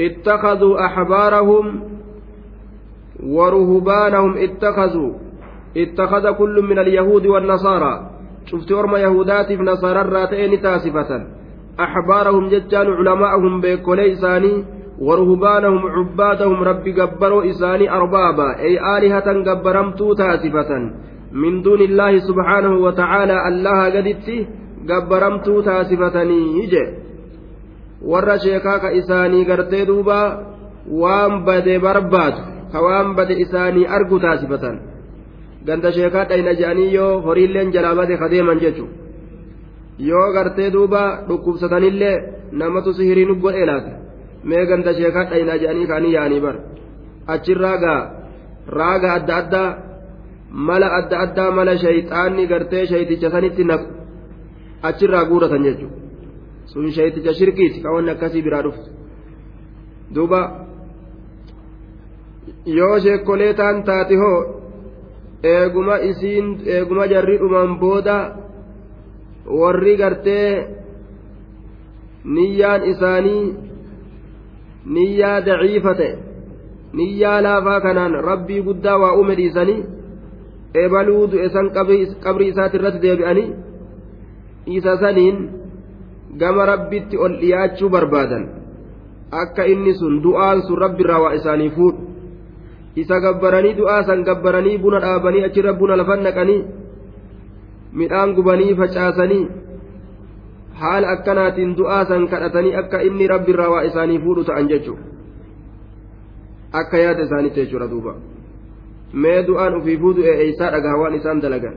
اتخذوا 0.00 0.86
أحبارهم 0.86 1.82
ورهبانهم 3.22 4.32
اتخذوا 4.36 5.12
اتخذ 5.76 6.24
كل 6.32 6.56
من 6.62 6.78
اليهود 6.78 7.26
والنصارى. 7.26 8.10
شفت 8.46 8.72
أرمى 8.72 8.98
يهودات 9.00 9.46
في 9.52 9.62
نصارى 9.62 10.00
الراتئين 10.00 10.60
تاسفة 10.60 11.10
أحبارهم 11.80 12.48
ججان 12.48 12.86
علماءهم 12.86 13.60
بيكولي 13.60 14.12
إساني 14.12 14.64
ورهبانهم 15.00 15.82
عبادهم 15.86 16.62
ربي 16.62 16.92
جبروا 16.92 17.50
إساني 17.50 17.90
أربابا. 17.90 18.48
أي 18.58 18.72
آلهة 18.96 19.28
جبرمتو 19.48 20.14
تاسفة. 20.14 20.70
من 21.32 21.62
دون 21.62 21.80
الله 21.80 22.18
سبحانه 22.18 22.74
وتعالى 22.76 23.36
الله 23.48 23.78
قدت 23.94 24.28
جبرمتو 24.88 25.60
تاسفتني 25.60 26.40
يجي 26.58 27.05
warra 28.10 28.38
sheekaa 28.44 28.78
ka 28.78 28.90
isaanii 29.00 29.44
gartee 29.44 29.86
duuba 29.86 30.18
waan 31.02 31.44
bade 31.46 31.78
barbaadu 31.86 32.40
ka 32.72 32.78
waan 32.86 33.14
bade 33.16 33.34
isaanii 33.44 33.86
argu 33.96 34.18
taasifatan. 34.20 34.76
Ganda 35.66 35.90
sheekaa 35.92 36.24
dhayna 36.30 36.52
je'anii 36.60 36.94
yoo 36.94 37.20
horiilleen 37.26 37.72
jalaa 37.74 37.94
bade 38.00 38.16
ka 38.20 38.28
deeman 38.32 38.60
jechuudha. 38.64 38.94
Yoo 39.98 40.32
gartee 40.36 40.70
duuba 40.70 41.02
dhukkubsatanillee 41.28 42.16
namatu 42.52 42.92
sihirii 42.94 43.26
nu 43.26 43.34
godhee 43.42 43.66
laata? 43.70 43.92
Mee 44.44 44.66
ganda 44.66 44.94
sheekaa 44.94 45.24
dhaynaa 45.30 45.58
je'anii 45.62 45.86
kaanii 45.90 46.14
yaa'anii 46.16 46.40
bar 46.46 46.56
achiin 47.34 47.60
raagaa 47.64 48.00
raaga 48.78 49.12
adda 49.18 49.36
addaa 49.42 49.68
mala 50.68 50.88
adda 50.98 51.16
addaa 51.24 51.50
mala 51.58 51.78
shayxaanni 51.84 52.46
gartee 52.52 52.86
shayticha 52.86 53.30
sanitti 53.34 53.64
naqu. 53.70 53.86
Achirraa 54.88 55.24
guuratan 55.30 55.64
jechuudha. 55.66 56.05
Sun 56.76 56.92
shayticha 56.92 57.32
shirkiiti 57.40 57.80
ka 57.82 57.88
wanni 57.94 58.10
akkasii 58.14 58.42
biraa 58.46 58.62
dhuftu 58.66 58.90
duuba 60.14 60.40
yoo 62.78 62.96
sheekkolee 63.04 63.52
taan 63.60 63.82
taate 63.88 64.16
hoo 64.22 64.38
eeguma 65.52 65.96
isiin 66.10 66.46
eeguma 66.74 67.06
jarri 67.12 67.38
dhuman 67.42 67.78
booda 67.80 68.16
warri 69.60 69.96
gartee 69.96 70.50
niyyaan 72.36 72.82
isaanii 72.92 73.44
niyyaa 74.94 75.40
daciifa 75.46 75.94
ta'e 76.00 76.12
niyyaa 77.00 77.42
laafaa 77.46 77.80
kanaan 77.80 78.14
rabbii 78.30 78.62
guddaa 78.68 78.98
waa 79.02 79.12
uume 79.18 79.34
dhiisanii 79.40 79.80
ebaluu 80.84 81.26
du'e 81.32 81.48
san 81.54 81.70
qabrii 82.24 82.48
isaati 82.52 82.76
irratti 82.80 83.02
deebi'anii 83.06 83.48
isa 84.78 84.96
saniin 85.02 85.38
gama 86.40 86.66
rabbitti 86.72 87.16
ol 87.18 87.38
dhiyaachuu 87.40 87.90
barbaadan 87.96 88.44
akka 89.42 89.66
inni 89.72 89.94
sun 90.00 90.22
du'aan 90.22 90.62
sun 90.66 90.78
rabbiirraa 90.84 91.20
waa 91.24 91.34
isaanii 91.38 91.70
fuudhu 91.76 92.02
isa 93.02 93.20
gabbaranii 93.20 93.76
du'aa 93.80 94.02
san 94.08 94.24
gabbaranii 94.28 94.78
buna 94.84 95.00
dhaabanii 95.04 95.44
achirra 95.48 95.72
buna 95.80 95.96
lafan 96.00 96.22
naqanii 96.26 96.62
midhaan 98.02 98.34
gubanii 98.38 98.76
facaasanii 98.80 99.44
haala 100.80 101.12
akkanaatiin 101.16 101.76
du'aa 101.80 102.04
san 102.12 102.28
kadhatanii 102.28 102.76
akka 102.82 103.02
inni 103.08 103.28
rabbiirraa 103.34 103.70
waa 103.74 103.84
isaanii 103.90 104.22
fuudhu 104.24 104.44
ta'an 104.44 104.70
jechuudha 104.72 105.04
akka 106.80 107.04
yaada 107.04 107.28
isaaniitti 107.28 107.60
jechuudha 107.64 107.90
duuba 107.90 108.14
mee 109.24 109.42
du'aan 109.50 109.76
ofii 109.80 109.98
fuudhu 110.04 110.30
eeysaa 110.32 110.72
dhagaa 110.76 110.96
waan 111.02 111.20
isaan 111.20 111.42
dalagan 111.42 111.76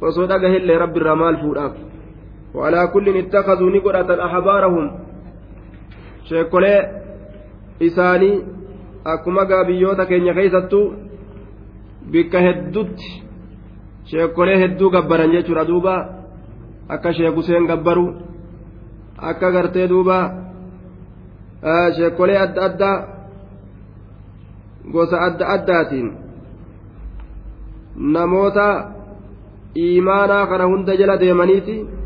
osoo 0.00 0.26
dhagahillee 0.32 0.78
rabbiirraa 0.84 1.16
maal 1.22 1.38
fuudhaaf. 1.44 1.74
وعلى 2.54 2.86
كل 2.86 3.16
اتخذوا 3.16 3.70
نقرة 3.70 4.24
أحبارهم 4.26 4.84
شيكولي 6.28 6.74
إساني 7.82 8.58
akkuma 9.04 9.44
gaabiyyoota 9.46 10.06
keenya 10.06 10.34
keessattuu 10.34 10.94
bikka 12.12 12.40
hedduutti 12.40 13.22
sheekolee 14.10 14.58
hedduu 14.62 14.90
gabbaran 14.90 15.32
jechuudha 15.32 15.64
duuba 15.68 15.94
akka 16.88 17.12
sheek 17.12 17.34
Huseen 17.34 17.66
gabbaru 17.70 18.04
akka 19.30 19.52
gartee 19.52 19.88
duuba 19.88 20.18
sheekolee 21.96 22.38
adda 22.44 22.64
addaa 22.68 22.96
gosa 24.92 25.20
adda 25.28 25.48
addaatiin 25.56 26.12
namoota 27.96 28.66
imaanaa 29.74 30.46
kana 30.46 30.64
hunda 30.72 30.96
jala 30.96 31.20
deemaniiti. 31.20 31.97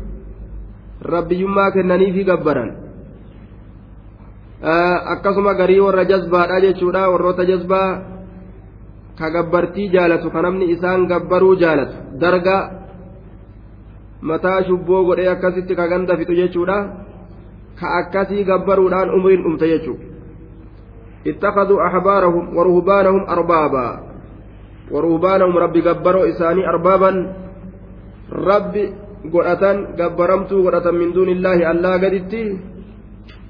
Rabbiyyummaa 1.03 1.71
kennaniifi 1.71 2.23
gabbaran 2.23 2.71
akkasuma 5.13 5.53
garii 5.53 5.79
warra 5.79 6.05
jazbaadha 6.05 6.61
jechuudha 6.61 7.09
warroota 7.09 7.45
jazbaa 7.45 7.89
ka 9.19 9.29
gabbartii 9.29 9.89
jaalatu 9.89 10.31
ka 10.31 10.41
namni 10.41 10.71
isaan 10.71 11.07
gabbaruu 11.07 11.55
jaalatu 11.55 12.17
darga 12.19 12.57
mataa 14.21 14.63
shubboo 14.63 15.03
godhee 15.05 15.27
akkasitti 15.27 15.75
ka 15.75 15.87
ganda 15.87 16.17
fixu 16.17 16.35
jechuudha 16.35 16.77
ka 17.79 17.87
akkasii 17.99 18.47
gabbaruudhaan 18.47 19.13
umriin 19.13 19.43
dhumte 19.43 19.67
jechuudha 19.67 20.13
اتخذوا 21.23 21.87
أحبارهم 21.87 22.57
ورهبانهم 22.57 23.23
أربابا 23.29 23.87
ورهبانهم 24.91 25.57
ربي 25.57 25.81
قبروا 25.81 26.29
إساني 26.29 26.67
أربابا 26.69 27.11
ربي 28.31 28.83
godhatan 29.31 29.95
gabbaramtuu 29.97 30.63
godhatan 30.63 30.95
min 30.95 31.13
duunillaahi 31.15 31.65
allaa 31.65 31.97
gaditti 32.03 32.43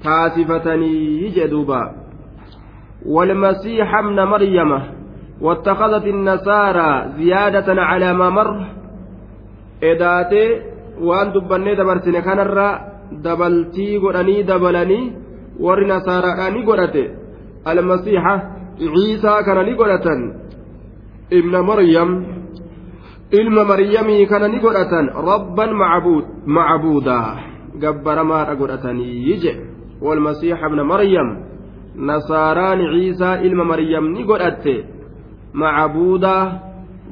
taasifatanii 0.02 1.34
jedhuuba 1.36 2.04
والمسيح 3.04 3.94
ابن 3.98 4.18
مريم 4.24 4.70
واتخذت 5.40 6.04
النصارى 6.04 6.90
زيادة 7.18 7.82
على 7.82 8.12
ما 8.14 8.28
مر 8.30 8.66
إداتي 9.82 10.44
وأن 11.00 11.32
دبني 11.32 11.74
دبرتني 11.74 12.18
الرا 12.18 12.68
دبلتي 13.12 13.98
قراني 13.98 14.42
دبلني 14.42 15.00
ور 15.60 15.78
نصارى 15.86 16.30
أني 16.48 16.64
قرأتي 16.64 17.04
المسيح 17.68 18.24
عيسى 18.94 19.32
كان 19.46 19.58
لي 19.68 19.74
ابن 21.32 21.54
مريم 21.68 22.10
ilma 23.40 23.64
maryamii 23.64 24.26
kana 24.26 24.48
ni 24.48 24.58
godhatan 24.58 25.10
rabban 25.28 25.70
macbuudaa 26.46 27.28
gabbaramaadha 27.82 28.54
godhatanii 28.60 29.36
je 29.42 29.52
walmasiixa 30.00 30.66
ibna 30.66 30.84
maryam 30.84 31.28
nasaaraan 31.96 32.80
ciisaa 32.92 33.40
ilma 33.46 33.64
maryam 33.64 34.12
ni 34.14 34.24
godhatte 34.24 34.74
macbuudaa 35.52 36.44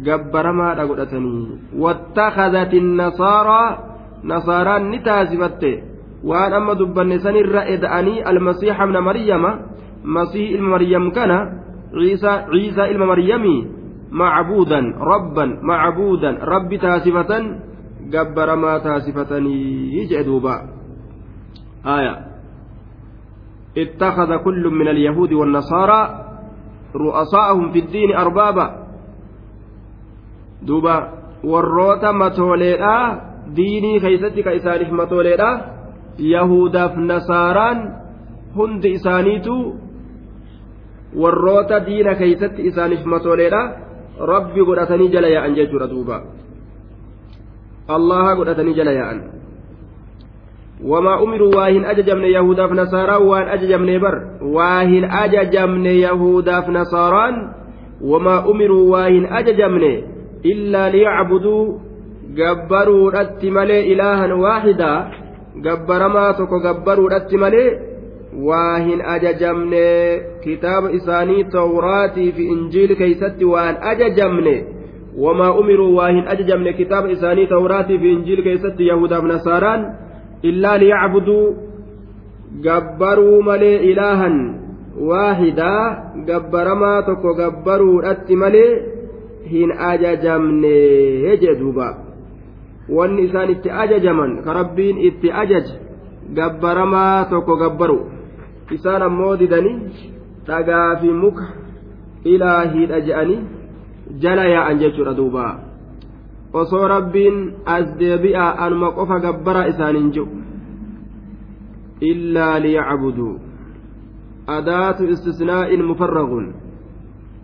gabbaramaadha 0.07 0.87
godhatanii 0.87 1.79
wattakadati 1.79 2.81
nasaaraa 2.81 3.79
nasaaraan 4.23 4.91
ni 4.91 4.99
taasifatte 4.99 5.73
waan 6.25 6.53
amma 6.53 6.75
dubbanne 6.75 7.19
sanirra 7.19 7.67
eda'anii 7.75 8.23
almasiixa 8.31 8.85
ibna 8.87 9.01
maryama 9.01 9.51
masii 10.05 10.49
ilma 10.55 10.69
maryam 10.79 11.11
kana 11.11 11.39
ciisaa 11.93 12.91
ilma 12.93 13.07
maryamii 13.07 13.82
معبودا 14.13 14.81
ربا 15.01 15.45
معبودا 15.63 16.31
ربي 16.31 16.79
تاسفة 16.79 17.33
جبر 18.13 18.57
ما 18.57 18.79
تاسفتني 18.79 19.57
يجدوبا 19.97 20.57
آية 21.87 22.15
اتخذ 23.79 24.37
كل 24.45 24.65
من 24.69 24.89
اليهود 24.89 25.33
والنصارى 25.33 26.01
رؤساءهم 26.97 27.73
في 27.73 27.79
الدين 27.79 28.17
أربابا 28.17 28.67
دوبا 30.63 30.97
matooleedha 32.13 33.17
diinii 33.57 34.01
keeysatti 34.01 34.43
ka 34.43 34.51
isaaniif 34.51 34.91
matooleedha 34.91 35.49
yahudaaf 36.19 36.97
nasaaraan 36.97 37.79
hundi 38.57 38.93
isaaniitu 38.99 39.57
warroota 41.17 41.81
diina 41.87 42.15
keeysatti 42.15 42.67
isaaniif 42.71 43.05
matooleedha 43.05 43.63
rabbi 44.19 44.61
godhatanii 44.65 45.13
jala 45.13 45.29
yaa'an 45.29 45.55
jechuudha 45.55 45.87
duuba. 45.87 46.23
Allaha 47.89 48.37
godhatanii 48.37 48.75
jala 48.75 48.93
yaa'an. 48.93 49.43
وما 50.83 51.23
أمروا 51.23 51.57
واهن 51.57 51.85
أججمن 51.85 52.25
يهودا 52.25 52.67
في 52.67 52.75
نصارى 52.75 53.17
وان 53.17 53.49
أججمن 53.49 53.99
بر 53.99 54.15
واهن 54.43 55.05
أججمن 55.05 55.87
يهودا 55.87 56.61
في 56.61 56.71
نصارى 56.73 57.55
وما 58.03 58.51
أمروا 58.51 58.91
واهن 58.91 59.27
أججمن 59.27 59.85
إلا 60.45 60.89
ليعبدوا 60.89 61.79
جبروا 62.35 63.11
رتملي 63.11 63.93
إلها 63.93 64.35
واحدا 64.35 65.11
جبر 65.57 66.09
ما 66.09 66.33
تكو 66.33 66.59
جبروا 66.59 67.11
رتملي 67.15 67.92
waa 68.49 68.79
hin 68.79 69.03
ajajamne 69.15 69.87
kitaaba 70.45 70.91
isaanii 70.99 71.45
tawraatii 71.45 72.33
fi 72.37 72.45
injiil 72.55 72.97
keeysatti 72.97 73.45
waan 73.45 73.77
ajajamne 73.91 74.55
wamaa 75.25 75.53
umiruu 75.63 75.97
waa 75.97 76.09
hin 76.09 76.29
ajajamne 76.35 76.73
kitaaba 76.73 77.11
isaanii 77.17 77.47
tawraatii 77.47 77.99
fi 77.99 78.13
injiil 78.13 78.43
keeysatti 78.43 78.87
yahudaaf 78.87 79.25
nasaaraan 79.33 79.85
illaa 80.51 80.79
liyacbuduu 80.85 81.45
gabbaruu 82.69 83.43
malee 83.43 83.77
ilaahan 83.91 84.39
waahidaa 85.11 85.85
gabbaramaa 86.31 87.03
tokko 87.03 87.35
gabbaruudhatti 87.35 88.37
malee 88.37 88.71
hin 89.53 89.73
ajajamne 89.91 91.37
jee 91.45 91.55
duuba 91.61 91.89
wanni 92.97 93.23
isaan 93.29 93.51
itti 93.57 93.71
ajajaman 93.85 94.35
ka 94.45 94.53
rabbiin 94.61 94.99
itti 95.11 95.33
ajaja 95.45 95.77
gabbaramaa 96.41 97.25
tokko 97.31 97.57
gabbaru 97.65 97.99
isaan 98.71 99.03
ammoo 99.03 99.37
didanii 99.37 99.79
dhagaa 100.47 100.97
fi 101.01 101.11
muka 101.25 101.47
ilaahiidha 102.25 103.01
je'anii 103.01 103.41
jala 104.25 104.45
yaa'an 104.55 104.79
jechuudha 104.79 105.15
duuba 105.17 105.47
osoo 106.53 106.89
rabbiin 106.89 107.39
as 107.77 107.87
deebi'aa 107.99 108.57
anuma 108.67 108.93
qofa 108.99 109.21
gabbara 109.21 109.67
isaaniin 109.73 110.13
jiru 110.13 110.29
illaa 112.11 112.59
liyacbuduu 112.67 113.35
adaatu 114.47 115.09
istisnaa'in 115.15 115.85
mufarragun 115.85 116.53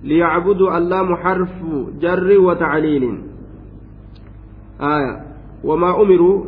liyacbuduu 0.03 0.71
allaamu 0.79 1.17
xarfu 1.25 1.91
jarri 2.05 2.39
wa 2.39 2.57
tacliilin 2.57 3.19
aya 4.79 5.13
wamaa 5.65 5.95
umiruu 5.95 6.47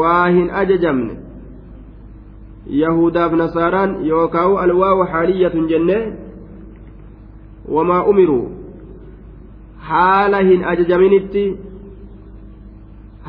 waa 0.00 0.28
hin 0.28 0.50
ajajamne 0.50 1.27
yahudaaf 2.68 3.32
nasaaraan 3.32 3.96
yookaawu 4.06 4.58
alwaawu 4.64 5.06
xaaliyyatun 5.12 5.68
jenne 5.68 5.98
wamaa 7.76 8.02
umiruu 8.12 8.44
haala 9.90 10.38
hin 10.48 10.64
ajajaminitti 10.72 11.44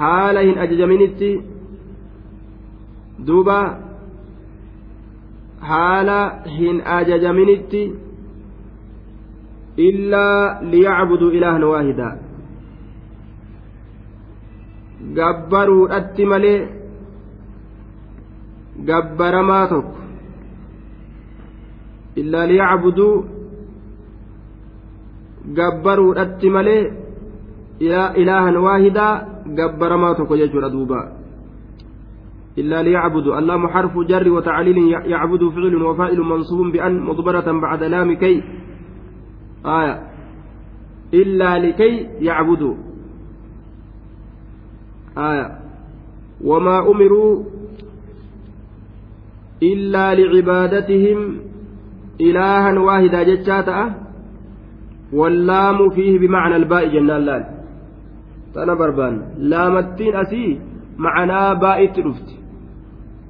haala 0.01 0.39
hin 0.47 0.57
ajajaminitti 0.65 1.31
duuba 3.27 3.59
haala 5.71 6.19
hin 6.57 6.81
ajajaminitti 6.97 7.83
illaa 9.87 10.61
liyacbuduu 10.71 11.31
ilaahan 11.39 11.63
waahidaa 11.63 12.13
gabbaruudhatti 15.19 16.25
malee 16.25 16.57
gabbaramaa 18.85 19.67
tokko 19.67 19.97
illaa 22.15 22.47
liyacbuduu 22.47 23.13
gabbaruudhatti 25.53 26.49
malee 26.49 26.83
ilaahan 28.15 28.57
waahidaa 28.57 29.13
gabbaramaa 29.55 30.15
tokko 30.15 30.37
jechuudha 30.37 30.69
duuba 30.69 31.19
إلا 32.59 32.83
ليعبدوا 32.83 33.39
اللام 33.39 33.67
حرف 33.67 33.97
جر 33.97 34.29
وتعليل 34.29 34.77
يعبد 35.05 35.49
فعل 35.49 35.75
وفائل 35.75 36.19
منصوب 36.19 36.71
بأن 36.71 36.99
مضبرة 36.99 37.47
بعد 37.61 37.83
لام 37.83 38.13
كي 38.13 38.43
آية 39.65 39.95
إلا 41.13 41.59
لكي 41.59 42.07
يعبدوا 42.19 42.75
آية 45.17 45.59
وما 46.43 46.79
أمروا 46.91 47.43
إلا 49.63 50.15
لعبادتهم 50.15 51.37
إلها 52.21 52.79
واحدا 52.79 53.23
جتشاتا 53.23 53.93
واللام 55.13 55.89
فيه 55.89 56.19
بمعنى 56.19 56.55
الباء 56.55 56.87
جنان 56.87 57.21
لال. 57.21 57.45
تنا 58.55 58.73
بربان. 58.73 59.21
لامتين 59.37 60.15
أسي 60.15 60.59
معنى 60.97 61.59
باء 61.59 61.85
ترفت 61.85 62.29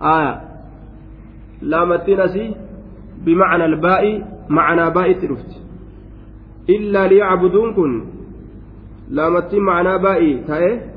آية. 0.02 0.42
لامتين 1.62 2.20
أسي 2.20 2.56
بمعنى 3.26 3.66
الباء 3.66 4.04
معنى 4.50 4.90
باء 4.90 5.14
ترفت 5.14 5.52
إلا 6.70 7.08
ليعبدون 7.08 7.74
كن. 7.74 8.04
لامتين 9.10 9.60
معنى 9.60 9.98
باء. 9.98 10.44
تايه. 10.48 10.90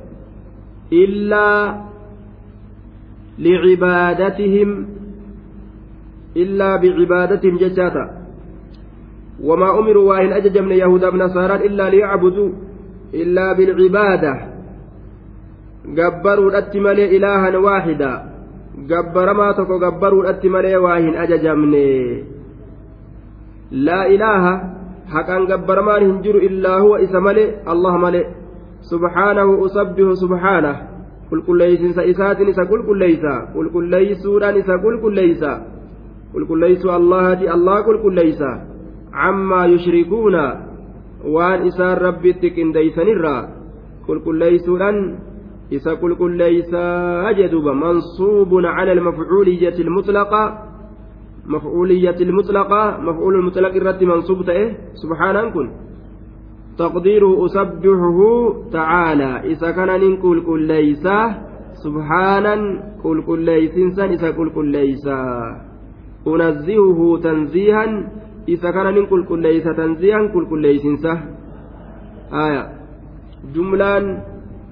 إلا 6.36 6.76
إلا 6.76 6.76
بعبادتهم 6.76 7.56
جشاتا 7.56 8.04
وما 9.42 9.78
أمروا 9.78 10.08
وإن 10.08 10.32
أججمن 10.32 10.72
يهودا 10.72 11.10
بنصارى 11.10 11.66
إلا 11.66 11.90
ليعبدوا 11.90 12.50
إلا 13.14 13.52
بالعبادة 13.52 14.34
جبروا 15.86 16.50
الأتمالي 16.50 17.16
إلها 17.16 17.58
واحدا 17.58 18.32
gabbaramaa 18.72 19.54
tokko 19.54 19.78
gabbaruudhatti 19.78 20.48
malee 20.48 20.76
waa 20.76 20.96
hin 20.96 21.16
ajajamne 21.22 21.84
laa 23.70 24.04
ilaaha 24.04 24.52
haqaan 25.14 25.44
gabbaramaan 25.50 26.00
hin 26.02 26.22
jiru 26.22 26.40
illaa 26.40 26.78
huwa 26.80 27.00
isa 27.00 27.20
male 27.20 27.44
allah 27.66 27.98
male 28.04 28.22
subhaanahu 28.92 29.58
usabbihu 29.66 30.16
subhaanah 30.16 30.76
qulqulleeysinsa 31.30 32.02
isaatiin 32.14 32.48
isa 32.54 32.64
qulqulleeysa 32.72 33.32
qulqulleeysuudhaan 33.52 34.56
isa 34.62 34.78
qulqulleeysa 34.86 35.52
qulqulleeysuu 36.32 36.92
allahati 37.00 37.48
allah 37.56 37.76
qulqulleeysa 37.88 38.50
cammaa 39.12 39.66
yushrikuuna 39.74 40.44
waan 41.34 41.66
isaan 41.70 41.98
rabbitti 42.06 42.54
qindeeysanirraa 42.56 43.42
qulqulleeysuudhaan 44.06 44.98
isa 45.76 45.96
qulqulleeysaa 46.02 47.32
jedhuba 47.40 47.74
mansuubun 47.84 48.64
cala 48.76 48.92
almafcuuliyyati 48.98 49.82
almutlaqa 49.86 50.42
مفعولية 51.46 52.16
المطلقة 52.20 53.00
مفعول 53.00 53.34
المطلق 53.34 53.74
الرد 53.74 54.04
منصوب 54.04 54.44
تأه 54.46 54.76
سبحانه 54.94 55.50
كن 55.50 55.70
تقديره 56.78 57.44
أسبحه 57.44 58.18
تعالى 58.72 59.52
إذا 59.52 59.70
كان 59.70 60.10
نقول 60.10 60.46
كل 60.46 60.62
ليس 60.66 61.08
سبحانا 61.84 62.54
كل 63.02 63.22
كل 63.26 63.40
ليس 63.40 63.74
تنزيها 63.74 64.06
إذا 64.06 64.30
نقول 64.30 64.50
كل 64.50 64.66
ليس 64.66 65.06
unazzihuhu 66.24 67.18
tanziihan 67.18 68.10
isa 68.46 68.72
kana 68.72 68.92
nin 68.92 69.06
qulqulleeysa 69.06 69.74
tanziihan 69.74 70.30
qulqulleeysinsa. 70.34 71.12
Aya. 72.30 72.62
Jumlaan 73.54 74.22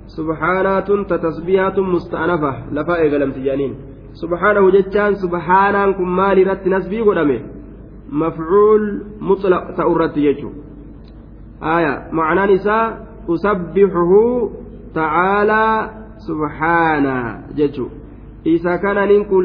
subhaanaatun 0.06 1.06
tatasbihaatun 1.06 1.90
musta'anafa 1.94 2.52
lafaa 2.76 2.98
eegalamti 3.04 3.42
jedhaniin 3.42 3.74
subhaanahu 4.22 4.70
jechaan 4.76 5.16
subhaanaan 5.22 5.94
kun 5.94 6.08
maali 6.08 6.40
irratti 6.46 6.70
nasbii 6.70 7.04
godhame? 7.04 7.38
Mafcuul 8.10 8.84
mutlaq 9.20 9.74
ta'u 9.76 9.94
irratti 9.94 10.26
jechuu 10.26 10.52
aya. 11.60 11.92
Macnaan 12.12 12.50
isaa 12.50 12.84
usabbihuhu 13.28 14.22
ta'aalaa 14.94 15.88
subhaanaa 16.26 17.54
jechuu 17.58 17.90
قل 19.30 19.44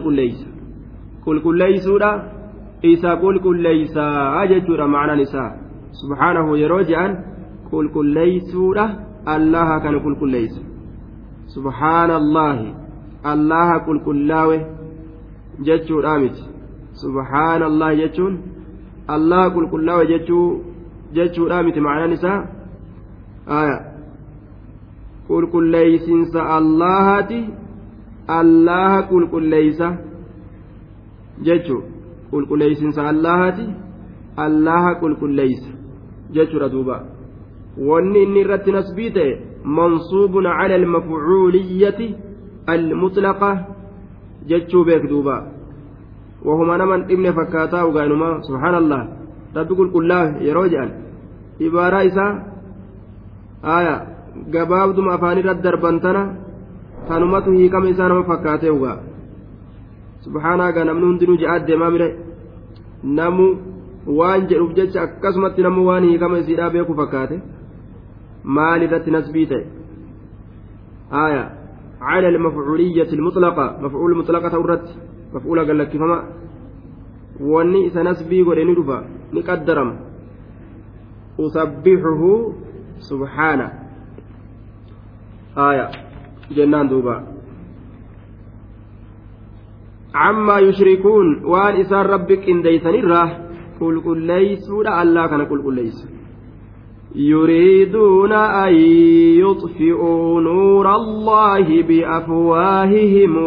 كل 0.00 0.10
ليس 0.10 0.40
قل 1.26 1.40
كل 1.40 1.58
ليس 1.58 1.88
إذا 2.84 3.14
قل 3.14 3.40
كل 3.40 3.62
ليس 3.62 3.96
أججو 4.42 4.86
معنى 4.86 5.22
نساء 5.22 5.50
سبحانه 5.92 6.58
يروجعن 6.58 7.12
qulqulleeysuudha 7.70 8.84
allaha 9.34 9.80
kana 9.84 9.98
qulqulleeysa 10.06 10.60
subhaana 11.54 12.16
allaahi 12.22 12.68
allaha 13.32 13.80
qulqullaawe 13.88 14.58
jechuudha 15.68 16.14
miti 16.22 16.44
subhaana 17.02 17.66
allaahi 17.70 18.00
jechuun 18.02 18.38
allaha 19.16 19.50
qulqullaawe 19.56 20.06
jechuu 20.12 20.46
jechuudha 21.18 21.62
miti 21.68 21.84
macnaan 21.86 22.16
isaa 22.18 22.40
aya 23.60 23.76
qulqulleeysinsa 25.28 26.40
allahati 26.58 27.40
allaha 28.40 29.02
qulqulleeysa 29.10 29.88
jechuu 31.46 31.82
qulqulleeysinsa 32.30 33.08
allahati 33.12 33.66
allaha 34.46 34.94
qulqulleeysa 35.02 35.70
jechuudha 36.36 36.68
duuba 36.74 36.96
wanni 37.88 38.22
inni 38.22 38.40
irratti 38.44 38.72
nasbii 38.78 39.12
ta'e 39.16 39.38
mansuubun 39.78 40.44
cala 40.58 40.74
almafcuuliyyati 40.80 42.14
almutlaqa 42.74 43.50
jechuu 44.50 44.84
beek 44.88 45.08
duuba 45.12 45.36
wahuma 46.44 46.78
naman 46.78 47.06
dhibne 47.08 47.32
fakkaataa 47.38 47.86
ugaanuma 47.90 48.28
subhaanallah 48.48 49.02
rabbi 49.54 49.74
qulqullaa 49.80 50.26
yeroo 50.46 50.68
jedhan 50.72 50.92
ibaaraa 51.68 52.04
isaa 52.10 52.32
aya 53.78 53.94
gabaabduma 54.54 55.14
afaan 55.16 55.38
irratti 55.42 55.62
darban 55.66 56.00
tana 56.04 56.22
tanumatu 57.08 57.54
hiikama 57.58 57.90
isaa 57.94 58.08
nama 58.08 58.24
fakkaatee 58.30 58.72
ugaa 58.78 58.98
subhaanaa 60.26 60.72
gaa 60.72 60.88
namni 60.90 61.06
hundinuu 61.10 61.36
je'aat 61.42 61.66
deemaa 61.68 62.08
namu 63.18 63.46
waan 64.18 64.48
jedhuuf 64.50 64.74
jecha 64.78 65.02
akkasumatti 65.06 65.62
namu 65.68 65.86
waan 65.88 66.08
hiikama 66.10 66.40
isiidhaa 66.42 66.70
beeku 66.76 66.98
fakkaate 67.02 67.40
maal 68.58 68.82
irratti 68.88 69.16
nasbii 69.18 69.46
ta'e 69.52 69.64
aya 71.26 71.44
المفعولية 72.08 73.10
المطلقة 73.12 73.78
مفعول 73.82 74.16
مطلقة 74.16 74.54
أورت 74.56 74.86
مفعول 75.34 75.58
قال 75.66 75.78
لك 75.78 75.96
فما 75.96 76.18
wanni 77.40 77.86
isa 77.86 78.02
nasbii 78.02 78.44
godhe 78.44 78.64
ni 78.64 78.74
dhufa 78.74 79.04
ni 79.32 79.42
qaddarama 79.42 79.94
usabbihuhu 81.38 82.54
subhaana 82.98 83.70
aya 85.67 85.85
jennaan 86.55 86.89
duuba 86.89 87.15
cammaa 90.17 90.59
yushrikuun 90.67 91.29
waan 91.53 91.79
isaan 91.83 92.09
rabbi 92.15 92.37
qindeeysanirraa 92.45 93.27
qulqulleeysuudha 93.79 94.97
allaa 95.03 95.29
kana 95.29 95.45
qulqulleeysa 95.53 96.13
يريدون 97.15 98.31
أن 98.33 98.73
يطفئوا 99.45 100.41
نور 100.41 100.95
الله 100.95 101.81
بأفواههم 101.83 103.37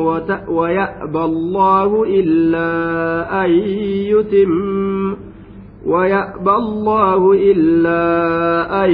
ويأبى 0.48 1.24
الله 1.24 2.04
إلا 2.06 2.70
أن 3.44 3.50
يتم 4.12 5.16
ويأبى 5.85 6.51
الله 6.51 7.33
إلا 7.33 8.01
أن 8.85 8.91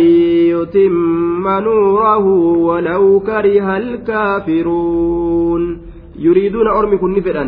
يتم 0.56 1.48
نوره 1.48 2.26
ولو 2.68 3.20
كره 3.20 3.78
الكافرون. 3.78 5.82
يريدون 6.20 6.68
أرمكم 6.68 7.18
نفرا 7.18 7.44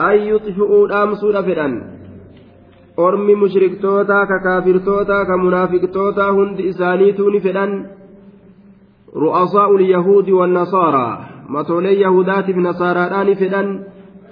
أن 0.00 0.16
يطفئوا 0.16 0.86
الأمس 0.86 1.24
فرأ 1.24 1.82
أرم 2.98 3.42
مشرك 3.42 3.82
توتا 3.82 4.24
ككافر 4.24 4.78
توتا 4.78 5.24
كمنافق 5.24 5.90
توتا 5.94 6.30
هند 6.30 6.60
إساني 6.60 7.12
توني 7.12 7.40
رؤساء 9.16 9.76
اليهود 9.76 10.30
والنصارى. 10.30 11.18
متولي 11.48 11.68
تولي 11.68 12.00
يهودات 12.00 12.44
في 12.44 12.60
نصارى 12.60 13.00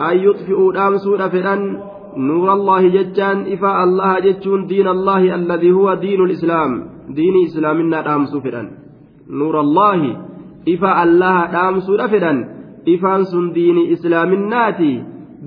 أن 0.00 0.17
يطفئوا 0.17 0.73
الأمس 0.73 1.07
نفرا 1.07 1.83
fedhan 2.19 2.27
nuura 2.27 2.53
allaahi 2.53 2.91
jechaan 2.91 3.47
ifa 3.47 3.79
allaha 3.83 4.21
jechuun 4.21 4.69
diina 4.69 4.91
allaahi 4.91 5.31
alladii 5.31 5.71
huwa 5.71 5.97
diinu 5.97 6.27
lislaam 6.27 6.83
diinii 7.17 7.43
islaaminaa 7.43 8.03
dhaamsuu 8.03 8.41
fedhan 8.41 8.71
nuura 9.29 9.61
allaahi 9.61 10.17
ifa 10.65 10.97
allaha 10.97 11.47
dhaamsuudha 11.53 12.09
fedhan 12.09 12.47
ifaan 12.85 13.27
sun 13.27 13.55
diinii 13.55 13.91
islaaminaati 13.91 15.01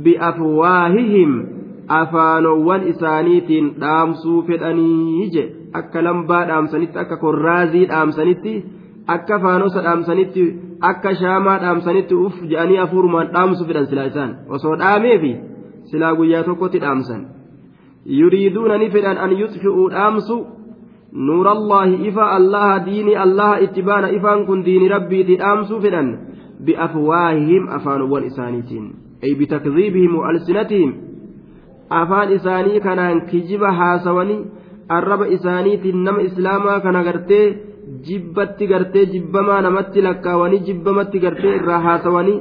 biafwaahihim 0.04 1.46
afaanowwan 1.88 2.88
isaaniitiin 2.88 3.74
dhaamsuu 3.80 4.42
fedhanii 4.42 5.30
je 5.30 5.56
akka 5.74 6.04
lambaa 6.04 6.46
dhaamsanitti 6.48 7.00
akka 7.00 7.18
korraazii 7.18 7.86
dhaamsanitti 7.86 8.66
akka 9.08 9.40
faanosa 9.40 9.84
dhaamsanitti 9.84 10.60
akka 10.80 11.16
shaamaa 11.16 11.60
dhaamsanitti 11.60 12.16
uf 12.16 12.34
je'anii 12.52 12.78
afuurumaan 12.78 13.28
dhaamsuu 13.34 13.68
fedhan 13.68 13.88
silaa 13.88 14.06
isaan 14.06 14.36
osoo 14.50 14.76
dhaameefi 14.76 15.51
silaa 15.90 16.16
guyyaa 16.20 16.44
tokkotti 16.48 16.80
dhaamsan 16.84 17.22
yuriiduuna 18.20 18.78
ni 18.78 18.90
fedhan 18.96 19.18
an 19.26 19.32
yutfi'uu 19.42 19.88
dhaamsu 19.96 20.38
nuurallaahi 21.30 21.96
ifa 22.10 22.26
allaha 22.38 22.80
diini 22.88 23.16
allaha 23.26 23.60
itti 23.66 23.82
baana 23.90 24.10
ifaan 24.18 24.46
kun 24.50 24.64
diini 24.68 24.88
rabbiiti 24.96 25.36
dhaamsuu 25.44 25.80
fedhan 25.86 26.10
biafwaahihim 26.66 27.64
afaanowwan 27.78 28.24
isaaniitiin 28.32 28.86
ay 29.24 29.34
bitakdiibihim 29.40 30.14
wa 30.20 30.30
alsinatihim 30.30 30.92
afaan 32.02 32.32
isaanii 32.38 32.80
kanaan 32.88 33.22
kijiba 33.32 33.72
haasawanii 33.80 34.40
arraba 34.98 35.28
isaaniitiin 35.38 36.04
nama 36.08 36.22
islaamaa 36.30 36.80
kana 36.86 37.04
gartee 37.10 37.46
jibbatti 38.08 38.68
gartee 38.72 39.06
jibbamaa 39.14 39.62
namatti 39.68 40.02
lakkaawanii 40.08 40.60
jibbamatti 40.70 41.20
gartee 41.26 41.56
irraa 41.60 41.80
haasawanii 41.88 42.40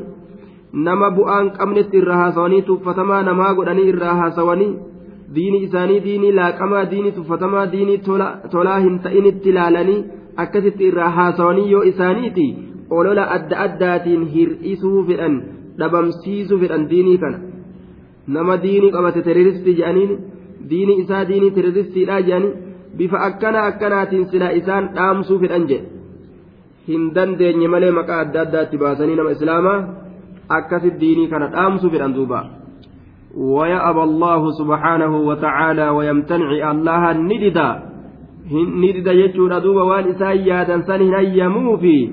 nama 0.73 1.11
bu'aan 1.19 1.50
qabnetti 1.59 1.97
irraa 2.00 2.21
haasawanii 2.23 2.62
tuffatamaa 2.71 3.23
namaa 3.29 3.53
godhanii 3.59 3.89
irraa 3.93 4.15
haasawanii 4.23 4.71
diini 5.35 5.62
isaanii 5.67 6.00
diinii 6.07 6.33
laaqamaa 6.39 6.85
diinii 6.91 7.12
tuffatamaa 7.19 7.67
diinii 7.73 7.99
tolaa 8.53 8.79
hin 8.87 8.99
ta'initti 9.07 9.49
ilaalanii 9.55 10.00
akkasitti 10.45 10.85
irraa 10.91 11.11
haasawanii 11.19 11.71
yoo 11.71 11.83
isaaniiti 11.93 12.47
olola 12.99 13.29
adda 13.37 13.61
addaatiin 13.67 14.27
hir'isuu 14.35 15.05
fedhan 15.11 15.39
dhabamsiisuu 15.79 16.59
fedhan 16.65 16.91
diinii 16.91 17.19
kana. 17.19 17.39
nama 18.35 18.57
diinii 18.65 18.91
qabate 18.97 19.23
teroristii 19.29 19.77
jedhaniin 19.79 20.12
diinii 20.71 20.99
isaa 21.05 21.23
diinii 21.29 21.50
teroristiidha 21.57 22.21
jedhanii 22.29 22.53
bifa 22.99 23.19
akkana 23.29 23.65
akkanaatiin 23.71 24.27
silaa 24.31 24.50
isaan 24.61 24.89
dhaamsuu 24.97 25.39
fedhan 25.43 25.67
jedhe 25.71 25.87
hin 26.89 27.09
dandeenye 27.17 27.69
malee 27.75 27.91
maqaa 27.99 28.21
adda 28.27 28.41
addaatti 28.47 28.77
baasanii 28.83 29.17
nama 29.21 29.35
islaamaa 29.37 29.79
diinii 31.00 31.28
kana 31.28 31.47
dhaamsuu 31.54 31.90
fedhan 31.90 32.14
duuba 32.14 32.40
ويأبى 33.30 34.02
الله 34.02 34.42
سبحانه 34.50 35.12
وتعالى 35.28 35.88
ويمتنع 35.88 36.71
الله 36.71 37.12
نددا 37.12 37.69
نددا 38.83 39.12
يجور 39.12 39.59
دوبا 39.59 39.83
وان 39.83 40.04
إسان 40.11 40.37
يادا 40.50 40.80
سن 40.83 41.14
هيمو 41.14 41.76
في 41.76 42.11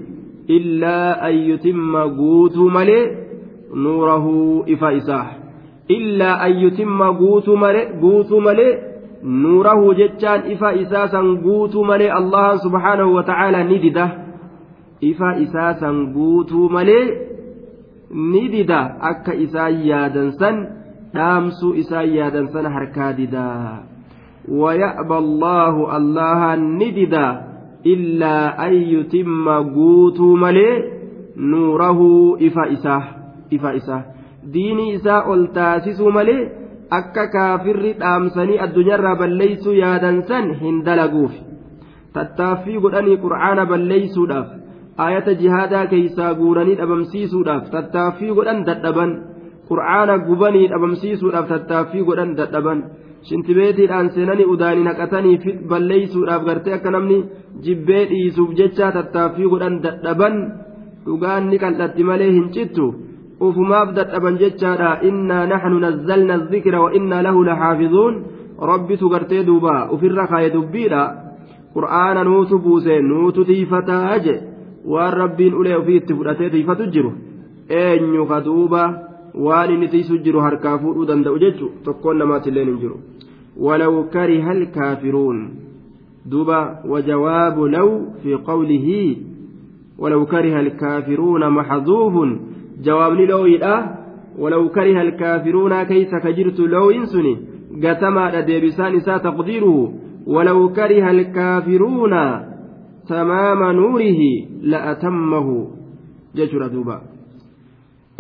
إلا 0.50 1.28
أن 1.30 1.36
يتم 1.50 1.98
قوت 1.98 2.58
ملي 2.58 3.00
نوره 3.74 4.26
إفا 4.70 4.90
إساه 4.98 5.28
illaa 5.88 6.40
an 6.44 6.60
yutimma 6.60 7.14
guutuu 7.14 8.42
malee 8.42 8.78
nuurahu 9.24 9.94
jechaan 10.00 10.52
ifa 10.52 10.74
isaasan 10.74 11.38
guutuu 11.44 11.84
malee 11.84 12.12
allahan 12.12 12.60
subhaanahu 12.60 13.16
wa 13.16 13.24
ta'aalaa 13.24 13.64
ni 13.64 13.80
dida 13.80 14.08
ifa 15.12 15.30
isaasan 15.46 16.02
guutuu 16.14 16.70
malee 16.70 17.04
ni 18.12 18.48
dida 18.54 18.80
akka 19.12 19.34
isaan 19.46 19.84
yaadansan 19.90 20.56
dhaamsuu 21.16 21.74
isaan 21.84 22.10
yaadansan 22.16 22.66
harkaa 22.78 23.12
didaa 23.20 23.84
ويأبى 24.48 25.18
الله 25.18 25.98
الله 25.98 26.56
نددا 26.56 27.28
إلا 27.86 28.68
أن 28.68 28.74
يتم 28.74 29.50
قوتو 29.76 30.36
ملي 30.36 30.84
نوره 31.38 32.00
إفا 32.48 32.64
إساه 32.74 33.04
إفا 33.54 33.76
إساه 33.76 34.04
diinii 34.54 34.94
isaa 34.96 35.28
ol 35.28 35.52
taasisuu 35.58 36.12
malee 36.12 36.48
akka 37.00 37.28
kaafirri 37.28 37.92
dhaamsanii 38.00 38.60
addunyaarraa 38.66 39.16
balleeysuu 39.22 39.74
yaadansan 39.84 40.46
hin 40.62 40.78
dalaguuf 40.86 41.34
tattaaffii 42.16 42.80
godhanii 42.86 43.18
qur'aana 43.26 43.66
balleeysuudhaaf 43.72 44.48
ayata 45.06 45.34
jihaadaa 45.42 45.86
keeysaa 45.94 46.34
guuranii 46.40 46.78
dhabamsiisuudhaaf 46.82 47.66
tattaaffii 47.76 48.36
godhan 48.38 48.62
dadhaban 48.70 49.12
qur'aana 49.70 50.16
gubanii 50.28 50.68
dhabamsiisuudhaaf 50.74 51.50
tattaaffii 51.54 52.06
godhan 52.10 52.36
dadhaban 52.40 52.86
shintibeetiidhaan 53.30 54.14
seenanii 54.16 54.52
udaanii 54.54 54.88
naqatanii 54.90 55.58
balleeysuudhaaf 55.74 56.48
gartee 56.50 56.78
akka 56.78 56.96
namni 56.96 57.20
jibbee 57.66 58.06
dhiisuuf 58.14 58.56
jecha 58.62 58.94
tattaaffii 58.98 59.52
godhan 59.54 59.82
dadhaban 59.86 60.40
dhugaan 61.06 61.44
ni 61.50 61.58
qal'atti 61.64 62.10
malee 62.10 62.32
hin 62.38 62.50
cittu. 62.56 62.88
ufumaaf 63.40 63.94
dadhaban 63.98 64.38
jechaadha 64.42 64.90
innaa 65.10 65.46
naxnu 65.52 65.80
nazzalna 65.86 66.34
adikra 66.40 66.82
wa 66.84 66.90
innaa 66.98 67.22
lahu 67.28 67.46
laxaafizuun 67.50 68.16
rabbitu 68.72 69.10
gartee 69.14 69.44
duuba 69.50 69.74
ufirra 69.96 70.26
kaaye 70.32 70.50
dubbiidha 70.56 71.02
qur'aana 71.76 72.24
nuutu 72.30 72.60
buuse 72.66 72.96
nuutu 73.10 73.46
tiifataa 73.50 74.18
je 74.26 74.36
waan 74.94 75.14
rabbiin 75.22 75.54
ulee 75.60 75.76
ofii 75.82 75.98
itti 76.02 76.18
fudhatee 76.20 76.50
tiifatu 76.56 76.90
jiru 76.96 77.12
eenyu 77.82 78.26
ka 78.32 78.42
duuba 78.48 78.82
waan 79.46 79.72
inni 79.76 79.88
tiisu 79.94 80.18
jiru 80.26 80.40
harkaa 80.48 80.78
fuudhuu 80.82 81.06
danda'u 81.12 81.40
jechu 81.46 81.72
tokkoon 81.86 82.18
namaatilleen 82.24 82.70
hin 82.74 82.82
jiru 82.86 82.98
ولو 83.66 84.04
كره 84.14 84.52
الكافرون 84.52 85.38
دوبا 86.26 86.80
وجواب 86.92 87.60
لو 87.60 87.90
في 88.24 88.34
قوله 88.50 89.16
ولو 90.00 90.26
كره 90.26 90.60
الكافرون 90.60 91.50
محذوف 91.50 92.16
jawaabni 92.86 93.26
looyidha 93.26 93.76
walaw 94.40 94.70
kariha 94.70 95.02
alkaafiruuna 95.02 95.86
keeysa 95.86 96.20
ka 96.20 96.32
jirtu 96.32 96.68
looyin 96.68 97.06
suni 97.14 97.38
gatamaadha 97.84 98.42
deebisaan 98.50 98.96
isaa 99.00 99.20
taqdiiruhu 99.20 99.94
walaw 100.36 100.60
kariha 100.78 101.10
alkaafiruuna 101.10 102.22
tamaama 103.10 103.74
nuurihi 103.74 104.32
la'atammahu 104.74 105.56
jechuudha 106.40 106.70
duuba 106.74 107.02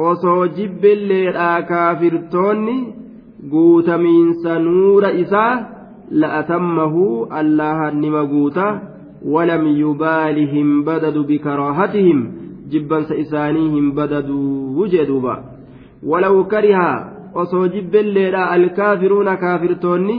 osoo 0.10 0.48
jibbilleedhaa 0.60 1.62
kaafirtoonni 1.72 2.78
guutamiinsa 3.52 4.60
nuura 4.60 5.12
isaa 5.24 5.54
la'atammahu 6.24 7.28
allahan 7.42 8.00
nima 8.06 8.26
guuta 8.34 8.68
walam 9.36 9.68
yubaalihim 9.84 10.84
badadu 10.90 11.24
bikaraahatihim 11.32 12.26
jibbansa 12.74 13.16
isaanii 13.26 13.70
hin 13.76 13.92
badaduu 14.00 14.88
jee 14.94 15.06
duuba 15.12 15.36
walaw 16.12 16.44
kariha 16.54 16.90
osoo 17.44 17.68
jibbelleedha 17.76 18.50
alkaafiruuna 18.56 19.38
kaafirtoonni 19.44 20.18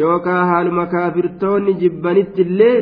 yookaa 0.00 0.46
haaluma 0.52 0.86
kaafirtoonni 0.94 1.74
jibbanittillee 1.82 2.76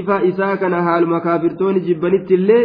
ifa 0.00 0.22
isaa 0.30 0.56
kana 0.56 0.82
haaluma 0.82 1.20
kaafirtoonni 1.20 1.80
jibbanitti 1.80 2.34
illee 2.34 2.64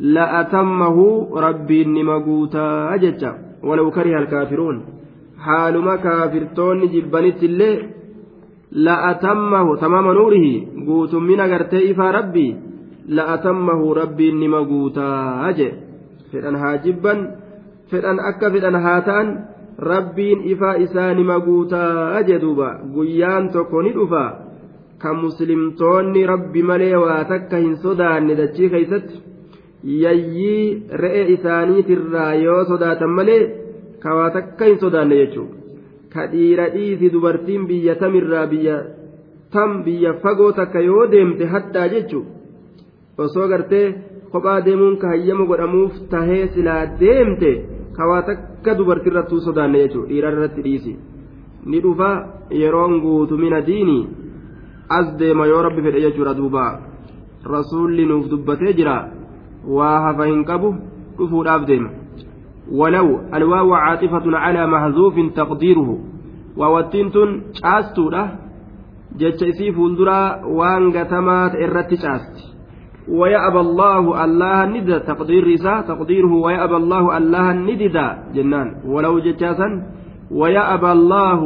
la'atammahu 0.00 1.04
rabbiin 1.46 1.92
nima 1.92 2.20
guutaa 2.20 2.98
jecha 2.98 3.34
walaw 3.68 3.90
kariha 3.90 4.18
alkaafiruun 4.18 4.82
haaluma 5.46 5.98
kaafirtoonni 5.98 6.88
jibbanitti 6.88 7.46
illee 7.46 7.74
la'atammahu 8.88 9.76
tamaama 9.82 10.12
nuurihi 10.18 10.68
guutummina 10.86 11.48
gartee 11.48 11.82
ifaa 11.90 12.12
rabbii 12.12 12.56
la'atammahu 13.08 13.94
rabbiin 13.94 14.40
nima 14.40 14.62
guutaa 14.70 15.52
je 15.58 15.68
fedhan 16.32 16.56
haa 16.62 16.76
jibban 16.86 17.28
fedhan 17.90 18.20
akka 18.30 18.50
fedhan 18.50 18.80
haa 18.86 19.00
ta'an 19.08 19.28
rabbiin 19.78 20.40
ifaa 20.52 20.74
isaa 20.84 21.14
nima 21.14 21.38
guutaa 21.40 22.22
je 22.28 22.38
duuba 22.40 22.68
guyyaan 22.94 23.48
tokko 23.52 23.82
ni 23.82 23.92
dhufa. 23.94 24.24
Kan 24.98 25.16
muslimtoonni 25.22 26.26
rabbi 26.26 26.62
malee 26.62 26.96
waa 26.96 27.24
takka 27.24 27.56
hin 27.56 27.76
sodaanne 27.82 28.34
dachii 28.38 28.68
keeysatti 28.74 29.20
yayyii 30.02 30.82
re'e 31.02 31.22
isaaniitirraa 31.34 32.32
yoo 32.44 32.64
sodaatan 32.70 33.10
malee 33.18 33.42
ka 34.02 34.14
waa 34.18 34.30
takka 34.30 34.64
hin 34.64 34.78
sodaanne 34.80 35.16
jechuudha. 35.20 35.54
Ka 36.12 36.26
dhiira 36.32 36.68
dhiisi 36.74 37.10
dubartiin 37.12 37.66
biyya 37.68 37.94
tamirraa 38.00 38.46
biyya 38.52 38.76
tam 39.52 39.82
biyya 39.84 40.12
fagoo 40.22 40.52
takka 40.52 40.80
yoo 40.80 41.06
deemte 41.12 41.44
haddaa 41.54 41.88
jechuudha. 41.88 42.30
Osoo 43.18 43.48
gartee 43.48 43.86
kophaa 44.32 44.60
deemuun 44.64 44.96
ka 45.02 45.08
hayyama 45.12 45.44
godhamuuf 45.50 45.94
tahee 46.10 46.46
silaa 46.54 46.82
deemte 47.00 47.52
ka 47.95 48.07
waa 48.09 48.21
takka 48.29 48.75
dubartiirrattuu 48.79 49.39
sodaanne 49.47 49.83
jechuudha 49.83 50.09
dhiira 50.09 50.31
irratti 50.35 50.61
dhiisi 50.67 50.93
ni 51.69 51.79
dhufa 51.83 52.09
yeroon 52.61 52.99
guutumina 53.03 53.61
diinii. 53.69 54.03
as 54.97 55.07
deema 55.19 55.47
yoo 55.47 55.61
rabbi 55.61 55.81
fedhe 55.85 56.01
jechuudha 56.05 56.33
duuba 56.39 56.63
rasuulli 57.53 58.05
nuuf 58.05 58.25
dubbatee 58.31 58.73
jira 58.79 58.95
waa 59.77 59.97
hafa 60.05 60.25
hin 60.31 60.43
qabu 60.49 60.75
dhufuudhaaf 61.17 61.65
deema 61.71 61.89
ولو 62.71 63.19
الواو 63.33 63.73
عاطفة 63.73 64.37
على 64.37 64.67
محذوف 64.67 65.15
تقديره 65.35 65.89
ووتين 66.57 67.11
تن 67.11 67.29
caastuudha 67.61 68.23
jecha 69.19 69.45
isii 69.51 69.71
fuulduraa 69.77 70.39
waan 70.59 70.91
gatamaa 70.95 71.49
ta'e 71.49 71.63
irratti 71.67 71.97
caasti 72.03 72.43
ويأبى 73.08 73.60
الله 73.60 74.24
الله 74.24 74.66
ندى. 74.66 74.98
تقدير 74.98 75.46
رسا 75.46 75.80
تقديره 75.80 76.32
ويأبى 76.32 76.76
الله 76.76 77.16
الله 77.16 77.52
ندى 77.52 78.08
جنان. 78.34 78.68
ولو 78.86 79.18
جتاسا 79.18 79.68
ويأبى 80.30 80.92
الله 80.92 81.40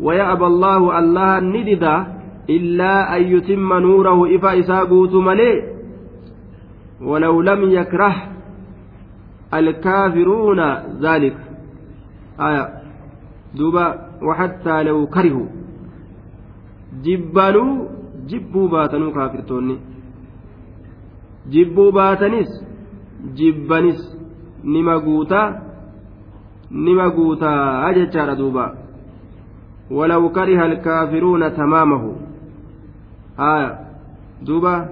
ويأبى 0.00 0.46
الله 0.46 0.98
الله 0.98 1.40
ندى 1.40 1.96
an 2.48 3.22
yutimma 3.22 3.80
nuurahu 3.80 4.26
ifa 4.26 4.56
isaa 4.56 4.84
guutu 4.84 5.22
malee 5.22 5.62
walaw 7.00 7.42
lam 7.42 7.70
yakrah 7.70 8.16
alkaafiruuna 9.50 10.82
ذلك. 11.00 11.36
آية. 12.40 12.64
دوبا. 13.54 13.86
وحتى 14.22 14.82
لو 14.82 15.06
كرهوا. 15.06 15.46
jibbanuu 17.02 17.88
jibbuu 18.26 18.68
baatanuu 18.68 19.12
kaafirtoonni 19.12 19.91
jibbuu 21.50 21.92
baatanis 21.92 22.50
jibbanis 23.34 24.00
nima 24.64 24.98
guutaa 24.98 25.48
nima 26.70 27.10
guutaa 27.10 27.92
jechaadha 27.94 28.34
duuba 28.34 28.74
walaw 29.90 30.28
kariha 30.36 30.64
alkaafiruuna 30.64 31.50
tamaamahu 31.50 32.16
aya 33.36 33.78
duuba 34.46 34.88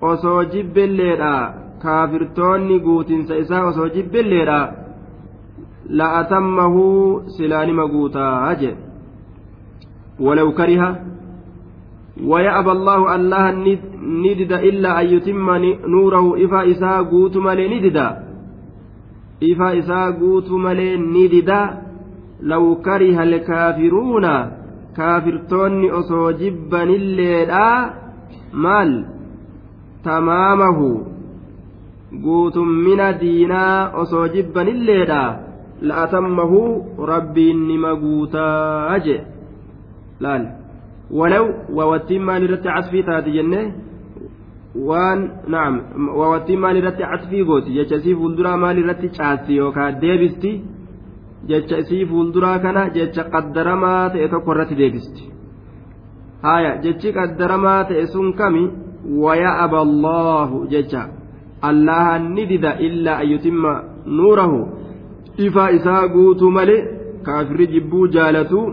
osoo 0.00 0.44
jibbilleedha 0.44 1.54
kaafirtoonni 1.82 2.80
guutinsa 2.80 3.36
isaa 3.36 3.64
osoo 3.70 3.88
jibbilleedha 3.88 4.58
la'atammahu 5.88 7.22
silaanima 7.36 7.86
guutaa 7.86 8.54
jedhe 8.54 8.76
walaw 10.20 10.52
kariha 10.52 10.96
ويأبى 12.24 12.72
الله 12.72 13.14
الله 13.14 13.50
ندد 14.02 14.52
إلا 14.52 15.00
أن 15.00 15.06
يتم 15.06 15.50
نوره 15.86 16.44
إفا 16.44 16.70
إساء 16.70 17.02
قوت 17.02 17.36
نددا 17.36 18.08
إفا 19.52 19.78
إساء 19.78 20.10
قوت 20.12 20.50
نددا 21.14 21.78
لو 22.42 22.74
كره 22.76 23.22
الكافرون 23.22 24.26
osoo 25.98 26.32
jibbanilleedha 26.32 27.66
maal 28.52 28.92
tamaamahu 30.04 30.88
guutummina 32.24 33.12
diinaa 33.20 33.90
osoo 34.02 34.28
jibbanilleedha 34.34 35.22
la'atammahu 35.90 36.60
rabbiin 37.12 37.60
nima 37.68 37.94
guutaa 38.02 38.98
je 39.06 39.16
laal 40.26 40.44
walaw 40.44 40.57
ولو 41.10 41.44
ووتين 41.72 42.22
مال 42.22 42.50
رت 42.50 42.66
عطفي 42.66 43.02
تاتي 43.02 43.30
جنة 43.30 43.72
وان 44.76 45.30
نعم 45.48 45.74
ووتين 46.20 46.58
مال 46.60 46.84
رت 46.84 47.00
عطفي 47.02 47.42
غوتي 47.42 47.70
جتشي 47.82 48.14
فولدرا 48.14 48.56
مال 48.56 48.88
رت 48.88 49.02
شاتي 49.14 49.52
يوكا 49.52 49.90
ديبستي 49.90 50.52
jecha 51.46 51.78
isii 51.78 52.06
fuulduraa 52.06 52.58
kana 52.58 52.88
jecha 52.96 53.24
qaddaramaa 53.34 54.10
ta'e 54.14 54.28
tokko 54.28 54.52
irratti 54.54 54.78
deebisti. 54.80 55.30
Haya 56.42 56.72
jechi 56.84 57.12
qaddaramaa 57.18 57.84
ta'e 57.90 58.06
sun 58.14 58.32
kami? 58.40 58.64
Waya'aba 59.24 59.78
allaahu 59.88 60.66
jecha. 60.72 61.02
Allahan 61.70 62.32
ni 62.34 62.46
dida 62.46 62.76
illaa 62.86 63.18
an 63.22 63.30
yutimma 63.32 63.72
nuurahu. 64.06 64.58
Ifa 65.46 65.70
isaa 65.78 66.08
guutuu 66.14 66.50
male 66.50 66.76
kaafirri 67.22 67.66
jibbuu 67.74 68.08
jaalatuu 68.16 68.66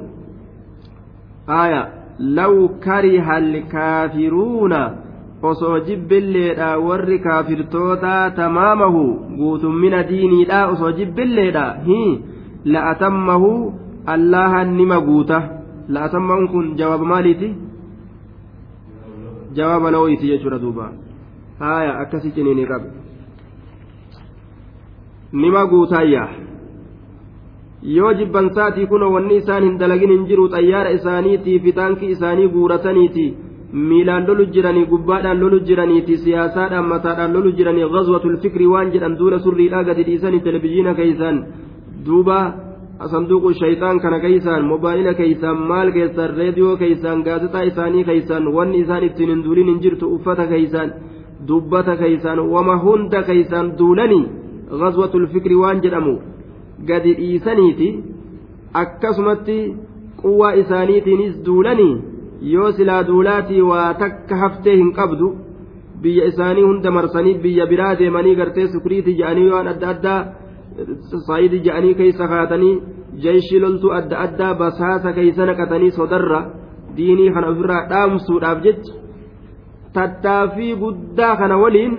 haya 1.47 1.81
law 2.19 2.67
kariha 2.79 3.33
alkaafiruuna 3.35 4.79
osoo 5.43 5.79
jibbilleedha 5.79 6.77
warri 6.77 7.19
kaafirtootaa 7.19 8.29
tamaamahu 8.39 9.03
guutummina 9.37 10.03
diiniidha 10.03 10.67
osoo 10.67 10.91
jibbilleedha 10.91 11.65
hii 11.85 12.19
la'atammahu 12.65 13.73
allahan 14.05 14.75
nima 14.75 15.01
guuta. 15.01 15.41
La'atammahuun 15.89 16.47
kun 16.49 16.75
jawaaba 16.77 17.05
maaliiti? 17.05 17.55
Jawaaba 19.53 19.91
looyiti 19.91 20.27
jechuudha 20.27 20.59
duuba. 20.59 20.91
Haaya 21.59 21.99
akkasii 21.99 22.31
ciniini 22.31 22.65
qabe 22.65 22.89
nima 25.33 25.65
guutaayya 25.65 26.27
yoo 27.93 28.11
jibbansaatii 28.19 28.85
kunoo 28.91 29.11
wanni 29.15 29.35
isaan 29.41 29.63
hin 29.67 29.77
dalagin 29.81 30.11
hin 30.15 30.25
jiru 30.29 30.45
xayyaara 30.53 30.91
isaaniitii 30.97 31.59
fitaankii 31.65 32.09
isaanii 32.15 32.47
guurataniiti 32.55 33.25
miilaan 33.89 34.27
lolu 34.27 34.45
jiranii 34.55 34.85
gubbaadhaan 34.91 35.39
lolu 35.43 35.59
jiraniiti 35.69 36.17
siyaasaadhaan 36.25 36.87
mataadhaan 36.91 37.33
lolu 37.37 37.51
jiranii 37.59 37.89
ghazwatul 37.95 38.37
fikri 38.43 38.67
waan 38.73 38.91
jedhan 38.93 39.17
duula 39.21 39.39
surriidhaa 39.47 39.83
gadi 39.89 40.03
dhiisanii 40.09 40.39
televizhiina 40.47 40.93
keeysan 40.99 41.37
duuba 42.05 42.39
sanduuqu 43.13 43.49
shayxaan 43.61 43.99
kana 44.03 44.19
keeysaan 44.25 44.65
mobaayila 44.71 45.13
keeysaan 45.21 45.57
maal 45.71 45.91
keessan 45.97 46.29
reediyoo 46.41 46.75
keeysaan 46.83 47.23
gaazexaa 47.27 47.63
isaanii 47.71 48.03
keeysaan 48.09 48.47
wanni 48.57 48.77
isaan 48.85 49.03
ittiin 49.09 49.29
hin 49.33 49.43
duulin 49.47 49.67
hin 49.71 49.79
jirtu 49.87 50.05
uffata 50.17 50.45
keeysaan 50.53 50.89
dubbata 51.49 51.95
keeysaan 52.03 52.39
wama 52.53 52.75
hunda 52.85 53.21
keeysaan 53.31 53.67
duulanii 53.81 54.23
ghazwatul 54.83 55.27
fikri 55.33 55.55
waan 55.63 55.81
jedhamu 55.87 56.15
gadi 56.89 57.11
dhiisaniiti 57.19 57.87
akkasumatti 58.83 59.57
quwwaa 60.21 60.53
isaaniitiinis 60.61 61.33
duulanii 61.45 61.93
yoo 62.53 62.71
silaa 62.77 63.03
duulaatii 63.09 63.61
waa 63.71 63.93
takka 64.01 64.35
haftee 64.43 64.75
hin 64.81 64.91
qabdu 64.99 65.27
biyya 66.01 66.25
isaanii 66.31 66.65
hunda 66.69 66.91
marsanii 66.97 67.33
biyya 67.45 67.65
biraa 67.71 67.93
deemanii 68.01 68.35
gartee 68.41 68.67
sukuriitii 68.73 69.15
jedhanii 69.21 69.49
waan 69.53 69.67
adda 69.73 69.87
addaa 69.95 70.19
saayidii 71.27 71.61
jedhanii 71.67 71.93
keessa 72.01 72.27
kaatanii 72.33 72.73
jeeshii 73.23 73.59
loltuu 73.65 73.91
adda 73.99 74.17
addaa 74.25 74.53
basaasa 74.61 75.09
keessa 75.17 75.45
naqatanii 75.51 75.91
sodarra 75.99 76.39
diinii 76.97 77.29
kana 77.35 77.47
ofirraa 77.53 77.83
dhaamsuudhaaf 77.91 78.59
jecha 78.65 78.93
tattaaffii 79.97 80.73
guddaa 80.83 81.35
kana 81.41 81.57
waliin 81.63 81.93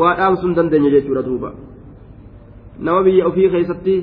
waa 0.00 0.14
dhaamsuu 0.20 0.54
dandeenye 0.60 0.90
jechuudha 0.96 1.22
duuba 1.28 1.50
nama 2.86 3.00
biyya 3.06 3.26
ofii 3.30 3.48
keessatti 3.54 3.94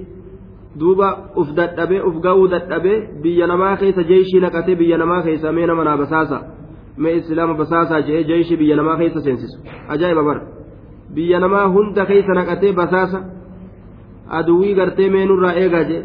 duuba 0.80 1.08
uf 1.42 1.50
dadhabee 1.58 2.02
uf 2.08 2.16
ga'uu 2.26 2.48
dadhabee 2.54 2.98
biyya 3.24 3.48
namaa 3.52 3.76
keessa 3.82 4.04
jeeshii 4.12 4.42
naqatee 4.46 4.76
biyya 4.82 4.98
namaa 5.04 5.22
keessa 5.28 5.52
mee 5.58 5.68
nama 5.72 5.84
naa 5.88 5.98
basaasa 6.04 6.38
mee 6.98 7.16
islaama 7.22 7.54
basaasaa 7.62 8.02
jedhee 8.08 8.28
jeeshii 8.32 8.58
biyya 8.62 8.76
namaa 8.82 8.98
keessa 9.02 9.22
seensisu 9.28 9.58
ajaa'iba 9.94 10.24
bara 10.30 10.42
biyya 11.16 11.40
namaa 11.46 11.66
hunda 11.76 12.06
keessa 12.12 12.34
naqatee 12.40 12.74
basaasa. 12.82 13.20
aduwwii 14.38 14.74
gartee 14.74 15.10
meenurraa 15.10 15.54
eegaa 15.62 15.84
jee 15.90 16.04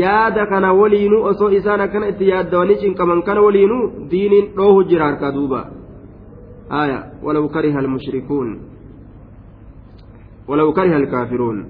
yaada 0.00 0.46
kana 0.46 0.72
waliinuu 0.80 1.22
osoo 1.30 1.50
isaan 1.58 1.80
akkana 1.86 2.08
itti 2.12 2.28
yaaddawanii 2.28 2.80
cinqaman 2.82 3.22
kana 3.22 3.40
waliinuu 3.46 3.82
diiniin 4.10 4.46
dhoohu 4.56 4.84
jira 4.90 5.06
harkaa 5.06 5.32
duuba 5.38 5.60
آية 6.72 7.12
ولو 7.22 7.48
كره 7.48 7.78
المشركون 7.78 8.48
ولو 10.48 10.72
كره 10.72 10.96
الكافرون. 10.96 11.66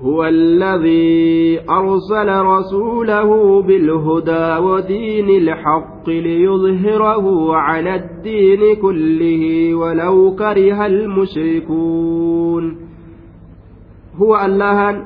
هو 0.00 0.24
الذي 0.24 1.60
أرسل 1.70 2.28
رسوله 2.40 3.62
بالهدى 3.62 4.64
ودين 4.64 5.28
الحق 5.42 6.08
ليظهره 6.08 7.56
على 7.56 7.94
الدين 7.94 8.76
كله 8.82 9.74
ولو 9.74 10.34
كره 10.34 10.86
المشركون. 10.86 12.76
هو 14.16 14.36
الله 14.44 15.04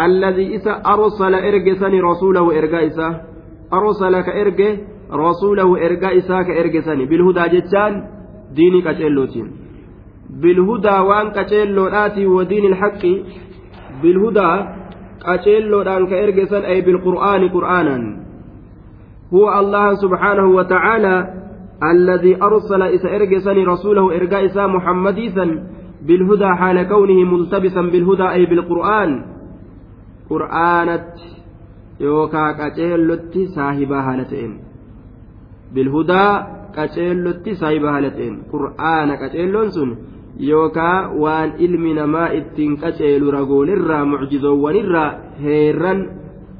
الذي 0.00 0.46
إذا 0.56 0.82
أرسل 0.86 1.34
إرجسني 1.34 2.00
رسوله 2.00 2.58
إرجائسه 2.58 3.20
أرسل 3.72 4.20
كإرجه 4.20 4.78
isaa 5.12 6.44
ka 6.44 6.52
ergesani 6.52 7.06
bilhudaa 7.06 7.48
jechaan 7.48 7.94
diinii 8.56 8.82
qaceellootiin 8.82 9.61
bilhudaa 10.42 11.02
waan 11.10 11.32
qaceelloodhaati 11.36 12.26
wadiini 12.36 12.68
ilhaqqi 12.72 13.12
bilhudaa 14.02 14.56
qaceelloodhaan 15.26 16.08
ka 16.10 16.16
ergesan 16.24 16.64
ay 16.72 16.78
bilqur'aani 16.86 17.52
qur'aanan 17.56 18.02
huwa 19.34 19.54
allaha 19.60 19.96
subxaanahu 20.02 20.56
wa 20.58 20.64
tacaala 20.74 21.16
الذي 21.82 22.38
أرسل 22.42 22.82
إسا 22.82 23.08
إرجسني 23.16 23.64
رسوله 23.64 24.16
إرجاء 24.16 24.46
إسا 24.46 24.66
محمديسا 24.66 25.46
بالهدى 26.06 26.46
حال 26.46 26.82
كونه 26.82 27.18
ملتبسا 27.32 27.82
بالهدى 27.82 28.26
أي 28.30 28.46
بالقرآن 28.46 29.10
قرآنت 30.30 31.10
يوكا 32.00 32.52
كاتيلوتي 32.52 33.46
صاحبها 33.46 34.02
هالتين 34.12 34.52
bilhudaa 35.74 36.32
qaceellotti 36.76 37.56
saayiba 37.60 37.92
halateen 37.96 38.34
qur'aana 38.52 39.16
qaceelloon 39.22 39.70
sun 39.76 39.90
yookaa 40.38 41.10
waan 41.22 41.52
ilmi 41.58 41.94
namaa 41.94 42.28
ittiin 42.38 42.76
qaceelu 42.82 43.30
ragoolirraa 43.30 44.04
mucjizoowwanirraa 44.04 45.10
heerran 45.42 46.00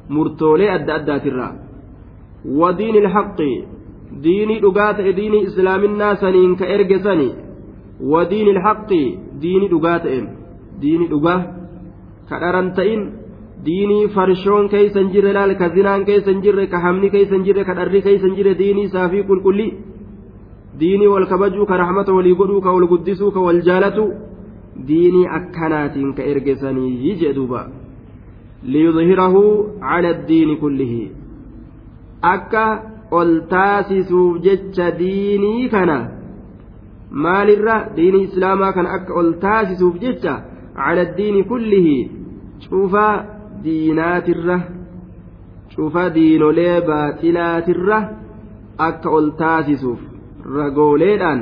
murtoolee 0.09 0.69
adda 0.77 0.95
addaatirraa 0.95 1.51
wadiini 2.59 2.97
ilhaqqi 3.03 3.51
diinii 4.23 4.59
dhugaa 4.61 4.93
ta'e 4.93 5.15
diinii 5.19 5.43
islaaminaa 5.49 6.15
saniin 6.15 6.55
ka 6.59 6.65
erge 6.75 6.99
sani. 6.99 7.29
Wadiini 8.11 8.49
ilhaqqi 8.55 9.01
diinii 9.41 9.69
dhugaa 9.73 9.99
ta'een. 9.99 10.25
Diinii 10.81 11.09
dhugaa 11.13 11.39
ka 12.29 12.39
dharan 12.41 12.69
ta'in 12.77 13.01
diinii 13.65 14.07
farshoon 14.15 14.69
keeysa 14.69 14.99
hin 14.99 15.09
jirre 15.13 15.33
laal 15.33 15.55
ka 15.61 15.69
zinaan 15.75 16.05
keeysa 16.05 16.31
hin 16.31 16.41
jirre 16.45 16.67
ka 16.67 16.79
hamni 16.85 17.09
keeysa 17.09 17.35
hin 17.35 17.45
jirre 17.47 17.63
ka 17.69 17.73
dharri 17.79 18.01
keeysa 18.01 18.25
hin 18.27 18.35
jirre 18.37 18.53
diinii 18.61 18.89
saafii 18.95 19.23
qulqulli 19.29 19.67
wal 22.73 22.87
guddisuu 22.91 23.31
ka 23.31 23.39
wal 23.39 23.61
jaalatu 23.67 24.05
diinii 24.87 25.27
akkanaatiin 25.37 26.13
ka 26.17 26.23
ergesanii 26.31 27.15
jee 27.21 27.33
duuba 27.33 27.61
liyudhirahu 28.75 29.41
cala 29.79 30.09
addiini 30.15 30.55
kullihi 30.63 31.11
akka 32.33 32.63
ol 33.19 33.33
taasisuuf 33.53 34.41
jecha 34.45 34.87
diinii 35.01 35.69
kana 35.73 35.97
maalirra 37.25 37.75
diinii 37.95 38.23
islaamaa 38.29 38.71
kana 38.77 38.95
akka 38.97 39.17
ol 39.21 39.33
taasisuuf 39.45 39.99
jecha 40.05 40.33
cala 40.79 41.05
addiini 41.07 41.43
kullihi 41.51 41.97
cufaa 42.69 43.15
diinaatirra 43.65 44.57
cufa 45.75 46.03
diinolee 46.15 46.77
baaxilaatirra 46.87 47.99
akka 48.87 49.13
ol 49.17 49.29
taasisuuf 49.43 50.01
ragooleedhaan 50.57 51.39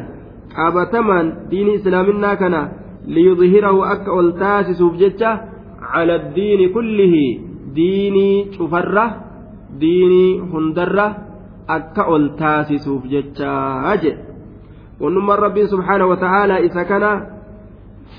qabatamaan 0.55 1.33
diinii 1.51 1.75
islaaminaa 1.79 2.35
kana 2.35 2.61
liyudhirahu 3.07 3.81
akka 3.93 4.11
ol 4.11 4.31
taasisuuf 4.43 4.97
jecha 5.01 5.31
cala 5.93 6.13
addiini 6.21 6.69
kullihi 6.75 7.25
diinii 7.75 8.45
cufarra 8.57 9.05
diinii 9.81 10.39
hundarra 10.51 11.07
akka 11.67 12.03
ol 12.13 12.25
taasisuuf 12.41 13.03
jechaa 13.13 13.95
jedhe. 14.03 14.19
Wannummaan 15.01 15.39
rabbiin 15.39 15.67
subxaana 15.67 16.05
wa 16.11 16.17
ta'aalaa 16.23 16.59
isa 16.67 16.85
kana 16.85 17.11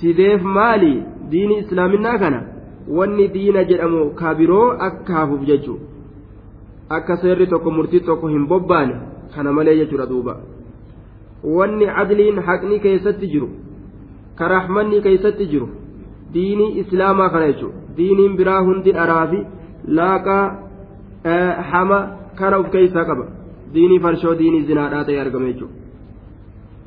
fideef 0.00 0.42
maali 0.42 0.92
diinii 1.30 1.58
islaaminaa 1.64 2.18
kana? 2.18 2.40
Wanni 2.88 3.28
diina 3.34 3.64
jedhamu 3.64 4.10
ka 4.18 4.34
biroo 4.34 4.74
akka 4.88 5.14
hafuuf 5.14 5.42
jechuudha. 5.46 5.84
Akka 6.90 7.16
seerri 7.16 7.46
tokko 7.46 7.70
murtii 7.70 8.00
tokko 8.00 8.28
hin 8.28 8.46
bobbaane 8.48 8.94
kana 9.34 9.52
malee 9.52 9.76
jechuudha 9.76 10.06
duuba 10.06 10.34
wanni 11.44 11.86
cadliin 11.86 12.38
haqni 12.46 12.80
keessatti 12.80 13.30
jiru 13.32 13.48
ka 14.38 14.48
rahmanni 14.48 15.02
keessatti 15.02 15.46
jiru 15.52 15.68
diinii 16.34 16.78
islaamaa 16.80 17.28
kana 17.28 17.46
jechuudha. 17.52 17.78
Diiniin 17.96 18.36
biraa 18.36 18.62
hundi 18.62 18.92
dharaa 18.92 19.26
fi 19.26 19.38
laaqaa 19.86 20.44
hama 21.70 21.98
kana 22.34 22.58
of 22.58 22.70
keessaa 22.70 23.04
qaba. 23.04 23.26
Diinii 23.74 24.00
farshoo 24.00 24.34
diinii 24.38 24.66
zinaadhaa 24.66 25.04
ta'e 25.04 25.20
argame 25.20 25.52
jechuudha. 25.52 25.74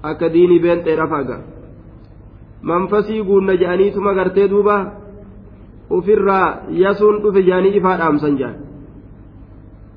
Akka 0.03 0.33
diinii 0.33 0.59
beenxee 0.59 0.95
rafaaga 0.95 1.39
manfasii 2.61 3.23
guunna 3.23 3.57
je'aniituma 3.57 4.13
gartee 4.13 4.47
duuba. 4.49 4.77
ufirraa 5.89 6.65
yasuun 6.69 7.21
dhufe 7.23 7.43
jaanii 7.43 7.75
ifaa 7.79 7.97
dhaamsan 7.97 8.37
jaan 8.37 8.55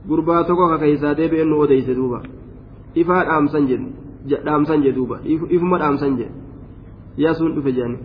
gurbaa 0.08 0.44
tokko 0.44 0.68
ka 0.68 0.78
keessaa 0.78 1.16
deebi'een 1.16 1.48
nu 1.50 1.60
odeyse 1.60 1.94
duuba. 1.94 2.20
Ifaa 2.94 3.24
dhaamsan 3.24 3.68
dhaamsan 4.46 4.82
je 4.84 4.92
duuba 4.92 5.16
ifuma 5.56 5.78
dhaamsan 5.78 6.16
je 6.18 6.26
yasuun 7.24 7.54
dhufe 7.54 7.72
jaanii 7.78 8.00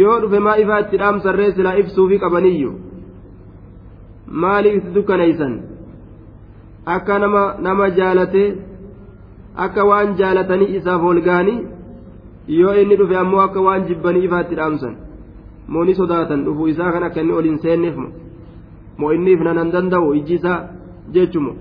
yoo 0.00 0.18
dhufe 0.20 0.38
maa 0.48 0.56
ifaa 0.64 0.80
itti 0.84 0.96
dhaamsarree 1.02 1.52
silaa 1.56 1.74
ibsuufi 1.82 2.18
qabaniyyu 2.24 2.72
maaliif 4.44 4.76
itti 4.78 4.94
dukkaneeysan 4.94 5.54
akka 6.96 7.18
nama 7.18 7.42
nama 7.68 7.90
jaalatee 7.98 8.48
akka 9.66 9.84
waan 9.90 10.14
jaalatanii 10.20 10.70
isaaf 10.78 11.02
ol 11.10 11.20
ga'anii 11.28 11.58
yoo 12.60 12.74
inni 12.82 12.96
dhufe 13.02 13.16
ammoo 13.22 13.40
akka 13.46 13.60
waan 13.66 13.86
jibbanii 13.90 14.24
ifaa 14.28 14.40
itti 14.46 14.54
dhaamsan 14.62 14.96
moo 15.68 15.84
ni 15.84 15.94
sodaatan 16.00 16.44
dhufuu 16.46 16.68
isaa 16.72 16.92
kan 16.96 17.02
akka 17.08 17.20
inni 17.20 17.32
ol 17.38 17.44
hin 17.50 17.58
seenneef 17.64 17.96
moo 18.98 19.12
inniif 19.16 19.40
nanan 19.46 19.72
danda'u 19.76 20.12
ijji 20.18 20.34
isaa 20.40 20.58
jechumo 21.14 21.52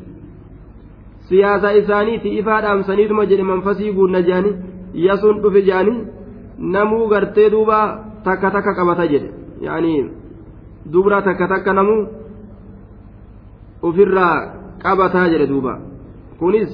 siyaasa 1.30 1.70
isaaniiti 1.82 2.30
ifaa 2.40 2.60
dhaamsaniituma 2.66 3.24
jedhe 3.32 3.46
manfasii 3.52 3.92
guunna 3.98 4.22
jedhani 4.28 4.52
yasuun 5.08 5.38
dhufe 5.44 5.62
jedhani 5.70 5.96
namuu 6.76 7.08
gartee 7.14 7.50
duuba 7.54 7.80
takka 8.28 8.50
takka 8.56 8.72
qabata 8.80 9.06
jedhe 9.14 9.30
yaanii 9.68 10.02
dubra 10.94 11.22
takka 11.28 11.46
takka 11.54 11.72
namuu 11.80 12.02
ofirraa 13.88 14.36
qabataa 14.84 15.28
jedhe 15.34 15.48
duuba 15.54 15.74
kunis 16.40 16.72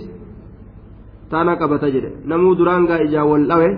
tana 1.31 1.53
qabata 1.61 1.87
jedhe 1.95 2.11
namuu 2.33 2.53
duraan 2.59 2.83
gaa 2.89 2.99
ijaa 3.07 3.25
wal 3.31 3.45
dhawe 3.51 3.69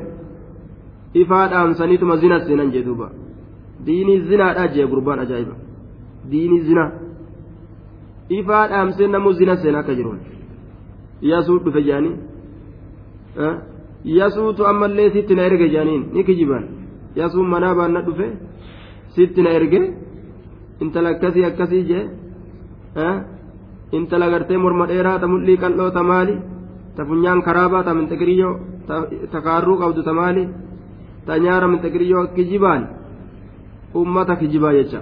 ifaa 1.22 1.46
dhaamsaniituma 1.54 2.16
zina 2.24 2.38
seenan 2.46 2.70
jedhe 2.74 2.86
duuba 2.90 3.08
diinii 3.86 4.20
zinaadha 4.30 4.68
jee 4.76 4.88
gurbaan 4.92 5.20
ajaa'iba 5.26 5.56
diinii 6.32 6.62
zinaa 6.68 6.90
ifaa 8.40 8.68
dhaamsee 8.72 9.08
namuu 9.16 9.34
zina 9.40 9.56
seen 9.62 9.76
akka 9.82 9.94
jiruun 9.98 10.20
yasuu 11.32 11.60
dhufe 11.66 11.82
jaanii 11.90 12.16
yasuutu 14.20 14.66
ammallee 14.72 15.10
sitti 15.16 15.36
na 15.36 15.44
erge 15.50 15.68
jaaniin 15.76 16.04
ni 16.14 16.24
kijiban 16.28 16.64
yasuun 17.20 17.48
manaa 17.54 17.76
baanna 17.80 18.02
dhufe 18.08 18.28
sitti 19.16 19.42
na 19.46 19.50
erge 19.60 19.82
intala 20.82 21.10
akkasii 21.16 21.46
akkasii 21.50 21.84
jee 21.90 22.04
intala 23.98 24.30
gartee 24.34 24.58
morma 24.58 24.86
dheeraa 24.92 25.20
ta 25.22 25.28
mul'ii 25.28 25.58
qal'oo 25.64 25.90
ta 25.98 26.04
maali 26.12 26.36
ta 26.96 27.06
funyaan 27.06 27.42
karaabaa 27.48 27.84
ta 27.88 27.94
minxegiriyyoo 27.98 28.54
ta 29.32 29.40
kaarruu 29.46 29.78
qabdu 29.82 30.02
ta 30.08 30.14
maali 30.20 30.44
ta 31.26 31.38
nyaara 31.44 31.68
minxegiriyyoo 31.74 32.26
kijibaan 32.36 32.84
ummata 34.02 34.36
kijibaa 34.42 34.74
jecha 34.78 35.02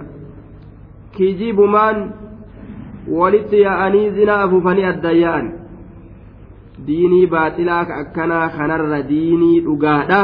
kijibumaan 1.16 1.98
walitti 3.18 3.60
yaa'anii 3.66 4.10
zinaa 4.16 4.40
afuufanii 4.44 4.84
adda 4.92 5.12
yaa'an 5.24 5.46
diinii 6.86 7.26
baaxilaa 7.26 7.84
ka 7.88 7.94
akkanaa 8.02 8.48
kanarra 8.56 9.02
diinii 9.10 9.64
dhugaadha. 9.66 10.22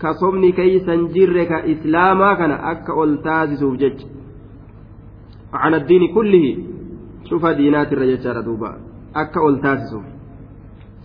Ka 0.00 0.14
sobni 0.20 0.52
keeysan 0.52 1.08
jirre 1.14 1.46
ka 1.46 1.64
islaamaa 1.72 2.36
kana 2.36 2.56
akka 2.72 2.92
ol 3.02 3.16
taasisuuf 3.26 3.78
jecha. 3.82 4.16
على 5.54 5.76
الدين 5.76 6.14
كله 6.14 6.56
شوف 7.30 7.46
دينات 7.46 7.92
الرجال 7.92 8.44
دوبا 8.44 8.78
أكا 9.16 9.40
أول 9.40 9.60
تاسسو 9.60 10.00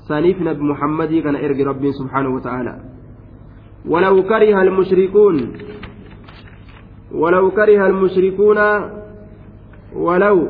سنيف 0.08 0.42
نبي 0.42 0.64
محمد 0.64 1.14
كان 1.14 1.36
إرجي 1.36 1.64
ربي 1.64 1.92
سبحانه 1.92 2.30
وتعالى 2.36 2.76
ولو 3.86 4.24
كره 4.24 4.62
المشركون 4.62 5.54
ولو 7.12 7.52
كره 7.52 7.88
المشركون 7.88 8.58
ولو 9.96 10.50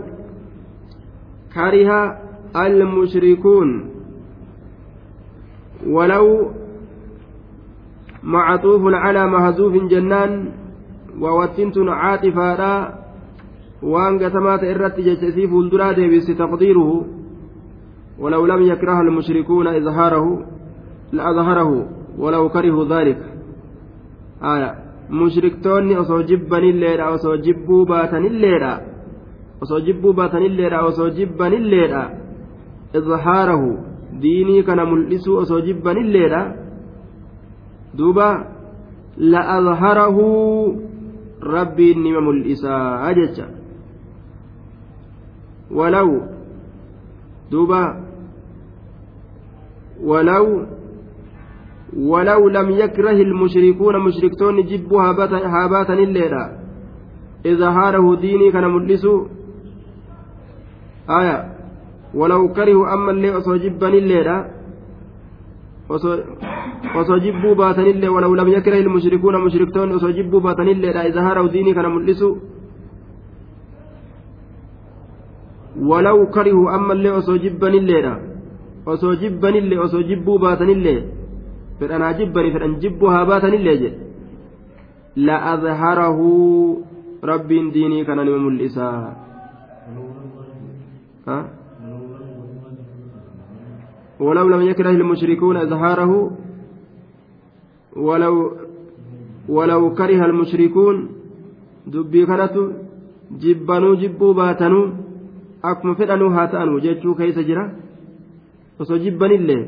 كره 1.53 2.20
المشركون 2.55 3.89
ولو 5.87 6.51
معطوف 8.23 8.81
على 8.85 9.27
مهزوف 9.27 9.73
جنان 9.73 10.51
ووتنت 11.19 11.77
عاطفة 11.77 12.61
وان 13.83 14.19
قتمات 14.23 14.63
إرت 14.63 14.99
جتسي 14.99 15.47
فولدرا 15.47 15.91
ديبس 15.91 16.31
ولو 18.19 18.45
لم 18.45 18.61
يكره 18.61 19.01
المشركون 19.01 19.67
إظهاره 19.67 20.45
لأظهره 21.13 21.87
ولو 22.17 22.49
كرهوا 22.49 22.85
ذلك. 22.85 23.19
آية. 24.43 24.91
mushriktoonni 25.11 25.95
osoo 26.01 26.23
jibbanilleedha 26.23 27.09
osoo 27.15 27.37
jibbuu 27.45 27.85
baatanilleedha 27.85 28.71
osoo 29.61 29.79
jibbuu 29.87 30.13
baatanilleedha 30.13 30.83
osoo 30.89 31.09
jibbanilleedha 31.17 32.03
izhaarahu 32.93 33.77
diinii 34.21 34.63
kana 34.63 34.85
mul'isuu 34.85 35.37
osoo 35.37 35.61
jibbanilleedha 35.61 36.41
duuba 37.97 38.27
la'azharahu 39.17 40.25
rabbiin 41.41 42.03
nima 42.03 42.21
mul'isaa 42.21 43.13
jecha 43.13 43.47
walaw 45.71 46.09
duuba 47.51 47.81
walaw 50.03 50.45
ولو 51.91 52.49
لم 52.49 52.69
يكره 52.69 53.11
المشركون 53.21 53.99
مشركتون 53.99 54.63
جبوا 54.63 55.01
هاباتا 55.01 55.93
الليلة 55.93 56.43
إذا 57.45 57.69
هاره 57.69 58.15
ديني 58.15 58.51
كان 58.51 58.63
ملسو 58.63 59.27
آية 61.09 61.60
ولو 62.19 62.41
كرهوا 62.55 62.93
أما 62.93 63.11
اللي 63.11 63.29
أصو 63.37 63.55
جبا 63.63 63.87
الليلة 63.87 64.37
osoo 65.91 67.17
jibbuu 67.23 67.55
baatanillee 67.55 68.07
walaw 68.15 68.31
lam 68.39 68.47
yakrah 68.47 68.79
ilmushrikuuna 68.79 69.39
mushriktoonni 69.45 69.93
osoo 69.99 70.11
jibbuu 70.17 70.39
baatanilleedha 70.45 71.07
iza 71.09 71.21
haraw 71.27 71.45
diinii 71.53 71.73
kana 71.77 71.89
mul'isu 71.95 72.29
walaw 75.89 76.17
karihuu 76.35 76.67
ammallee 76.77 77.13
osoo 77.19 77.37
jibbanilleedha 77.43 78.13
osoo 78.93 79.15
jibbanillee 79.21 79.79
osoo 79.85 80.03
jibbuu 80.09 80.37
baatanillee 80.43 80.99
fedhan 81.79 82.01
haa 82.05 82.13
jibbanii 82.19 82.53
fedhan 82.55 82.73
jibbuu 82.83 83.09
haa 83.13 83.25
baatanillee 83.31 83.77
jedhe 83.83 83.99
la'azharahu 85.27 86.27
rabbiin 87.31 87.67
diinii 87.75 88.05
kana 88.07 88.23
nima 88.25 88.39
mul'isaa 88.47 88.99
ولو 94.25 94.45
لم 94.53 94.61
يكره 94.61 94.89
المشركون 95.01 95.55
إظهاره 95.65 96.11
ولو 98.07 98.35
ولو 99.55 99.81
كره 99.99 100.21
المشركون 100.29 100.95
دبي 101.93 102.25
كانت 102.29 102.55
جبنوا 103.41 103.95
جبوا 104.01 104.33
باتنوا 104.39 104.85
أكم 105.69 105.89
فدنوا 105.97 106.29
هاتأنوا 106.35 106.79
جيتشو 106.79 107.11
كيس 107.19 107.39
جرا 107.49 107.65
osoo 108.81 108.97
jibbanillee 109.03 109.63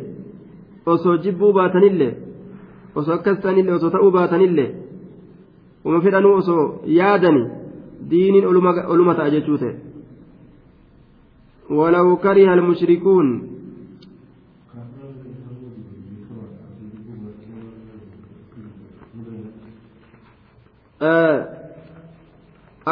osoo 0.92 1.18
jibbuu 1.24 1.54
baatanillee 1.58 2.13
osoo 2.98 3.13
akkas 3.16 3.38
ta'anillee 3.44 3.76
osoo 3.78 3.92
ta'uu 3.96 4.12
baatanillee 4.16 4.70
uma 5.86 6.00
fedhanuu 6.06 6.34
osoo 6.42 6.63
yaadani 7.00 7.44
diiniin 8.10 8.48
oluma 8.94 9.16
ta'a 9.18 9.34
jechuu 9.36 9.58
ta'e 9.63 9.76
ولو 11.80 12.18
كره 12.18 12.54
المشركون 12.54 13.28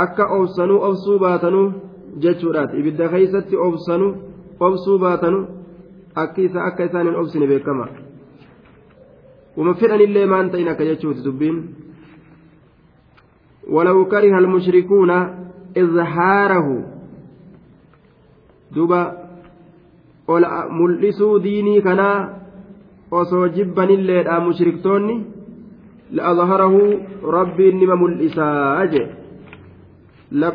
akka 0.03 0.23
obsanuu 0.37 0.79
obsuu 0.89 1.17
baatanuu 1.25 1.67
jechuudhaati 2.23 2.79
ibidda 2.81 3.09
keeysatti 3.13 3.55
obsanuu 3.67 4.11
obsuu 4.59 4.97
baatanuu 5.03 5.43
akki 6.23 6.43
isa 6.47 6.63
akka 6.69 6.83
isaan 6.89 7.07
hin 7.07 7.19
obsine 7.21 7.47
beekama 7.51 7.85
uma 9.57 9.73
fedhanillee 9.83 10.25
maan 10.33 10.49
ta'in 10.51 10.69
akka 10.73 10.89
jechuuti 10.91 11.23
dubbiin 11.27 11.57
ولو 13.71 14.05
كره 14.05 14.37
المشركون 14.37 15.11
إظهاره 15.77 16.67
duba 18.75 19.01
mul'isuu 20.69 21.43
diinii 21.43 21.81
kanaa 21.81 22.29
osoo 23.11 23.47
jibbanilleedha 23.55 24.39
mushriktoonni 24.39 25.15
rabbiin 26.11 27.79
nima 27.79 27.95
mul'isaa 27.95 28.85
je 28.91 29.03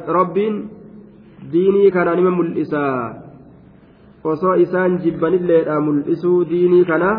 rabbiin 0.08 0.54
diinii 1.52 1.90
kana 1.90 2.14
nima 2.14 2.30
mul'isaa 2.30 3.14
osoo 4.24 4.54
isaan 4.54 4.98
jibbanilleedha 4.98 5.80
mul'isuu 5.80 6.44
diinii 6.50 6.84
kana 6.84 7.10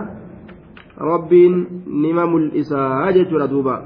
rabbiin 0.97 1.83
nima 1.85 2.25
mul'isaa 2.27 3.11
jechuudha 3.11 3.47
duuba 3.47 3.77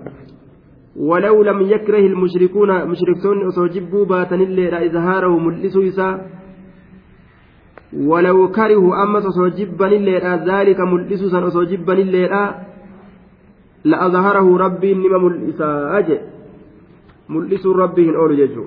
ولو 0.95 1.43
لم 1.43 1.61
يكره 1.61 2.05
المشركون 2.05 2.87
مشركون 2.87 3.47
أصو 3.47 3.65
جبوا 3.67 4.05
باتن 4.05 4.41
الليلة 4.41 4.85
إظهاره 4.85 5.39
ملئسوا 5.39 5.87
إساء 5.87 6.29
ولو 7.95 8.51
كرهوا 8.51 9.03
أما 9.03 9.19
أصو 9.19 9.47
جبا 9.47 9.87
الليلة 9.87 10.35
ذلك 10.35 10.79
ملئسوا 10.79 11.47
أصو 11.47 11.63
جبا 11.63 11.93
الليلة 11.93 12.70
لأظهره 13.85 14.57
ربي 14.57 14.93
نما 14.93 15.17
ملئسا 15.17 15.97
أجئ 15.97 16.21
ملئس 17.29 17.65
ربه 17.65 18.15
أول 18.15 18.37
ججو 18.37 18.65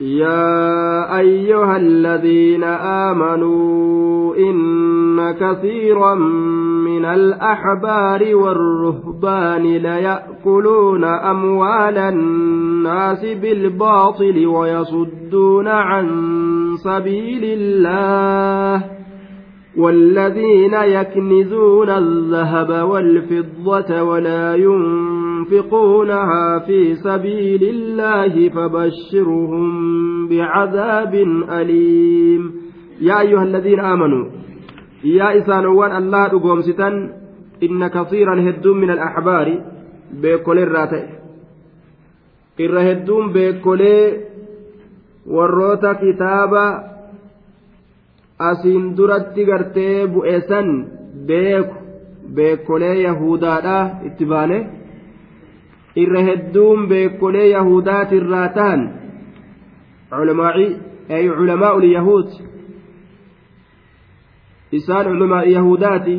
يا 0.00 1.18
أيها 1.18 1.76
الذين 1.76 2.64
آمنوا 2.64 4.36
إن 4.36 5.32
كثيرا 5.32 6.14
من 6.84 7.04
الأحبار 7.04 8.34
والرهبان 8.36 9.62
ليأكلون 9.62 11.04
أموال 11.04 11.98
الناس 11.98 13.24
بالباطل 13.24 14.46
ويصدون 14.46 15.68
عن 15.68 16.06
سبيل 16.84 17.44
الله. 17.44 18.99
والذين 19.80 20.74
يكنزون 20.74 21.90
الذهب 21.90 22.88
والفضة 22.90 24.02
ولا 24.02 24.54
ينفقونها 24.54 26.58
في 26.66 26.94
سبيل 26.94 27.62
الله 27.74 28.48
فبشرهم 28.48 29.66
بعذاب 30.28 31.14
أليم. 31.60 32.52
يا 33.00 33.20
أيها 33.20 33.42
الذين 33.42 33.80
آمنوا 33.80 34.24
يا 35.04 35.38
إسانوان 35.38 35.96
الله 35.96 36.26
أقوم 36.26 36.60
ستن 36.60 37.12
إن 37.62 37.86
كثيرا 37.86 38.50
هدوم 38.50 38.76
من 38.76 38.90
الأحبار 38.90 39.64
بكل 40.22 40.58
الراتئ. 40.58 41.04
إر 42.60 42.92
هدوم 42.92 43.32
بكل 43.32 43.82
warroota 45.26 45.94
kitaaba 45.94 46.89
asiin 48.48 48.96
duratti 48.96 49.44
gartee 49.50 50.06
bu'eessan 50.12 50.68
beeku 51.28 51.74
beekolee 52.34 52.96
yahudaadha 53.02 53.78
itti 54.08 54.24
baane 54.32 54.58
irra 56.02 56.20
hedduun 56.28 56.88
beekolee 56.88 57.48
yahudaatirraa 57.48 58.48
ta'an 58.58 58.82
ay 61.16 61.24
culamaa 61.38 61.72
ulyahuud 61.78 62.28
isaan 64.78 65.06
culamaa 65.12 65.42
yahudaati 65.56 66.16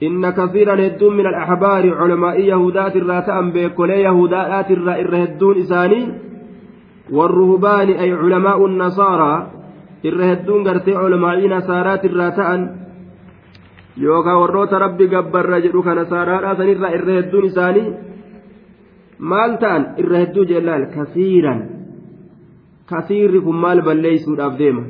inna 0.00 0.32
kasiiran 0.32 0.78
hedduun 0.78 1.16
min 1.16 1.26
alaxbaari 1.26 1.90
culamaa'i 1.90 2.48
yahudaatirraa 2.48 3.22
ta'an 3.22 3.52
beekolee 3.52 4.00
yahudaadhaatirraa 4.02 4.96
irra 5.02 5.18
hedduun 5.24 5.56
isaanii 5.64 6.06
warruhbaani 7.16 7.98
ay 7.98 8.10
culamaa'u 8.20 8.66
nasaaraa 8.68 9.55
irra 10.08 10.26
hedduun 10.32 10.64
gartee 10.66 10.96
olmaa'ii 11.04 11.48
nasaaraati 11.54 12.10
irraa 12.10 12.32
ta'an 12.38 12.62
yookaan 14.04 14.40
warroota 14.40 14.78
rabbi 14.78 15.08
gabbarra 15.14 15.60
jedhu 15.64 15.82
kana 15.82 16.02
nasaaraadhaa 16.02 16.56
sanirraa 16.56 16.92
irra 16.98 17.12
hedduun 17.18 17.48
isaanii 17.50 17.86
maal 19.18 19.56
ta'an 19.62 19.86
irra 20.02 20.18
hedduu 20.24 20.44
jellaal 20.52 20.86
kasiiran 20.96 21.60
kasiirri 22.92 23.40
kun 23.40 23.56
maal 23.64 23.82
balleeysuudhaaf 23.88 24.58
deema 24.58 24.82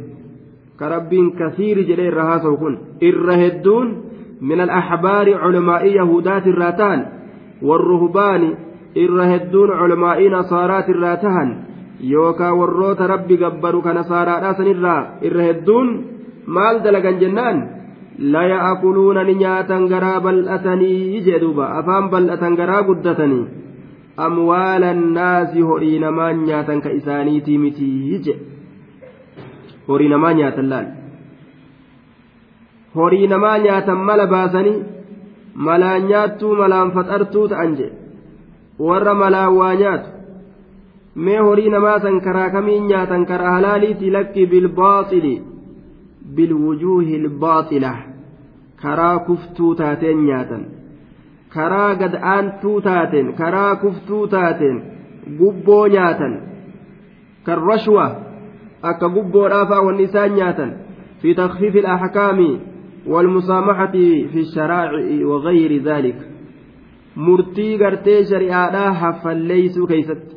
ka 0.79 0.89
rabbiin 0.95 1.31
kasiiri 1.41 1.87
jedhee 1.89 2.09
irra 2.13 2.25
haasa'u 2.31 2.57
kun 2.57 2.79
irra 3.01 3.37
hedduun 3.43 3.89
min 4.41 4.61
al-axbaari 4.61 5.39
culamaa'ii 5.45 5.95
yahudaati 6.01 6.49
irraa 6.55 6.73
ta'an 6.73 7.07
warruhbaani 7.69 8.51
irra 9.05 9.25
hedduun 9.33 9.71
culmaa'ii 9.81 10.35
nasaaraat 10.37 10.89
irraa 10.89 11.17
tahan 11.99 12.11
yookaa 12.11 12.55
warroota 12.55 13.07
rabbi 13.07 13.37
gabbaru 13.37 13.83
ka 13.83 13.93
nasaaraadhaa 13.93 14.55
sanirraa 14.55 15.19
irra 15.23 15.43
hedduun 15.43 16.05
maal 16.47 16.83
dalagan 16.85 17.19
jennaan? 17.21 17.77
La 18.19 18.43
ya'kuluuna 18.49 19.25
ni 19.25 19.35
nyaatan 19.35 19.89
garaa 19.89 20.21
bal'atanii 20.21 21.21
jee 21.21 21.41
duuba. 21.41 21.77
Afaan 21.79 22.09
bal'atan 22.09 22.57
garaa 22.57 22.83
guddatanii. 22.83 23.47
Amwaala 24.17 24.91
annaasi 24.91 25.61
horii 25.61 25.99
namaa 25.99 26.33
nyaatan 26.33 26.81
ka 26.81 26.91
isaaniitii 26.91 27.59
mitii 27.59 28.19
je 28.25 28.35
horii 29.89 30.09
namaa 30.09 30.33
nyaatan 30.33 30.69
laal? 30.71 30.87
Horii 32.95 33.27
namaa 33.27 33.59
nyaatan 33.59 33.99
mala 33.99 34.27
baasanii 34.27 34.85
malaan 35.55 36.09
nyaattuu 36.09 36.57
malaan 36.57 36.93
faxartuu 36.93 37.49
ta'an 37.49 37.77
je 37.77 37.93
warra 38.81 39.15
malaan 39.15 39.57
waa 39.57 39.75
nyaatu 39.75 40.16
mee 41.25 41.39
horii 41.47 41.71
namaa 41.75 41.99
san 42.05 42.21
karaa 42.27 42.51
kamiin 42.55 42.87
nyaatan 42.93 43.27
karaa 43.31 43.53
halaaliiti 43.57 44.11
lakki 44.17 44.47
bilbaaxili 44.53 45.35
bilwujuuhi 46.37 47.15
ilbaaxila 47.21 47.93
karaa 48.83 49.19
kuftuu 49.29 49.75
taateen 49.81 50.25
nyaatan 50.27 50.63
karaa 51.55 51.95
gad 52.03 52.15
aantuu 52.35 52.81
taateen 52.89 53.33
karaa 53.41 53.77
kuftuu 53.85 54.27
taateen 54.35 54.79
gubboo 55.39 55.87
nyaatan 55.97 56.35
kan 57.47 57.59
rashwa 57.71 58.07
akka 58.91 59.09
gubboodhaafaa 59.19 59.83
wanni 59.89 60.03
isaan 60.11 60.35
nyaatan 60.41 60.71
fi 61.23 61.35
takfiifi 61.43 61.81
alaxkaami 61.87 62.51
والمسامحة 63.15 63.93
في 64.33 64.39
الشرائع 64.47 65.27
وغير 65.27 65.73
ذلك 65.83 66.19
murtii 67.27 67.79
gartee 67.83 68.25
shari'aadhaa 68.31 68.93
haffalleeysuu 69.03 69.87
keeysatti 69.91 70.35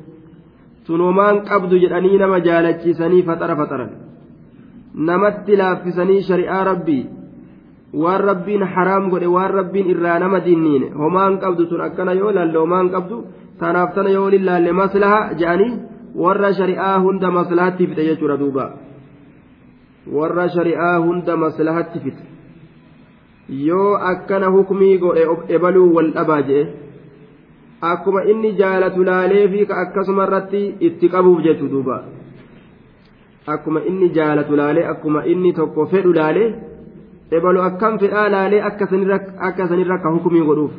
sunumaan 0.89 1.41
qabdu 1.49 1.75
jedhanii 1.86 2.17
nama 2.23 2.38
jaalachiisanii 2.49 3.23
faxara 3.30 3.56
faxaran 3.62 3.91
namatti 5.10 5.58
laaffisanii 5.62 6.21
shari'aa 6.30 6.63
rabbii 6.71 7.04
waan 8.04 8.21
rabbiin 8.30 8.63
haraam 8.75 9.10
godhe 9.13 9.30
waan 9.36 9.52
rabbiin 9.60 9.91
irraa 9.93 10.17
nama 10.23 10.39
dinniine 10.47 10.88
homaan 11.02 11.38
qabdu 11.43 11.63
sun 11.69 11.82
akkana 11.88 12.13
yoo 12.21 12.32
laalle 12.38 12.58
homaan 12.63 12.89
qabdu 12.95 13.17
tanaaf 13.62 13.93
tana 13.95 14.10
yoo 14.17 14.28
lillaalle 14.36 14.71
maslaha 14.82 15.19
jedhanii 15.41 15.71
warra 16.23 16.49
shari'aa 16.60 16.95
hunda 17.06 17.32
maslahatti 17.38 17.88
fixe 17.89 18.04
jechuudha 18.10 18.38
duuba 18.41 18.65
warra 20.17 20.45
shari'aa 20.58 20.95
hunda 21.06 21.38
maslahatti 21.45 21.99
fixe 22.06 22.25
yoo 23.69 23.89
akkana 24.12 24.47
hukmii 24.58 24.97
godhe 25.04 25.23
ebaluu 25.58 25.89
wal 25.95 26.12
dhabaa 26.17 26.41
jedhe 26.49 26.63
akkuma 27.82 28.24
inni 28.26 28.52
jaalatu 28.58 29.04
laalee 29.04 29.48
fi 29.52 29.65
ka 29.65 29.76
akkasuma 29.84 30.24
irratti 30.28 30.76
itti 30.88 31.10
qabuuf 31.10 31.42
jechu 31.44 31.68
duuba. 31.70 32.04
Akkuma 33.48 33.80
inni 33.88 34.10
jaalatu 34.13 34.56
laalee 34.56 34.86
akkuma 34.92 35.24
inni 35.26 35.54
tokko 35.54 35.86
fedhu 35.86 36.13
laalee 36.13 36.54
ebalu 37.32 37.62
akkam 37.62 38.00
fedhaa 38.00 38.30
laalee 38.30 38.62
akka 38.62 38.86
sanirra 39.70 39.96
akka 39.96 40.10
hukumii 40.15 40.46
godhuuf. 40.50 40.72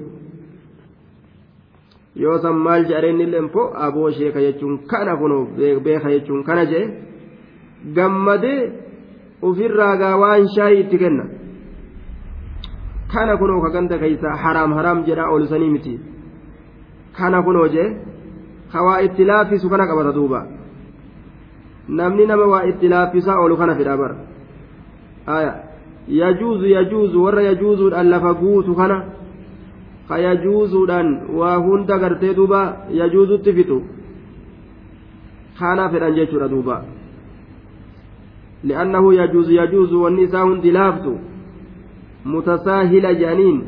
Yoo 2.16 2.38
san 2.42 2.56
maal 2.66 2.84
jedhanii 2.90 3.24
illee 3.26 3.38
immoo 3.44 3.72
aboo 3.86 4.10
sheeka 4.10 4.40
jechuun 4.40 4.78
kana 4.90 5.16
kunoo 5.16 5.46
beeka 5.84 6.10
jechuun 6.10 6.44
kana 6.44 6.64
jedhe 6.66 6.88
gammadee 7.96 8.72
ofirraa 9.42 9.96
gaa 9.96 10.16
waan 10.22 10.48
shaayii 10.54 10.80
itti 10.80 10.98
kenna. 10.98 11.24
Kana 13.12 13.36
kunoo 13.36 13.60
ka 13.62 13.70
ganda 13.74 13.98
keeysa 13.98 14.36
haraam 14.42 14.72
haraam 14.78 15.04
jedhaa 15.06 15.30
oolisanii 15.32 15.70
miti 15.70 15.94
kana 17.20 17.42
kunoo 17.46 17.68
jee 17.74 17.88
ka 18.72 18.82
waa 18.86 19.00
itti 19.06 19.24
laaffisu 19.30 19.70
kana 19.72 19.86
qabata 19.90 20.12
duuba 20.18 20.40
namni 21.98 22.26
nama 22.26 22.46
waa 22.52 22.64
itti 22.70 22.88
laaffisaa 22.94 23.38
oolu 23.42 23.56
kana 23.60 23.74
fedha 23.78 23.96
bara 24.00 24.16
aya 25.36 25.52
yajuuzu 26.20 26.66
yajuuzu 26.76 27.24
warra 27.24 27.42
yajuuzuudhaan 27.42 28.08
lafa 28.14 28.34
guutu 28.42 28.74
kana 28.80 28.96
ka 30.08 30.18
yajuuzuudhaan 30.26 31.08
waa 31.40 31.56
hunda 31.66 31.98
gartee 32.02 32.34
duuba 32.34 32.60
yajuuzutti 33.00 33.52
fixu 33.58 33.78
kana 35.58 35.88
fedhan 35.92 36.14
jechuudha 36.18 36.48
duuba 36.54 36.76
li'annahu 38.64 39.12
yajuuzu 39.12 39.52
yajuuzu 39.60 40.02
wanni 40.02 40.22
isaa 40.22 40.42
hundi 40.48 40.70
laaftu 40.78 41.12
mutasaahila 42.24 43.14
jedhaniin 43.14 43.58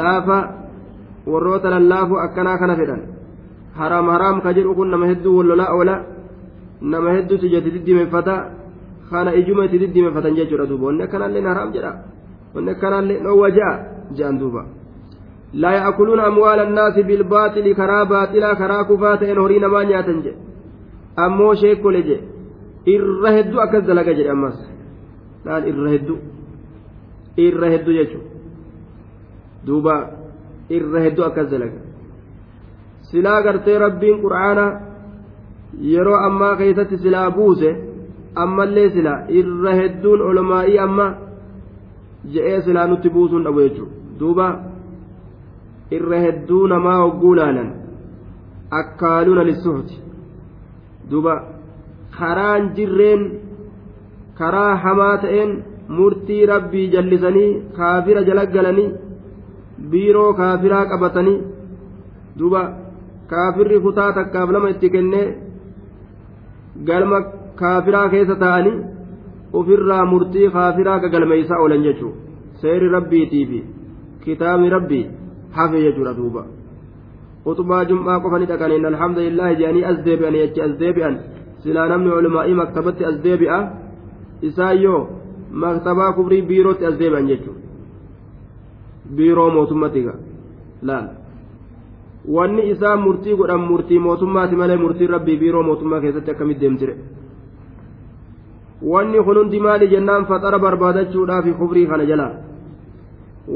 laafa 0.00 0.38
warroota 1.32 1.70
lallaafu 1.74 2.14
akkanaa 2.26 2.58
kana 2.62 2.76
fedhan 2.80 3.02
haraam 3.80 4.06
haraam 4.14 4.40
ka 4.44 4.54
jedhu 4.56 4.74
kun 4.78 4.90
nama 4.94 5.10
hedduu 5.10 5.36
wallolaa 5.38 5.70
oola 5.76 5.94
nama 6.92 7.10
hedduutu 7.16 7.52
jetti 7.52 7.74
diddimeeffata 7.74 8.34
kana 9.10 9.30
ijuma 9.40 9.64
itti 9.66 9.78
diddimeeffatan 9.82 10.36
jechuudha 10.38 10.66
duuba 10.70 10.86
wanni 10.86 11.02
akkanaallee 11.06 11.44
haraam 11.52 11.70
jedha 11.76 11.92
wanni 12.54 12.70
akkanaallee 12.74 13.20
dhoowwa 13.24 13.50
ja'a 13.58 13.74
jedhan 14.16 14.38
duuba 14.42 14.62
amwaala 16.30 16.62
annaasi 16.68 17.02
bilbaaxili 17.08 17.74
karaa 17.80 18.04
baaxilaa 18.12 18.54
karaa 18.62 18.84
kufaa 18.90 19.16
ta'een 19.16 19.38
horii 19.44 19.60
namaa 19.64 19.84
nyaatan 19.90 20.22
jedhe 20.26 20.38
ammoo 21.24 21.54
sheekkole 21.62 22.02
jedhe 22.08 22.24
irra 22.94 23.30
hedduu 23.36 23.60
akkas 23.66 23.84
dalaga 23.90 24.14
jedhe 24.18 24.30
ammas 24.36 24.58
laal 25.44 25.68
irra 25.70 25.90
hedduu 25.94 26.18
irra 27.46 27.70
hedduu 27.74 27.94
jechuudha 27.98 28.28
duuba 29.66 29.94
irra 30.76 31.00
hedduu 31.04 31.24
akkas 31.28 31.48
dalaga. 31.50 31.78
Silaa 33.10 33.42
gartee 33.42 33.78
rabbiin 33.84 34.20
qur'aana 34.24 34.64
yeroo 35.92 36.18
ammaa 36.28 36.56
keessatti 36.60 36.96
silaa 37.04 37.30
buuse 37.30 37.70
ammallee 38.42 38.88
silaa 38.96 39.18
irra 39.40 39.72
hedduun 39.80 40.20
olomaa'ii 40.30 40.78
amma 40.86 41.06
je'ee 42.32 42.60
silaa 42.66 42.86
nutti 42.86 43.10
buusuun 43.10 43.44
dhabu 43.44 43.60
jechuudha. 43.66 43.94
Duuba 44.20 44.46
irra 45.96 46.18
hedduu 46.26 46.66
namaa 46.72 46.98
hogguu 47.02 47.34
laalan 47.36 47.70
akkaaluuna 48.80 49.44
lissuhti 49.50 50.00
duuba 51.10 51.34
karaan 52.18 52.70
jirreen 52.76 53.22
karaa 54.38 54.72
hamaa 54.84 55.16
ta'een 55.22 55.52
murtii 55.96 56.46
rabbii 56.52 56.88
jallisanii 56.94 57.50
kaafira 57.76 58.24
jala 58.28 58.44
galanii 58.56 58.90
biiroo 59.90 60.32
kaafiraa 60.40 60.84
qabatanii 60.92 61.38
duuba 62.38 62.62
kaafirri 63.32 63.80
kutaa 63.86 64.12
takkaaf 64.18 64.50
lama 64.56 64.70
itti 64.74 64.90
kennee 64.94 65.26
galma 66.90 67.18
kaafiraa 67.60 68.08
keessa 68.14 68.36
taa'anii 68.44 68.76
ofirraa 69.60 70.04
murtii 70.12 70.50
kaafiraa 70.56 70.98
gagalmeeysaa 71.04 71.60
oolan 71.64 71.84
jechuudha 71.88 72.18
seeri 72.62 72.88
rabbiitii 72.96 73.46
fi 73.50 73.60
kitaabni 74.24 74.70
rabbii 74.76 75.04
hafe 75.56 75.82
jechuudha 75.82 76.14
duuba. 76.14 76.46
Utubaa 77.50 77.84
jum'aa 77.90 78.20
qofa 78.20 78.38
ni 78.38 78.46
dhaqaniin 78.50 78.86
alhamdulillahi 78.92 79.56
jedhanii 79.60 79.84
as 79.90 79.98
deebi'anii 80.06 80.42
achi 80.46 80.62
as 80.62 80.74
deebi'an. 80.80 81.14
Silaa 81.62 81.88
namni 81.88 82.10
olumaa'ii 82.10 82.54
maktabatti 82.54 83.04
as 83.10 83.16
deebi'a. 83.24 83.58
Isaan 84.42 85.06
maktabaa 85.50 86.12
kubrii 86.12 86.42
biirootti 86.42 86.86
as 86.86 86.98
deebi'an 86.98 87.28
jechuudha 87.30 87.57
biiroo 89.16 89.50
mootummatti 89.50 90.02
laal 90.82 91.06
wanni 92.36 92.70
isaa 92.70 92.96
murtii 92.96 93.36
godhan 93.36 93.60
murtii 93.70 93.98
mootummaati 93.98 94.56
malee 94.56 94.76
murtiin 94.76 95.10
rabbii 95.10 95.38
biiroo 95.42 95.62
mootummaa 95.62 96.00
keessatti 96.00 96.30
akkamitti 96.30 96.60
deemtire? 96.60 96.96
Wanni 98.82 99.22
kun 99.24 99.36
hundi 99.36 99.60
maali 99.60 99.88
jennaan 99.88 100.26
faxara 100.26 100.58
barbaadachuudhaaf 100.58 101.46
kufrii 101.58 101.86
kana 101.86 102.04
jalaa 102.10 102.32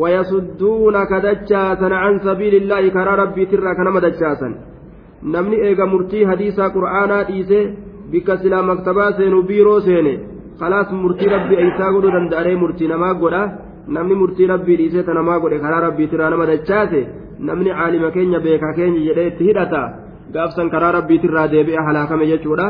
wayasudduunaka 0.00 1.20
dachaasan 1.22 1.92
an 1.92 2.20
sabiilillaahi 2.24 2.90
karaa 2.90 3.16
rabbiitirraa 3.16 3.74
kanama 3.74 4.00
dachaasan. 4.00 4.54
Namni 5.22 5.56
eega 5.66 5.86
murtii 5.86 6.24
hadiisaa 6.24 6.70
qur'aanaa 6.76 7.24
dhiisee 7.28 7.64
bikka 8.10 8.36
silaa 8.36 8.62
maktabaa 8.62 9.12
seenuu 9.18 9.42
biiroo 9.42 9.80
seene 9.80 10.14
kalaas 10.58 10.90
murtii 11.02 11.28
rabbii 11.34 11.60
eeysaa 11.64 11.92
godhuu 11.92 12.12
danda'aree 12.16 12.56
murtii 12.56 12.88
namaa 12.88 13.14
godha? 13.14 13.42
نما 13.88 14.00
قدا 14.00 14.02
نمني 14.02 14.14
مرتي 14.14 14.46
ربي 14.46 14.76
ديسي 14.76 15.02
تنما 15.02 15.36
قدا 15.42 15.58
كرى 15.58 15.78
ربي 15.86 16.06
ترى 16.06 16.30
نما 16.30 16.44
دجاسي 16.50 17.02
نمني 17.40 17.70
عالم 17.72 18.08
كينيا 18.14 18.38
بيكا 18.38 18.72
كينيا 18.76 19.12
جدي 19.12 19.30
تهدتا 19.38 20.02
gaafsan 20.32 20.70
karaa 20.70 20.92
rabbiitirraa 20.92 21.50
deebi'ee 21.52 21.84
halaakame 21.86 22.26
jechuudha 22.26 22.66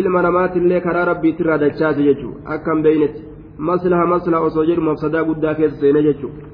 ilma 0.00 0.22
namaatillee 0.26 0.80
karaa 0.86 1.04
rabbiitirraa 1.10 1.58
dachaase 1.64 2.06
jechuudha 2.08 2.54
akkam 2.54 2.82
beeynetti 2.86 3.22
maslaha 3.70 4.06
maslaha 4.12 4.46
osoo 4.48 4.64
jedhu 4.70 4.86
mafsadaa 4.88 5.24
guddaa 5.30 5.54
keessa 5.60 5.80
seene 5.80 6.02
jechuudha 6.08 6.46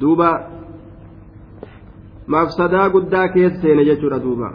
duuba 0.00 0.30
mafsadaa 2.36 2.88
guddaa 2.96 3.28
keessa 3.36 3.62
seene 3.66 3.84
jechuudha 3.90 4.18
duuba 4.26 4.52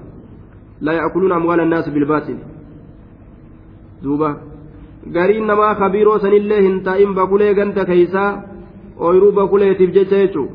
la 0.87 0.93
ya'kuluuna 0.99 1.35
amwaala 1.41 1.63
annaasi 1.67 1.95
bilbaatil 1.97 2.39
duuba 4.03 4.29
gariin 5.13 5.47
namaa 5.47 5.75
kabiiroo 5.81 6.19
sanillee 6.23 6.61
hin 6.61 6.79
taa'in 6.87 7.13
bakulee 7.19 7.53
ganta 7.59 7.85
keeysaa 7.91 8.31
ooyiruu 9.07 9.31
bakuleetiif 9.39 9.91
jecha 9.97 10.17
jechuudha 10.23 10.53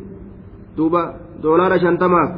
duuba 0.77 1.03
doolaara 1.43 1.79
shantamaaf 1.85 2.31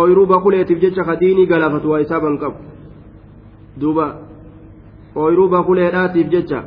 ooyiruu 0.00 0.26
bakuleetiif 0.32 0.80
jecha 0.84 1.04
kadiinii 1.10 1.46
galaafatu 1.52 1.90
waa 1.90 2.00
isaaban 2.06 2.38
qabu 2.38 2.58
duuba 3.80 4.06
ooyiruu 5.16 5.48
bakuleedhaatiif 5.56 6.32
jecha 6.34 6.62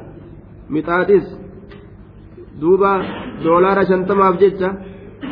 mixaaxis 0.75 1.25
duuba 2.61 2.91
doolaara 3.43 3.85
shantamaaf 3.91 4.39
jecha 4.43 4.69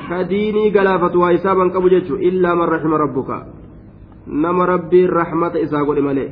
kadiinii 0.09 0.71
galaafatu 0.71 1.21
waa 1.21 1.31
isaaban 1.37 1.71
qabu 1.71 1.89
jechuun 1.95 2.21
illaa 2.31 2.55
man 2.55 2.69
raxima 2.73 2.97
rabbuka 3.03 3.37
nama 4.27 4.65
rabbiin 4.73 5.09
raxmata 5.19 5.59
isaa 5.65 5.85
godhe 5.87 6.01
malee 6.01 6.29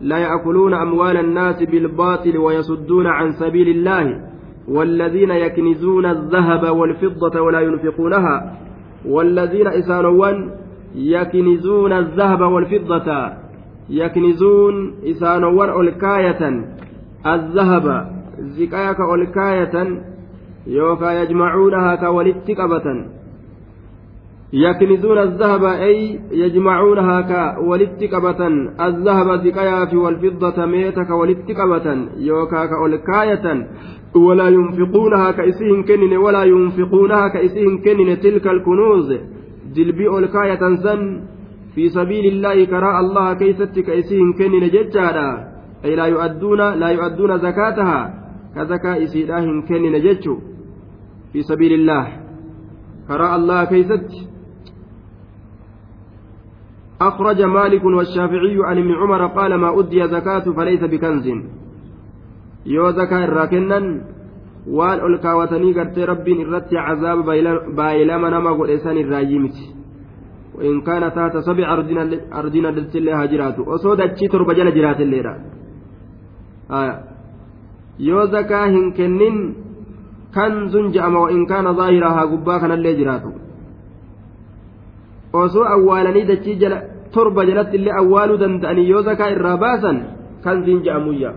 لا 0.00 0.18
يأكلون 0.18 0.74
أموال 0.74 1.16
الناس 1.16 1.62
بالباطل 1.62 2.38
ويصدون 2.38 3.06
عن 3.06 3.32
سبيل 3.32 3.68
الله 3.68 4.20
والذين 4.68 5.30
يكنزون 5.30 6.06
الذهب 6.06 6.76
والفضة 6.76 7.40
ولا 7.40 7.60
ينفقونها 7.60 8.56
والذين 9.08 9.66
إسانوان 9.66 10.50
يكنزون 10.94 11.92
الذهب 11.92 12.40
والفضة 12.40 13.32
يكنزون 13.90 14.94
إسانوان 15.04 15.80
ألكاية 15.80 16.64
الذهب 17.26 18.16
زكايك 18.38 19.00
ألكاية 19.00 20.02
يوكا 20.66 21.22
يجمعونها 21.22 21.94
كولتكبة 21.94 23.06
يكنزون 24.52 25.18
الذهب 25.18 25.64
أي 25.64 26.20
يجمعونها 26.30 27.20
كولتكبة 27.20 28.46
الذهب 28.86 29.40
زكايا 29.44 29.94
والفضة 29.94 30.66
ميتك 30.66 31.10
ولتكبة 31.10 31.86
يوكا 32.16 32.66
كألكاية 32.66 33.66
ولا 34.14 34.48
ينفقونها 34.48 35.30
كإسهم 35.30 35.84
كنن 35.84 36.16
ولا 36.16 36.44
ينفقونها 36.44 37.28
كإسهم 37.28 37.82
كنن. 37.84 38.20
تلك 38.20 38.46
الكنوز. 38.46 39.12
جلبي 39.74 40.18
ألكاية 40.18 40.76
سن 40.84 41.20
في 41.74 41.88
سبيل 41.88 42.26
الله 42.32 42.64
كراء 42.64 43.00
الله 43.00 43.34
كيست 43.34 43.78
كإسهم 43.78 44.32
كنن 44.38 44.68
ججالا 44.68 45.28
أي 45.84 45.96
لا 45.96 46.06
يؤدون 46.06 46.60
لا 46.80 46.88
يؤدون 46.88 47.38
زكاتها. 47.38 48.14
كزكاة 48.56 49.04
إسيلاهم 49.04 49.66
كنن 49.68 50.00
ججو. 50.00 50.38
في 51.32 51.42
سبيل 51.42 51.72
الله. 51.72 52.06
كراء 53.08 53.36
الله 53.36 53.64
كيست 53.64 54.35
أخرج 57.00 57.42
مالك 57.42 57.84
والشافعي 57.84 58.56
عن 58.64 58.78
ابن 58.78 58.92
عمر 58.94 59.26
قال 59.26 59.54
ما 59.54 59.80
أدي 59.80 60.08
زكاة 60.08 60.44
فليس 60.56 60.80
بكنز 60.84 61.26
kennan 63.52 63.84
waan 64.66 64.98
ol 65.06 65.18
kaawwatanii 65.22 65.74
gartee 65.78 66.06
rabbiin 66.06 66.40
irratti 66.44 66.74
cazaaba 66.74 67.22
baay'ilama 67.78 68.30
nama 68.30 68.50
godhe 68.58 68.78
san 68.82 68.96
irraayyii 68.98 69.38
miti 69.38 69.64
in 70.68 70.82
kaana 70.82 71.10
taata 71.10 71.42
sabi 71.42 71.62
ardina 71.64 72.72
daltillee 72.76 73.14
haa 73.18 73.30
jiraatu 73.32 73.62
osoo 73.74 73.94
dachii 74.00 74.28
torba 74.28 74.54
jala 74.58 74.70
jiraatelleedha 74.76 75.32
yoo 78.08 78.26
zakaa 78.34 78.66
hin 78.74 78.92
kennin 78.98 79.36
kanzun 80.36 80.92
je'ama 80.94 81.18
wa 81.24 81.30
in 81.30 81.46
kaana 81.46 81.74
zaahiraa 81.80 82.14
haa 82.18 82.26
gubbaa 82.32 82.60
kanallee 82.60 82.94
jiraatu 83.00 83.30
osoo 85.32 85.64
awwaalanii 85.64 86.24
dachii 86.24 86.56
jala 86.56 86.82
torba 87.12 87.46
jalatti 87.46 87.76
illee 87.76 87.96
awwaaluu 88.02 88.38
danda'anii 88.42 88.88
yoo 88.90 89.02
zakaa 89.02 89.30
irraa 89.36 89.56
baasan 89.56 89.98
kanziin 90.44 90.82
je'amuyya 90.86 91.32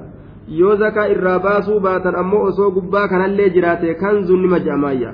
yoo 0.60 0.76
zakaa 0.76 1.08
irraa 1.14 1.40
baasuu 1.40 1.80
baatan 1.80 2.16
ammoo 2.22 2.44
osoo 2.52 2.72
gubbaa 2.78 3.08
kanallee 3.08 3.50
jiraate 3.56 3.94
kanzuun 4.04 4.42
nima 4.42 4.60
je'amaayya 4.68 5.12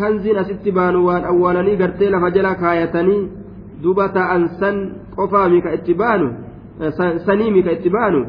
kanziin 0.00 0.38
asitti 0.42 0.72
baanu 0.72 1.06
waan 1.06 1.24
awwaalanii 1.32 1.76
gartee 1.76 2.10
lafa 2.10 2.30
jala 2.36 2.54
kaayatanii 2.54 3.22
duba 3.82 4.08
ta'an 4.08 4.48
san 4.60 4.76
qofaa 5.16 5.48
mika 5.48 5.74
itti 5.78 5.94
baanu 5.94 6.28
sanii 7.26 7.50
mika 7.50 7.72
itti 7.72 7.90
baanu 7.90 8.26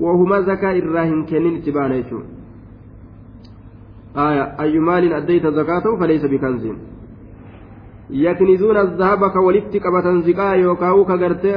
wahuma 0.00 0.42
zakaa 0.42 0.72
irraa 0.82 1.04
hin 1.04 1.24
kennin 1.32 1.56
itti 1.56 1.72
baana 1.72 1.94
jechuudha 1.94 2.28
ayyu 4.64 4.82
maalin 4.82 5.12
addayta 5.12 5.50
zakaatahu 5.58 5.98
faleessa 5.98 6.28
bikanziin 6.28 6.78
yaknizuuna 6.78 6.99
zahaba 8.98 9.30
ka 9.30 9.40
walitti 9.40 9.80
qabatan 9.80 10.22
ziqaa 10.22 10.54
yookaan 10.56 11.04
ka 11.06 11.16
gartee 11.16 11.56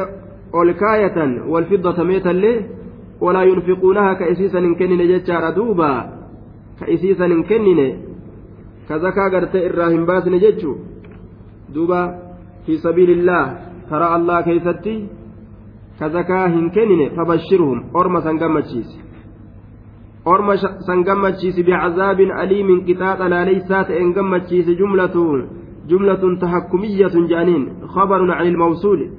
ol 0.54 0.74
kaayatan 0.74 1.49
walfiddata 1.49 2.04
meetallee 2.04 2.66
walaa 3.22 3.43
yunfiquunaha 3.43 4.16
ka 4.16 4.28
isiisan 4.28 4.64
hin 4.64 4.76
kennine 4.76 5.08
jechaadha 5.08 5.56
duuba 5.56 5.89
ka 6.80 6.86
isiisan 6.88 7.32
hin 7.32 7.43
kennine 7.43 7.88
ka 8.88 8.99
zakaa 8.99 9.30
gartee 9.30 9.66
irraa 9.66 9.89
hin 9.89 10.06
baasne 10.06 10.39
jechuu 10.39 10.78
duuba 11.74 11.99
fi 12.66 12.78
sabiilillaah 12.78 13.47
karaa 13.89 14.14
allah 14.18 14.43
keeysatti 14.45 15.10
ka 15.99 16.10
zakaa 16.10 16.47
hin 16.47 16.70
kennine 16.72 17.10
fabashirhum 17.16 17.84
orma 17.93 18.22
san 18.22 18.38
gammachiisi 18.38 18.99
orma 20.26 20.58
san 20.58 21.04
gammachiisi 21.04 21.64
bicazaabin 21.64 22.32
jumlatun 25.88 25.89
jumlatun 25.89 26.39
tahakkumiyyatun 26.39 27.27
jedhaniin 27.27 27.63
khabarun 27.93 28.27
can 28.27 28.47
ilmawsuuli 28.47 29.11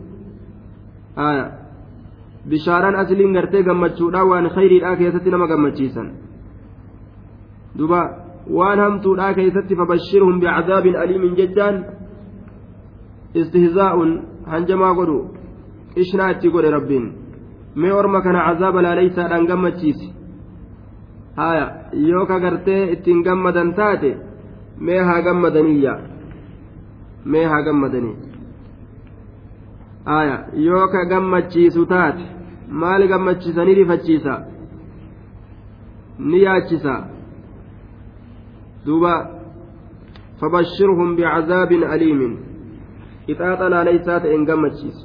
aya 1.17 1.51
bishaaraan 2.49 2.97
asliin 2.97 3.33
gartee 3.33 3.63
gammachuudhaan 3.63 4.29
waan 4.29 4.51
khayriidhaa 4.51 4.97
keessatti 4.97 5.31
nama 5.31 5.47
gammachiisan 5.47 6.09
duba 7.79 8.01
waan 8.57 8.79
hamtuudhaa 8.79 9.35
keessatti 9.35 9.77
fabashirhum 9.77 10.41
bicadaabin 10.41 10.97
aliimin 10.97 11.37
jechaan 11.37 11.85
istihzaa'un 13.35 14.11
hanjamaa 14.47 14.95
godhu 14.95 15.19
qishnaa 15.95 16.31
itti 16.31 16.51
godhe 16.51 16.71
rabbiin 16.71 17.07
mee 17.75 17.93
orma 17.93 18.21
kana 18.21 18.47
cazaaba 18.47 18.83
laaleysaadhaan 18.83 19.47
gammachiisi 19.47 20.15
haya 21.37 21.67
yoo 21.93 22.27
ka 22.27 22.41
gartee 22.41 22.93
ittiin 22.93 23.23
gammadan 23.23 23.75
taate 23.75 24.17
mee 27.25 27.45
haa 27.45 27.63
gammadanii 27.63 28.17
haya 30.05 30.37
yoo 30.67 30.89
ka 30.95 31.05
gammachiisu 31.13 31.87
taate 31.87 32.25
maal 32.83 33.09
gammachiisanii 33.13 33.75
rifachiisa 33.81 34.35
ni 36.19 36.43
yaachisa 36.43 36.95
duuba 38.87 39.15
fabashirhum 40.41 41.17
bicazaabin 41.17 41.85
aliimin 41.97 42.39
ixaaxa 43.33 43.69
laaleysaa 43.75 44.21
ta'een 44.21 44.47
gammachiisu 44.53 45.05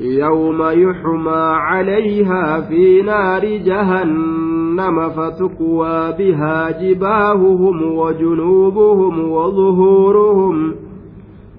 يوم 0.00 0.60
يحمى 0.62 1.42
عليها 1.70 2.60
في 2.60 3.02
نار 3.02 3.44
جهنم 3.44 4.49
فتكوى 5.08 6.12
بها 6.18 6.70
جباههم 6.70 7.82
وجنوبهم 7.82 9.30
وظهورهم 9.30 10.74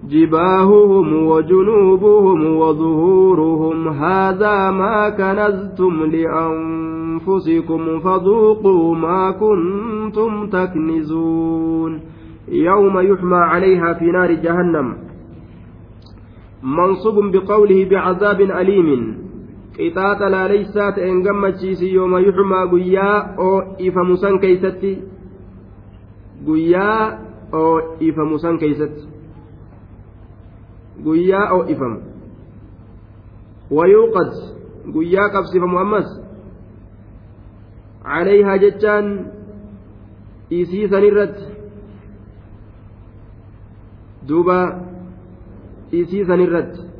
جباههم 0.09 1.27
وجنوبهم 1.27 2.55
وظهورهم. 2.57 3.87
هذا 3.87 4.71
ما 4.71 5.09
كنزتم 5.09 6.03
لأنفسكم 6.03 7.99
فذوقوا 7.99 8.95
ما 8.95 9.31
كنتم 9.31 10.47
تكنزون. 10.47 11.99
يوم 12.47 12.99
يحمى 12.99 13.35
عليها 13.35 13.93
في 13.93 14.05
نار 14.05 14.31
جهنم. 14.31 14.93
منصوب 16.63 17.31
بقوله 17.31 17.89
بعذاب 17.89 18.41
أليم. 18.41 19.20
قطاط 19.81 20.21
لا 20.21 20.47
ليسات 20.47 20.99
إن 20.99 21.27
قمتشيس 21.27 21.81
يوم 21.81 22.17
يحمى 22.17 22.59
قيا 22.71 23.11
أو 23.41 23.49
إفمسان 23.87 24.39
كيستي 24.39 24.93
قيا 26.47 26.91
أو 27.53 27.79
إفمسان 28.01 28.57
كيستي 28.57 29.11
guyyaa 31.05 31.45
oo'ifamu 31.55 31.99
wayuuqad 33.77 34.33
guyyaa 34.95 35.29
qabsifamu 35.35 35.79
ammas 35.83 36.09
calayhaa 38.03 38.57
jechaan 38.63 39.07
isii 40.59 40.89
sanirratti 40.93 41.45
duuba 44.29 44.59
isii 46.01 46.25
sanirratti 46.31 46.90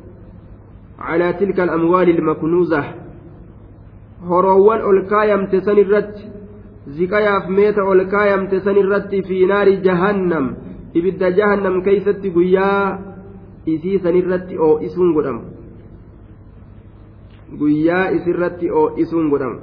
calaa 1.06 1.32
tilka 1.40 1.62
alamwaali 1.62 2.10
ilmaknuuzah 2.16 2.86
horoowwan 4.28 4.80
ol 4.90 5.00
kaayamte 5.12 5.60
san 5.66 5.78
irratti 5.84 6.24
ziqayaaf 6.96 7.48
meeta 7.48 7.82
ol 7.92 8.02
kaayamte 8.14 8.60
san 8.64 8.76
irratti 8.82 9.22
fi 9.28 9.46
naari 9.46 9.74
jahannam 9.86 10.46
ibidda 10.94 11.30
jahannam 11.38 11.82
keeysatti 11.86 12.30
guyyaa 12.36 12.98
isii 13.74 13.98
sanirratti 14.04 14.58
oo'isuun 14.58 15.10
godhama 15.16 15.42
guyyaa 17.60 18.06
isirratti 18.18 18.70
oo'isuun 18.80 19.30
godhama 19.30 19.60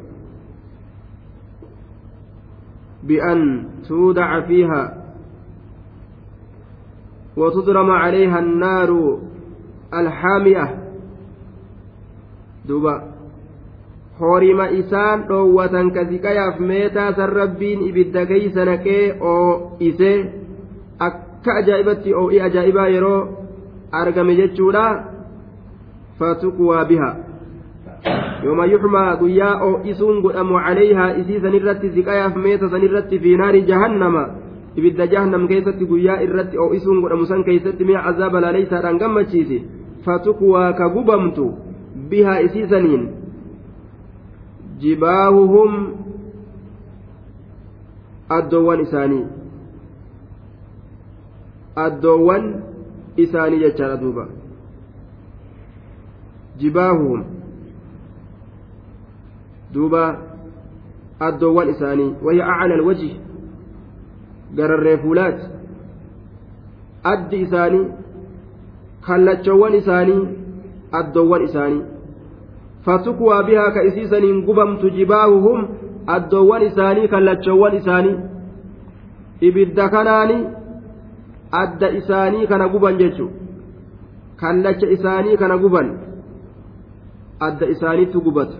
bi'an 3.08 3.42
tuudaca 3.88 4.42
fiiha 4.48 4.82
وتضرم 7.40 7.92
عليها 7.92 8.40
النار 8.40 9.20
الحامية 9.94 10.66
دوبا 12.66 13.20
horima 14.20 14.68
isaan 14.76 15.32
dhoowwatan 15.32 15.96
ka 15.96 16.04
ziqayaaf 16.12 16.60
meetaa 16.60 17.16
san 17.16 17.32
rabbiin 17.32 17.88
ibidda 17.88 18.26
keeysa 18.28 18.66
naqee 18.68 19.16
oo'ise 19.16 20.12
akka 21.08 21.56
ajaa'ibatti 21.62 22.16
oo'ii 22.22 22.42
ajaa'ibaa 22.48 22.88
yeroo 22.96 23.22
argame 24.02 24.36
jechuudha 24.42 24.86
fatuqwaa 26.20 26.84
biha 26.92 27.10
yooma 28.44 28.66
yuxmaa 28.74 29.16
guyyaa 29.24 29.56
oo'isuun 29.70 30.20
godhamu 30.26 30.60
calayhaa 30.68 31.16
isii 31.24 31.40
sanirratti 31.46 31.96
ziqayaaf 31.96 32.36
meeta 32.36 32.70
sanirratti 32.76 33.20
fi 33.24 33.38
naari 33.44 33.64
jahannama 33.72 34.24
ibidda 34.76 35.08
jahannam 35.16 35.48
keessatti 35.48 35.90
guyyaa 35.94 36.20
irratti 36.28 36.60
oo'isuun 36.66 37.02
godhamu 37.04 37.32
san 37.32 37.48
keessatti 37.48 37.88
mi'a 37.92 38.04
azaaba 38.12 38.44
laaleysaadhaan 38.44 39.00
gammachiise 39.00 39.64
fatuqwaa 40.06 40.74
ka 40.74 40.92
gubamtu 40.96 41.48
bihaa 42.10 42.40
isii 42.40 42.68
saniin 42.70 43.04
jibaahuhum 44.80 45.88
addoowwan 48.30 48.80
isaanii 48.86 49.26
addoowwan 51.76 52.46
isaanii 53.16 53.60
jechaadha 53.60 53.98
duuba 53.98 54.28
jibaahuhum 56.58 57.24
duuba 59.74 60.04
addoowwan 61.20 61.70
isaanii 61.70 62.14
wayya 62.24 62.48
acla 62.48 62.76
alwajhi 62.76 63.20
gararree 64.56 64.98
fuulaati 64.98 65.46
addi 67.04 67.42
isaanii 67.42 67.86
kallachawwan 69.08 69.74
isaanii 69.76 70.39
addoowwan 70.92 71.44
isaanii. 71.44 71.82
Fatukwaa 72.86 73.44
bihaa 73.44 73.72
ka 73.72 73.84
isiisaniin 73.84 74.46
gubamtu 74.46 74.90
jibaahuhum 74.90 75.68
addoowwan 76.08 76.62
isaanii 76.62 77.08
kallachawwan 77.08 77.76
isaanii. 77.76 78.16
Ibidda 79.42 79.90
kanaani 79.90 80.38
adda 81.52 81.90
isaanii 81.90 82.48
kana 82.48 82.68
guban 82.70 82.98
jechu. 82.98 83.30
Kallacha 84.36 84.88
isaanii 84.90 85.38
kana 85.38 85.58
guban 85.58 85.98
adda 87.40 87.68
isaaniitu 87.68 88.22
gubata. 88.22 88.58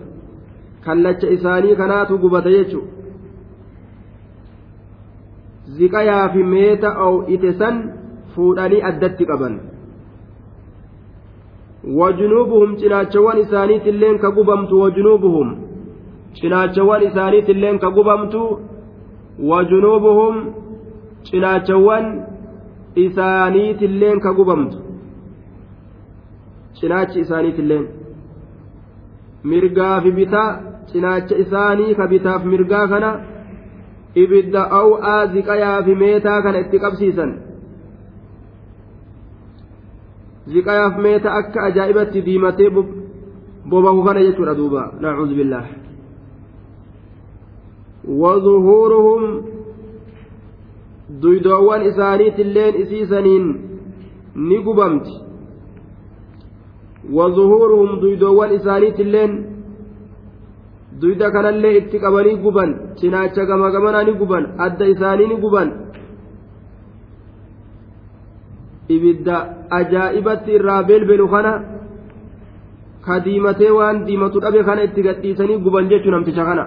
Kallacha 0.84 1.30
isaanii 1.30 1.76
kanaatu 1.76 2.18
gubata 2.18 2.50
jechu. 2.50 2.82
Ziqayaa 5.76 6.28
fi 6.28 6.44
meeta 6.44 6.96
oo'ite 7.06 7.52
san 7.58 7.82
fuudhanii 8.34 8.82
addatti 8.82 9.26
qaban 9.26 9.60
wajunuubuhum 11.84 12.76
cinaachawwan 12.76 13.38
isaaniitilleen 13.38 14.18
ka 14.18 14.30
gubamtu 14.30 14.80
wajunuubuhum 14.80 15.48
cinaachawwan 16.40 17.02
isaaniitilleen 17.02 17.78
ka 17.78 17.90
gubamtu 17.90 18.42
wajunuubuhum 19.50 20.34
cinaachawwan 21.30 22.06
isaaniitilleen 23.04 24.20
ka 24.20 24.32
gubamtu 24.32 24.78
cinaachi 26.80 27.20
isaaniitilleen 27.20 27.88
mirgaa 29.44 30.00
fi 30.00 30.10
bitaa 30.18 30.48
cinaacha 30.92 31.36
isaanii 31.44 31.94
ka 31.94 32.06
bitaaf 32.12 32.44
mirgaa 32.44 32.86
kana 32.92 33.10
ibidda 34.14 34.62
aw'aa 34.80 35.26
ziqayaa 35.32 35.82
fi 35.86 35.94
meetaa 36.02 36.42
kana 36.42 36.58
itti 36.64 36.78
qabsiisan 36.84 37.30
ziqayaaf 40.52 40.98
meeta 41.04 41.32
akka 41.40 41.62
ajaa'ibatti 41.68 42.22
diimatee 42.26 42.70
bobahu 43.70 44.04
kana 44.04 44.20
jechuudha 44.26 44.54
duuba. 44.54 44.82
Nacuudhu 45.00 45.34
billaah. 45.40 45.66
Wazuhuuruhum 48.22 49.22
duydoowwan 51.22 51.82
isaaniitilleen 51.90 52.74
isiisaniin 52.82 53.46
ni 54.48 54.58
gubamti. 54.66 55.14
Wazuhuuruhum 57.16 58.00
duydoowwan 58.00 58.54
isaaniitilleen 58.58 59.32
duyda 61.00 61.30
kanallee 61.34 61.76
itti 61.80 61.98
qabanii 62.04 62.36
guban 62.44 62.70
cinaacha 63.00 63.44
gama 63.50 63.70
gamanaa 63.74 64.04
ni 64.04 64.12
guban 64.20 64.44
adda 64.66 64.86
isaanii 64.94 65.28
ni 65.28 65.36
guban 65.44 65.68
ibidda 68.94 69.36
ajaa'ibatti 69.78 70.50
irraa 70.58 70.82
belbelu 70.88 71.26
kana 71.34 71.52
ka 73.04 73.14
diimatee 73.24 73.70
waan 73.78 74.04
diimatu 74.06 74.42
dhabe 74.44 74.60
kana 74.68 74.86
itti 74.88 75.06
gadhiisanii 75.06 75.62
guban 75.64 75.88
jechuu 75.90 76.12
namticha 76.14 76.44
kana. 76.48 76.64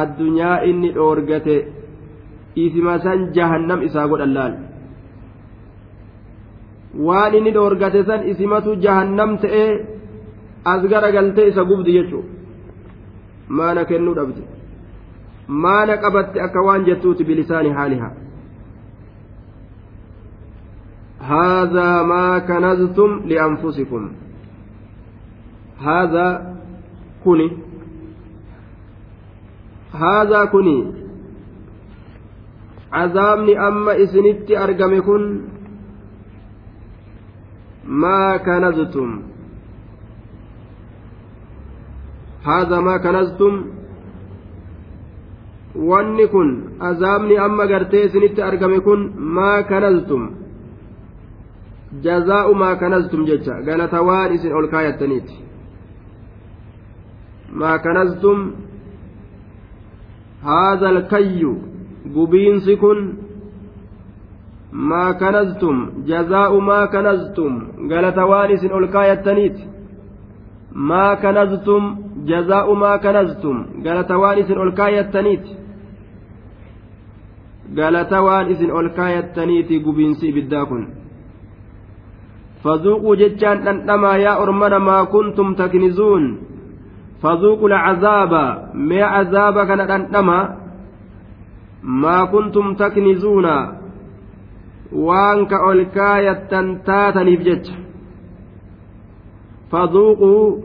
Addunyaa 0.00 0.56
inni 0.70 0.90
dhoorgate 0.96 1.56
isima 2.64 2.94
san 3.04 3.20
jahannam 3.36 3.80
isaa 3.88 4.08
godhan 4.10 4.32
laal? 4.36 4.54
Waan 7.06 7.34
inni 7.38 7.52
dhoorgate 7.56 8.00
san 8.08 8.28
isimatu 8.32 8.76
jahannam 8.84 9.30
ta'ee 9.42 9.70
as 10.72 10.82
garagaltee 10.92 11.48
isa 11.50 11.68
gubdi 11.70 11.96
jechuu? 11.98 12.24
Maana 13.56 13.84
kennuu 13.90 14.14
dhabde. 14.18 14.42
Maana 15.64 15.94
qabatte 16.02 16.38
akka 16.46 16.64
waan 16.66 16.86
jettuuti 16.88 17.28
bilisaani 17.28 17.70
haalihaa 17.78 18.14
هذا 21.20 22.02
ما 22.02 22.38
كنزتم 22.38 23.20
لأنفسكم. 23.26 24.12
هذا 25.80 26.56
كني 27.24 27.48
هذا 29.94 30.44
كني 30.44 30.92
عذابني 32.92 33.68
أما 33.68 34.02
إسنت 34.02 34.50
أرقمكن. 34.50 35.40
ما 37.84 38.36
كنزتم. 38.36 39.22
هذا 42.44 42.80
ما 42.80 42.96
كنزتم. 42.96 43.78
wanni 45.78 46.26
kun 46.26 46.48
azaabni 46.80 47.38
amma 47.38 47.66
gartee 47.66 48.04
isinitti 48.04 48.42
argame 48.42 48.80
kun 48.80 49.00
jazaa'u 52.04 52.54
maa 52.54 52.76
kanaztum 52.76 53.26
jecha 53.26 53.54
galata 53.68 54.02
waan 54.08 54.32
isin 54.34 54.52
ol 54.52 54.68
kaayattaniiti 54.74 55.36
maa 57.60 57.78
kanaztum 57.78 58.38
haadha 60.48 60.88
alkayyu 60.88 61.52
gubiinsi 62.14 62.76
kun 62.76 62.98
maa 64.72 65.14
kanaztum 65.14 65.76
jazaa'u 66.10 66.60
maa 66.60 66.86
kanaztum 66.86 67.52
galata 67.88 68.26
waan 68.26 68.50
isin 68.50 68.72
ol 68.72 68.86
kaayattaniiti 68.96 69.64
maa 70.90 71.16
kanaztum 71.16 71.84
jazaa'u 72.30 72.76
maa 72.76 72.98
kanaztum 72.98 73.56
galata 73.82 74.18
waan 74.18 74.38
isin 74.38 74.58
ol 74.58 74.72
kaayattaniiti 74.80 75.56
galata 77.74 78.22
waan 78.22 78.50
isin 78.50 78.70
ol 78.72 78.88
kaayattaniiti 78.98 79.80
gubiinsi 79.80 80.28
ibiddaa 80.28 80.66
kun 80.66 80.86
فذوقوا 82.68 83.16
جتان 83.16 83.68
أنما 83.68 84.16
يا 84.16 84.42
أرمنا 84.42 84.78
ما 84.78 85.04
كنتم 85.04 85.54
تكنزون. 85.54 86.38
فذوقوا 87.22 87.68
العذاب 87.68 88.32
ما 88.74 89.02
عذابك 89.02 89.70
أنما 89.70 90.38
ما 91.82 92.24
كنتم 92.24 92.74
تكنزون. 92.74 93.46
وانك 94.92 95.52
أولكاية 95.52 96.50
تاتني 96.86 97.36
بجج 97.36 97.66
فذوقوا 99.72 100.56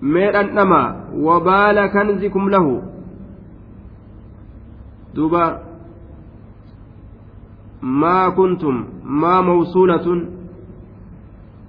ما 0.00 0.40
أنما 0.40 0.82
وبال 1.26 1.86
كنزكم 1.86 2.44
له. 2.48 2.66
دوبا 5.14 5.46
ما 7.82 8.28
كنتم 8.28 8.84
ما 9.04 9.40
موصولة. 9.40 10.33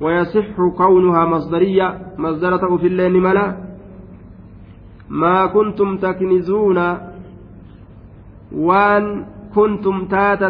ويصح 0.02 0.56
كونها 0.78 1.26
مصدرية 1.26 1.88
مصدرة 2.18 2.78
في 2.78 2.88
الليل 2.88 3.22
ملا. 3.22 3.58
ما 5.10 5.46
كنتم 5.46 5.98
تكنزون 5.98 6.98
وان 8.52 9.26
كنتم 9.56 10.06
تاتا 10.06 10.50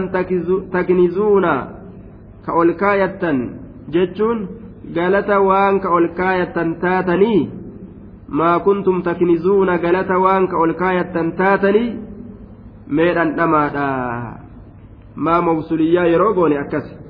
تكنزون 0.74 1.46
كأولكاية 2.46 3.24
جتون 3.90 4.48
قالت 4.96 5.30
وان 5.30 5.80
كأولكاية 5.80 6.56
تاتني. 6.82 7.50
ما 8.30 8.58
كنتم 8.58 9.02
تكنزون 9.02 9.70
قالت 9.70 10.12
وان 10.12 10.48
كأولكاية 10.48 11.14
تاتني. 11.38 11.86
ميرا 12.88 13.26
maa 15.16 15.42
mawsuliyyaa 15.42 16.06
yeroo 16.06 16.34
goone 16.34 16.58
akkas 16.60 17.05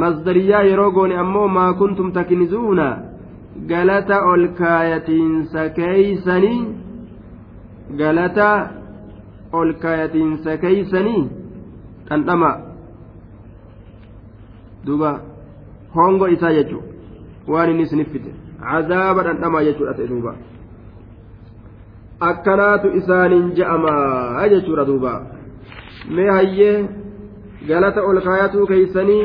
masdariyaa 0.00 0.62
yeroo 0.70 0.90
goone 0.96 1.16
ammoo 1.22 1.48
maa 1.56 1.72
kuntum 1.80 2.12
taknizuuna 2.18 2.86
galata 3.72 4.22
ol 4.32 4.44
kaayatiinsa 4.60 5.68
keeysanii 5.78 6.60
galata 8.00 8.48
ol 9.60 9.72
kaayatiinsa 9.82 10.56
keeysanii 10.62 11.24
dhandhama 12.08 12.52
duba 14.86 15.10
hongo 15.94 16.28
isaa 16.36 16.52
jechuudha 16.58 17.52
waan 17.52 17.70
inni 17.70 17.82
isinif 17.88 18.08
fide 18.12 18.32
cazaaba 18.64 19.22
dhandhamaa 19.28 19.64
jechuudha 19.68 19.94
ta'e 19.98 20.08
duuba 20.14 20.34
akkanaatu 22.30 22.96
isaaniin 23.02 23.46
je'amaa 23.60 24.48
jechuudha 24.54 24.84
duuba 24.90 25.12
mee 26.16 26.30
hayyee 26.36 26.76
galata 27.68 28.08
ol 28.10 28.20
kaayatuu 28.26 28.66
keeysanii 28.72 29.24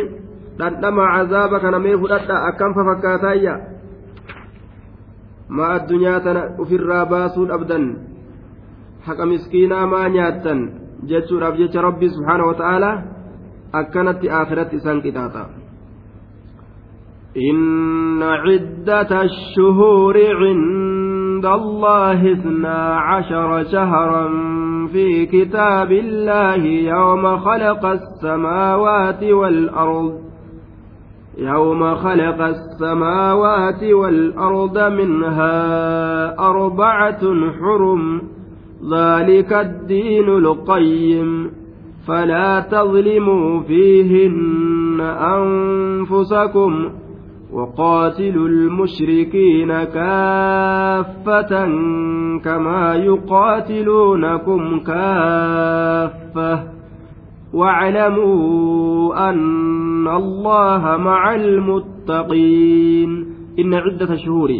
dhandhamaa 0.59 1.09
cazaaba 1.15 1.59
kana 1.63 1.79
mee 1.85 1.97
fudhadha 2.03 2.35
akkam 2.49 2.71
fafakkaataayya 2.77 3.53
maa 5.57 5.69
addunyaa 5.77 6.19
tana 6.25 6.41
ufirraa 6.63 7.05
baasuu 7.13 7.45
dhabdan 7.51 7.85
haqa 9.07 9.25
miskiinaa 9.33 9.85
maa 9.93 10.07
nyaattan 10.15 10.59
jechuudhaaf 11.11 11.55
jecha 11.61 11.85
rabbii 11.87 12.11
subhaana 12.15 12.49
wa 12.49 12.57
ta'aalaa 12.61 12.95
akkanatti 13.81 14.27
aakiratti 14.39 14.75
isaan 14.81 15.01
qixaaxa 15.05 15.43
إن 17.49 18.23
عدة 18.23 19.21
الشهور 19.21 20.15
عند 20.41 21.45
الله 21.45 22.31
اثنا 22.33 22.97
عشر 22.97 23.63
شهرا 23.63 24.27
في 24.93 25.25
كتاب 25.25 25.91
الله 25.91 26.61
يوم 26.65 27.37
خلق 27.37 27.85
السماوات 27.85 29.23
والأرض 29.23 30.26
يوم 31.37 31.95
خلق 31.95 32.41
السماوات 32.41 33.83
والأرض 33.83 34.77
منها 34.79 36.39
أربعة 36.39 37.51
حرم 37.59 38.21
ذلك 38.93 39.53
الدين 39.53 40.29
القيم. 40.29 41.51
فلا 42.07 42.59
تظلموا 42.59 43.61
فيهن 43.61 45.01
أنفسكم 45.01 46.89
وقاتلوا 47.53 48.47
المشركين 48.47 49.83
كافة 49.83 51.65
كما 52.43 52.95
يقاتلونكم 52.95 54.79
كافة. 54.79 56.76
واعلموا 57.59 59.29
أن 59.29 60.07
الله 60.07 60.97
مع 60.97 61.35
المتقين. 61.35 63.11
إن 63.59 63.73
عدة 63.73 64.15
شهور 64.15 64.51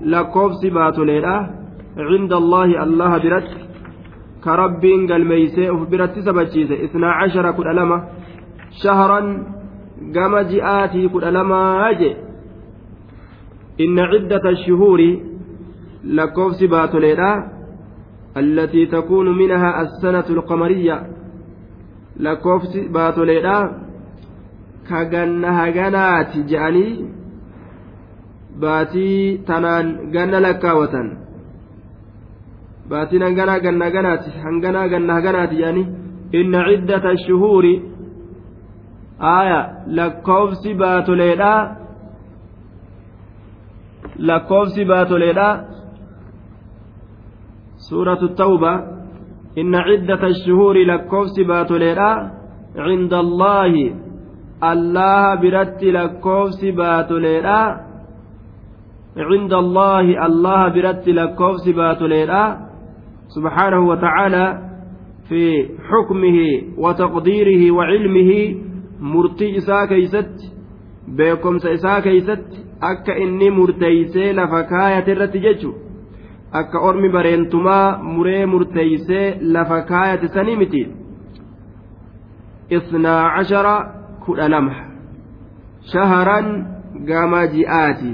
لكوف 0.00 0.50
سبات 0.62 0.98
ليلة 0.98 1.36
عند 2.10 2.32
الله 2.32 2.82
الله 2.82 3.12
برت 3.24 3.50
كرب 4.44 4.84
قال 5.10 5.22
ميسي 5.30 5.70
برت 5.90 6.14
سبتشيس 6.26 6.70
اثنا 6.86 7.08
عشر 7.12 7.52
كل 7.56 7.66
ألمة. 7.68 7.98
شهرا 8.82 9.20
قام 10.14 10.34
جئاتي 10.52 11.08
كل 11.08 11.24
ألمة 11.24 11.90
أجي. 11.90 12.12
إن 13.84 13.98
عدة 13.98 14.44
الشهور 14.50 15.00
لكوف 16.04 16.52
سبات 16.60 16.94
ليلة 16.94 17.32
التي 18.36 18.86
تكون 18.86 19.26
منها 19.38 19.70
السنة 19.82 20.24
القمرية. 20.30 20.96
Lakkoofsi 22.24 22.88
baatoleedha. 22.88 23.56
Ka 24.88 25.04
ganna 25.12 25.52
haganaati 25.52 26.42
je'anii 26.50 26.92
baatii 28.60 29.38
tanaan 29.46 29.88
ganna 30.14 30.38
lakkaawatan 30.46 31.08
baatiin 32.90 33.22
hanganaa 33.26 33.58
ganna 33.64 33.84
haganaati 33.84 34.30
hanganaa 34.44 34.88
ganna 34.92 35.12
haganaati 35.18 35.56
je'anii 35.60 35.86
inna 36.40 36.60
ciddata 36.68 37.16
shuhuuri 37.26 37.74
aaya 39.20 39.60
lakkoofsi 39.98 40.74
baatoleedha. 40.74 41.52
Lakkoofsi 44.28 44.84
baatoleedha. 44.84 45.48
Suuratu 47.88 48.28
tawba 48.28 48.95
إن 49.58 49.74
عدة 49.74 50.26
الشهور 50.26 50.76
لكوفس 50.78 51.40
باتوليرا 51.48 52.30
عند 52.76 53.14
الله 53.14 53.72
الله 54.64 55.34
برت 55.34 55.84
لكوفس 55.84 56.64
باتوليرا 56.64 57.80
عند 59.16 59.52
الله 59.52 60.26
الله 60.26 60.68
برت 60.68 61.08
لكوفس 61.08 61.68
باتوليرا 61.68 62.58
سبحانه 63.28 63.88
وتعالى 63.88 64.46
في 65.28 65.68
حكمه 65.90 66.38
وتقديره 66.78 67.70
وعلمه 67.70 68.54
إساء 69.42 69.86
كيست 69.86 70.34
بكم 71.08 71.56
إساء 71.56 72.00
كيست 72.00 72.44
أكا 72.82 73.16
إني 73.16 73.50
مرتيسي 73.50 74.32
لفكاية 74.32 75.12
الرتججو 75.12 75.72
akka 76.52 76.78
ormi 76.80 77.08
bareentumaa 77.08 77.98
muree 78.02 78.46
murteeysee 78.46 79.38
lafa 79.40 79.82
kaayate 79.82 80.28
sanii 80.28 80.56
miti. 80.56 80.88
Isnaa 82.70 83.30
cashara 83.36 83.74
kudha 84.26 84.48
lama. 84.48 84.74
Shaharan 85.92 86.66
gama 87.04 87.46
ji'aati. 87.46 88.12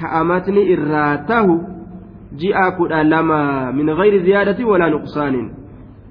Ka'amatni 0.00 0.62
irraa 0.74 1.18
tahu 1.30 1.62
ji'a 2.36 2.70
kudha 2.76 3.04
lama 3.04 3.72
min 3.72 3.86
gayri 3.86 4.22
ziyaadati 4.26 4.64
walaa 4.64 4.90
nuqsaanin. 4.90 5.50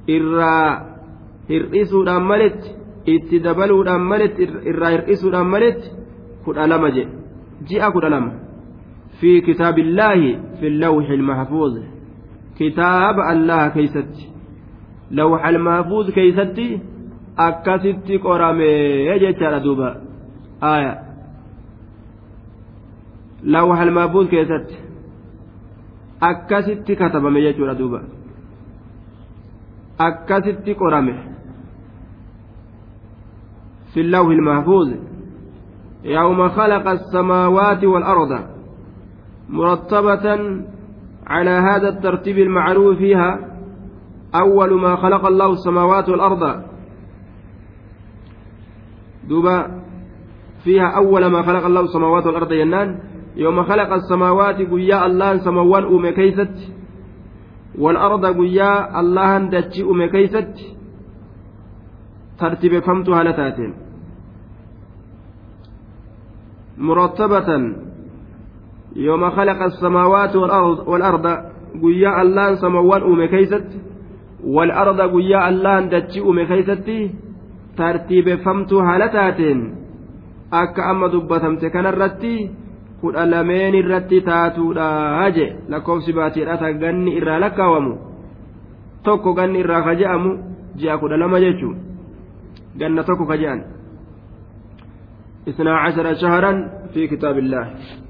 Irraa 0.08 0.82
hir'isuudhaan 1.50 2.24
maletti 2.24 2.76
itti 3.06 3.40
dabaluudhaan 3.40 4.02
maletti 4.02 4.44
irraa 4.44 4.92
hir'isuudhaan 4.96 5.48
maletti 5.48 5.92
kudha 6.46 6.68
lama 6.68 6.92
jedhe. 6.92 7.12
Ji'a 7.68 7.92
kudha 7.92 8.10
lama 8.10 8.47
في 9.20 9.42
كتاب 9.42 9.80
الله 9.80 10.40
في 10.60 10.68
اللوح 10.68 11.10
المحفوظ. 11.10 11.80
كتاب 12.60 13.20
الله 13.32 13.68
كيست 13.68 14.14
لوح 15.12 15.46
المحفوظ 15.46 16.10
كيست 16.10 16.82
أكست 17.40 18.12
قرامي. 18.24 18.66
يجتر 19.12 19.58
دوبا. 19.58 20.02
آية. 20.64 21.00
لوح 23.44 23.80
المحفوظ 23.80 24.28
كيست 24.28 24.70
أكست 26.24 26.92
كتب 26.92 27.26
يجتر 27.26 27.74
دوبا. 27.74 28.02
أكست 30.00 30.70
قرامي. 30.80 31.14
في 33.94 34.02
اللوح 34.02 34.28
المحفوظ. 34.28 34.90
يوم 36.04 36.50
خلق 36.50 36.88
السماوات 36.90 37.84
والأرض. 37.84 38.57
مرتبة 39.50 40.26
على 41.28 41.50
هذا 41.50 41.90
الترتيب 41.90 42.38
المعروف 42.38 42.98
فيها 42.98 43.40
أول 44.36 44.82
ما 44.82 44.96
خلق 44.96 45.26
الله 45.26 45.54
السماوات 45.54 46.10
والأرض. 46.10 46.64
دوبا 49.28 49.82
فيها 50.64 50.88
أول 50.98 51.26
ما 51.26 51.42
خلق 51.42 51.66
الله 51.66 51.82
السماوات 51.82 52.26
والأرض 52.26 52.52
ينان. 52.52 53.00
يوم 53.36 53.64
خلق 53.64 53.94
السماوات 53.94 54.56
قيا 54.56 55.06
الله 55.06 55.38
سموان 55.38 55.84
أم 55.84 56.10
كيست. 56.10 56.74
والأرض 57.80 58.26
قيا 58.26 59.00
الله 59.00 59.38
دتشي 59.38 59.84
أم 59.84 60.06
كيست. 60.06 60.56
ترتيب 62.40 62.80
فهمتها 62.80 63.24
لتاتين. 63.24 63.74
مرتبة 66.78 67.50
يوم 68.98 69.30
خلق 69.30 69.62
السماوات 69.64 70.36
والأرض, 70.36 70.88
والأرض 70.88 71.26
قيا 71.84 72.22
الله 72.22 72.56
سموان 72.56 73.02
أومي 73.02 73.28
كيست 73.28 73.68
والأرض 74.44 75.00
قيا 75.02 75.50
الله 75.50 75.82
دتشي 75.82 76.20
أومي 76.22 76.46
كيستي 76.46 77.12
ترتيب 77.78 78.36
فمت 78.36 78.74
هالتاتين 78.74 79.60
akka 80.52 80.86
amma 80.88 81.10
dubbatamte 81.12 81.70
kanarratti 81.70 82.50
kudha 83.02 83.26
lameen 83.26 83.76
irratti 83.76 84.22
taatuudha 84.22 84.86
haje 85.20 85.56
lakkoofsi 85.70 86.14
baatiidha 86.14 86.58
ta 86.58 86.72
ganni 86.74 87.18
irraa 87.20 87.40
lakkaawamu 87.40 87.94
tokko 89.04 89.34
ganni 89.34 89.60
irraa 89.60 89.84
ka 89.84 89.96
je'amu 89.96 90.32
ji'a 90.80 90.98
kudha 90.98 91.18
lama 91.18 91.40
jechuun 91.40 91.76
ganna 92.80 93.04
tokko 93.04 93.28
ka 93.28 93.38
je'an 93.38 93.62
isnaa 95.46 95.84
cashara 95.84 96.16
shaharan 96.16 96.58
fi 96.94 97.08
kitaabillaah 97.12 98.07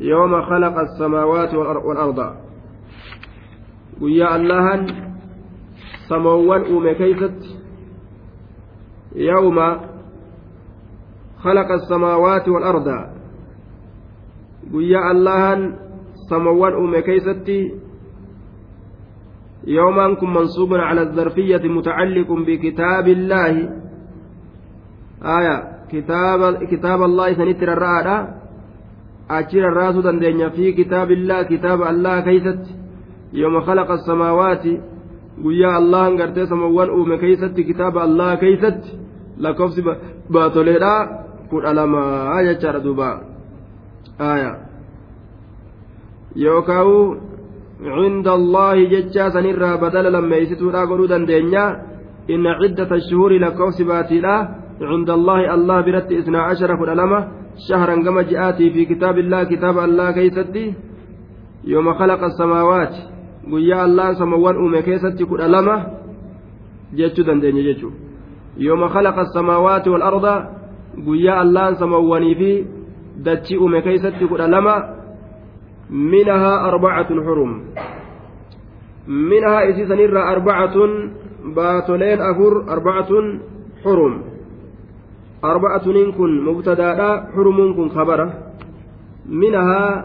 يوم 0.00 0.42
خلق 0.42 0.78
السماوات 0.78 1.54
والأرض 1.54 2.34
ويا 4.00 4.36
الله 4.36 4.86
سموان 6.08 6.62
أومي 6.64 6.94
كيست 6.94 7.40
يوم 9.16 9.58
خلق 11.38 11.70
السماوات 11.70 12.48
والأرض 12.48 12.88
guyyaa 14.72 15.10
allahan 15.10 15.60
samawwan 16.28 16.76
uume 16.76 17.02
keeysatti 17.02 17.58
yoomaan 19.66 20.16
kun 20.16 20.30
mansuubun 20.30 20.80
cala 20.80 21.04
zarfiyyati 21.16 21.68
mutacalliqun 21.68 22.44
bikitaabi 22.44 23.12
illaahi 23.12 23.68
aya 25.22 25.56
kitaaba 25.88 27.04
allah 27.04 27.32
isanitti 27.32 27.68
rarra'aadha 27.70 28.16
achi 29.28 29.60
rarraasuu 29.60 30.02
dandeenya 30.02 30.50
fi 30.50 30.72
kitaabillah 30.72 31.40
kitaaba 31.48 31.88
allah 31.92 32.24
keeysatti 32.24 32.76
yooma 33.32 33.60
khalaqa 33.66 33.94
asamaawaati 34.00 34.80
guyyaa 35.42 35.76
allahan 35.80 36.16
gartee 36.16 36.46
samawwan 36.46 36.90
uume 36.90 37.18
keeysatti 37.18 37.64
kitaaba 37.64 38.02
allah 38.02 38.30
keeysatti 38.40 38.98
lakkoofsi 39.46 39.84
baatoleedha 40.32 40.92
kudha 41.50 41.74
lamaa 41.80 42.42
jechaadha 42.48 42.84
duuba 42.86 43.10
aya 44.32 44.52
yookaan 46.44 47.20
cinda 47.78 48.32
allahi 48.32 48.88
jechaa 48.94 49.30
sanirraa 49.36 49.76
badala 49.84 50.10
lammeeysituudha 50.16 50.86
godhuu 50.90 51.08
dandeenya 51.12 51.64
inna 52.34 52.58
ciddata 52.60 53.00
shuhuri 53.08 53.38
lakkoofsi 53.44 53.84
baatiidha 53.90 54.34
cinda 54.78 55.12
allahi 55.18 55.46
allah 55.56 55.78
biratti 55.86 56.18
isnaa 56.20 56.48
ashara 56.52 56.76
kudha 56.80 56.94
lama 57.02 57.20
shahran 57.66 58.02
gama 58.02 58.24
ji'aatii 58.24 58.70
fi 58.70 58.86
kitaabillah 58.86 59.48
kitaaba 59.48 59.82
allah 59.82 60.14
keeysatti 60.14 60.74
yooma 61.64 61.94
khalaqa 61.94 62.26
asamaawaati 62.26 63.00
guyyaa 63.50 63.82
allah 63.82 64.14
samawwan 64.18 64.56
uume 64.56 64.82
keessatti 64.82 65.24
kudha 65.24 65.48
lama 65.48 65.76
jechuu 66.94 67.24
dandeenya 67.24 67.62
jechuu 67.62 67.92
yooma 68.56 68.88
khalaqa 68.88 69.20
asamaawaati 69.20 69.90
wal 69.90 70.02
arda 70.02 70.34
guyyaa 71.06 71.40
allaan 71.40 71.76
samawwanii 71.76 72.34
fi 72.34 72.52
dachii 73.24 73.58
uume 73.58 73.82
keeysatti 73.82 74.26
kudha 74.26 74.48
lama 74.48 74.98
منها 75.90 76.68
أربعة 76.68 77.08
حرم 77.24 77.62
منها 79.08 79.64
نرى 79.94 80.22
أربعة 80.22 80.74
باتولين 81.44 82.20
أفر 82.20 82.72
أربعة 82.72 83.08
حرم 85.42 85.50
أربعة 85.50 85.86
كن 86.18 86.44
مبتدأ 86.44 87.30
حرم 87.34 87.58
كن 87.76 87.88
خبرة 87.88 88.26
منها 89.28 90.04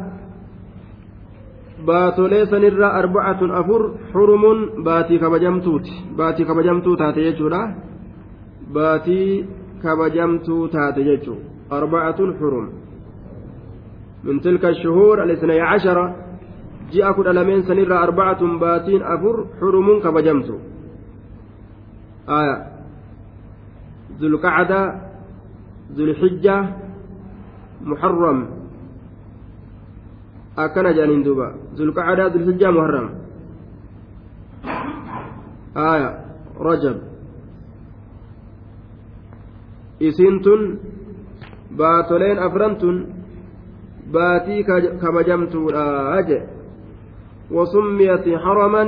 sanirraa 2.52 2.96
arbacatun 3.02 3.52
afur 3.52 3.82
xurumuun 4.14 4.84
baatii 4.88 5.20
kabajamtuuti 5.20 5.92
baatii 6.18 6.46
kabajamtuu 6.46 6.96
taate 6.96 7.24
jechuudha 7.24 7.62
baatii 8.74 9.46
kabajamtuu 9.84 10.68
taate 10.68 11.04
jechuu 11.04 11.38
arbacatun 11.70 12.30
xurum 12.40 12.68
من 14.24 14.42
تلك 14.42 14.66
الشهور 14.66 15.24
الاثني 15.24 15.62
عشر 15.62 15.98
جاء 16.92 17.12
كل 17.12 17.28
ألمين 17.28 17.62
سنرى 17.68 17.98
أربعة 18.08 18.42
باتين 18.60 19.02
أفر 19.04 19.46
حرم 19.60 20.00
كبجمت 20.00 20.50
آية 22.30 22.56
ذو 24.20 24.28
القعدة 24.28 24.82
ذو 25.96 26.04
الحجة 26.06 26.58
محرم. 27.82 28.40
أكن 30.58 30.86
جانين 30.98 31.24
دوبا 31.24 31.48
ذو 31.76 31.84
القعدة 31.86 32.28
ذو 32.28 32.40
الحجة 32.40 32.72
محرم. 32.72 33.08
آية. 35.78 36.10
رجب. 36.60 36.98
إسنتن 40.02 40.62
باتولين 41.78 42.38
أفرنتن 42.38 42.96
باتي 44.14 44.64
كبجمتولا 45.02 46.20
أجل 46.20 46.42
وسميت 47.52 48.26
حرما 48.44 48.84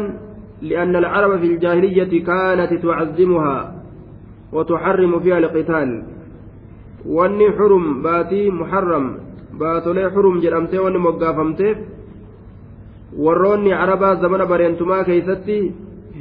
لأن 0.62 0.95
العرب 0.95 1.39
في 1.39 1.47
الجاهلية 1.53 2.24
كانت 2.26 2.72
تعظمها 2.84 3.76
وتحرم 4.53 5.20
فيها 5.20 5.38
القتال. 5.38 6.14
واني 7.06 7.51
حرم 7.51 8.01
باتي 8.01 8.49
محرم 8.49 9.08
baatolee 9.60 10.10
xurum 10.16 10.41
jedhamtee 10.43 10.80
wanni 10.86 10.99
moggaafamteef 11.08 11.78
warroonni 13.26 13.72
arabaa 13.84 14.16
zamana 14.24 14.45
bareentumaa 14.51 15.03
keeysatti 15.10 15.58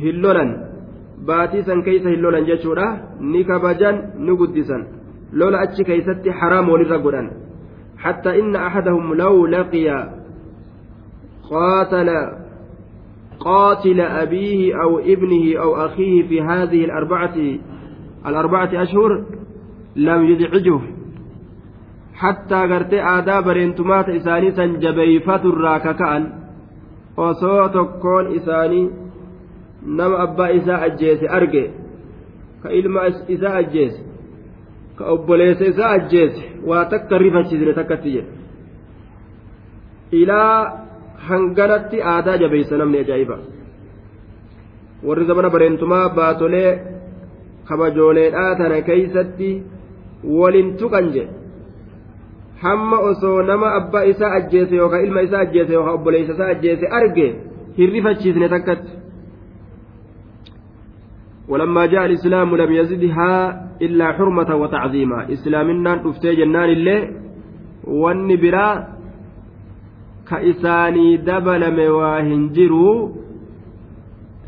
hin 0.03 0.21
lolan 0.25 0.51
baatii 1.31 1.63
san 1.69 1.83
keeysa 1.87 2.13
hin 2.13 2.23
lolan 2.27 2.47
jechuudha 2.51 2.87
ni 3.33 3.41
kabajan 3.49 3.97
ni 4.27 4.37
guddisan 4.41 4.85
lola 5.41 5.65
achi 5.67 5.89
keeysatti 5.89 6.37
haraam 6.43 6.71
walirra 6.75 6.99
godhan 7.07 7.29
حتى 8.05 8.41
إن 8.41 8.57
أحدهم 8.57 9.15
لو 9.15 9.47
لقي 9.47 10.09
قاتل 11.51 12.09
قاتل 13.41 14.01
أبيه 14.01 14.83
أو 14.83 14.99
ابنه 14.99 15.45
أو 15.63 15.77
أخيه 15.87 16.29
في 16.29 16.43
هذه 16.43 16.85
الأربعة 16.85 17.37
الأربعة 18.27 18.71
أشهر 18.83 19.25
لم 19.97 20.25
يزعجه 20.25 20.81
san 24.57 24.71
jabeeyfaturraa 24.83 25.81
kaka'an 25.81 26.25
osoo 27.17 27.69
tokkoon 27.69 28.27
isaanii 28.39 28.91
nama 29.99 30.17
abbaa 30.27 30.49
isaa 30.59 30.81
ajjeese 30.87 31.27
arge 31.39 31.65
ka 32.63 32.69
ilma 32.79 33.01
isaa 33.37 33.55
ajjeese 33.63 34.01
ka 34.99 35.05
obboleessa 35.15 35.65
isaa 35.73 35.91
ajjeese 35.99 36.43
waa 36.71 36.85
takka 36.93 37.19
rifachiisne 37.25 37.75
takkatti 37.81 38.15
jedhe 38.17 38.33
ilaa 40.23 40.57
hanganatti 41.29 42.03
aadaa 42.15 42.41
jabeeysa 42.43 42.81
namni 42.83 42.99
ajaa'iba 43.05 43.37
warri 45.07 45.25
zamana 45.31 45.51
bareentumaa 45.55 46.09
baatolee 46.19 46.71
kabajooleedhaa 47.69 48.51
tana 48.61 48.83
keeysatti 48.89 49.51
walin 50.27 50.77
tuqan 50.77 51.13
jedhe 51.13 51.33
hamma 52.63 52.99
osoo 52.99 53.43
nama 53.43 53.75
abbaa 53.81 54.05
isaa 54.13 54.35
ajjeese 54.41 54.77
yookaan 54.77 55.05
ilma 55.05 55.21
isaa 55.21 55.41
ajjeese 55.47 55.73
yookaan 55.73 55.95
obboleessa 55.95 56.33
isaa 56.33 56.51
ajjeese 56.57 56.87
arge 57.01 57.29
hin 57.79 57.91
rifachiisne 57.97 58.49
takkatti. 58.49 59.05
ولما 61.49 61.87
جاء 61.87 62.07
الإسلام 62.07 62.57
لم 62.57 62.73
يزدها 62.73 63.33
إلا 63.83 64.13
حرمة 64.13 64.57
وتعظيما 64.57 65.33
إسلامنا 65.33 65.95
نفتي 65.95 66.35
جنان 66.35 66.69
الله 66.69 67.11
والنبرا 67.85 68.89
كإساني 70.31 71.17
دبل 71.17 71.63
مواهنجروا 71.77 73.09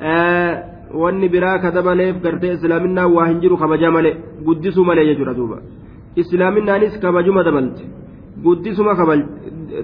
آه 0.01 0.76
wanni 1.03 1.29
biraa 1.35 1.59
ka 1.63 1.71
dabaleef 1.77 2.17
gartee 2.25 2.53
islaaminaa 2.57 3.09
waa 3.17 3.27
hin 3.31 3.41
jiru 3.43 3.57
kabaja 3.63 3.91
malee 3.97 4.15
guddisuu 4.47 4.85
malee 4.89 5.07
jechuudha 5.11 5.35
duuba 5.39 5.59
islaaminaanis 6.23 6.95
kabajuma 7.05 7.45
dabalte 7.49 7.85
guddisuma 8.45 8.93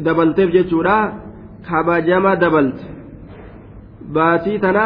dabalteef 0.06 0.50
jechuudha 0.56 0.96
kabajama 1.68 2.32
dabalte 2.42 2.84
baatii 4.16 4.58
tana 4.64 4.84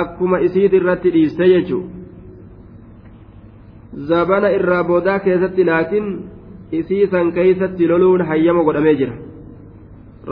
akkuma 0.00 0.40
isiit 0.46 0.72
irratti 0.80 1.14
dhiiste 1.16 1.44
jechuudha 1.54 1.94
zabana 4.08 4.48
irraa 4.58 4.82
boodaa 4.90 5.18
keessatti 5.26 5.64
laakiin 5.70 6.08
isii 6.78 7.06
san 7.12 7.32
keeysatti 7.36 7.88
loluun 7.90 8.22
hayyama 8.28 8.62
godhamee 8.68 8.94
jira 9.00 9.14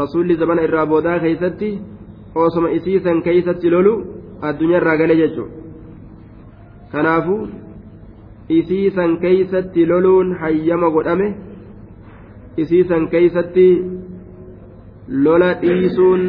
rasuulli 0.01 0.34
zabana 0.42 0.62
irraa 0.66 0.86
boodaa 0.92 1.18
keeysatti 1.24 1.70
osoma 2.34 2.68
isii 2.78 3.01
san 3.07 3.22
keeysatti 3.26 3.70
lolu 3.74 3.95
addunyaa 4.51 4.80
irraa 4.80 4.97
galee 5.03 5.16
jechuudha 5.22 5.55
kanaafuu 6.92 7.42
isii 8.59 8.90
san 8.97 9.16
keeysatti 9.24 9.86
loluun 9.92 10.34
hayyama 10.40 10.90
godhame 10.97 11.28
isii 12.64 12.84
san 12.90 13.09
keeysatti 13.14 13.68
lola 15.09 15.51
dhiisuun 15.62 16.22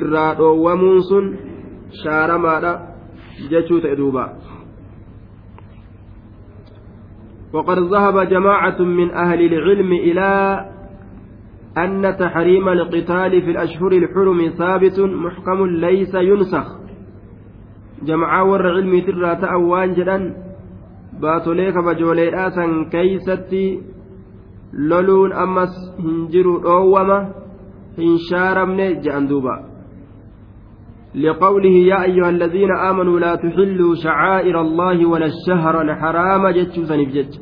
irraa 0.00 0.34
dhoowwamuun 0.40 1.02
sun 1.10 1.30
shaaramaadha 2.02 2.72
jechuu 3.50 3.80
ta'e 3.80 3.96
duuba 4.02 4.26
وقد 7.56 7.78
ذهب 7.78 8.28
جماعة 8.28 8.82
من 8.82 9.10
أهل 9.10 9.40
العلم 9.40 9.92
إلى 9.92 10.30
أن 11.78 12.16
تحريم 12.18 12.68
القتال 12.68 13.42
في 13.42 13.50
الأشهر 13.50 13.92
الحرم 13.92 14.48
ثابت 14.58 15.00
محكم 15.00 15.66
ليس 15.66 16.14
ينسخ 16.14 16.85
جماعة 18.02 18.44
ور 18.44 18.66
علمي 18.76 19.00
ترى 19.00 19.36
تأوان 19.36 19.94
جدا. 19.94 20.46
baatolee 21.20 21.72
kabajoleedhaasan 21.72 22.72
keeysatti 22.92 23.80
loluun 24.90 25.32
ammas 25.32 25.72
hin 26.00 26.18
jiru 26.34 26.52
dhoowwama 26.66 27.16
hin 28.00 28.18
shaaramne 28.28 28.88
je'an 29.06 29.28
duuba 29.30 29.56
لقوله 31.16 31.76
يا 31.92 32.02
أيها 32.02 32.30
الذين 32.30 32.70
آمنوا 32.90 33.20
لا 33.20 33.34
تحلوا 33.34 33.94
شعائر 34.04 34.60
الله 34.60 35.06
ولا 35.06 35.26
الشهر 35.26 35.82
الحرام 35.82 36.48
جتشوسا 36.48 36.96
بجج 36.96 37.32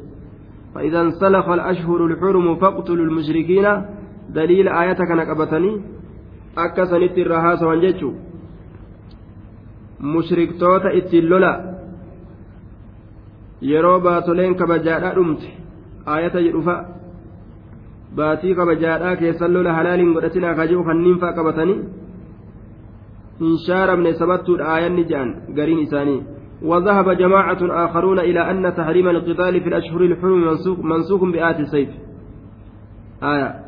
فإذا 0.75 1.01
انسلخ 1.01 1.49
الأشهر 1.49 2.07
الحرم 2.07 2.57
فاقتلوا 2.57 3.05
المشركين. 3.05 3.67
دليل 4.29 4.69
آياتك 4.69 5.11
نكبتني. 5.11 5.73
أكسنت 6.59 7.19
الرهاس 7.19 7.63
وانجتشو 7.63 8.11
mushriktoota 10.13 10.91
ittiin 10.99 11.31
lola 11.31 11.53
yeroo 13.71 14.01
baatoleen 14.07 14.55
kabajaadhaa 14.61 15.15
dhumte 15.17 15.49
aayata 16.15 16.45
jedhufa 16.47 16.77
baatii 18.17 18.55
kabajaadhaa 18.61 19.17
keessan 19.17 19.55
lola 19.55 19.73
halaaliin 19.79 20.13
godhatinaa 20.17 20.55
kaji'u 20.61 20.85
kanniin 20.85 21.19
faa 21.25 21.33
qabatanii 21.41 21.81
hin 23.41 23.59
shaaramne 23.67 24.15
sabattuudha 24.23 24.71
aayanni 24.77 25.05
je'an 25.11 25.35
gariin 25.61 25.85
isaanii 25.89 26.23
وذهب 26.65 27.11
جماعة 27.11 27.59
آخرون 27.85 28.19
إلى 28.19 28.51
أن 28.51 28.75
تحريم 28.75 29.09
القتال 29.09 29.61
في 29.61 29.69
الأشهر 29.69 30.01
الحرم 30.01 30.59
منسوخ 30.83 31.25
بآت 31.25 31.61
السيف 31.61 31.89
آية 33.23 33.64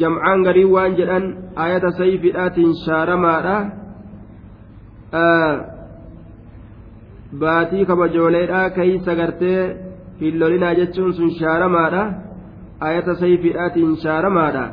jam'aan 0.00 0.44
garii 0.46 0.64
waan 0.74 0.96
jedhan 0.98 1.24
ayata 1.64 1.90
sayfiidhaatiin 2.00 2.74
shaaramaadha 2.84 3.56
baatii 7.44 7.86
kabajooleedhaa 7.90 8.66
keeysa 8.76 9.14
gartee 9.20 9.60
hillolinaa 10.20 10.74
jechuun 10.80 11.14
sun 11.18 11.30
shaaramaadha 11.40 12.02
ayata 12.88 13.14
sayfiidhaatiin 13.22 13.96
shaaramaadha 14.04 14.64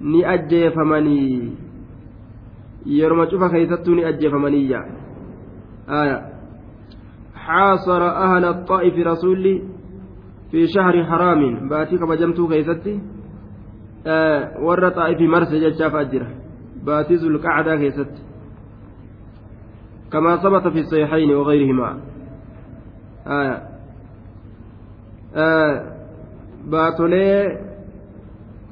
ni 0.00 0.24
ajjeefamanii 0.34 1.58
yeruma 2.98 3.26
cufa 3.26 3.48
keeysattuu 3.56 3.94
ni 3.94 4.04
ajjeefamaniyya 4.12 4.82
حاصر 7.46 8.02
أهل 8.24 8.44
الطائف 8.44 9.06
رسولي 9.06 9.62
في 10.50 10.66
شهر 10.66 11.04
حرام 11.04 11.68
باتي 11.68 11.96
كبجمتو 11.98 12.48
كيستي 12.48 12.94
warra 14.67 14.91
xaa'ifii 14.97 15.27
marse 15.35 15.59
jechaafaa 15.65 16.05
jira 16.13 16.27
baatii 16.85 17.17
zulqacdaa 17.17 17.77
keessatti 17.83 18.27
كما 20.11 20.37
ثبت 20.37 20.67
في 20.67 20.79
الصحيحين 20.79 21.31
وغيرهما 21.35 21.99
آه. 23.27 23.61
آه. 25.35 25.97
baatolee 26.71 27.59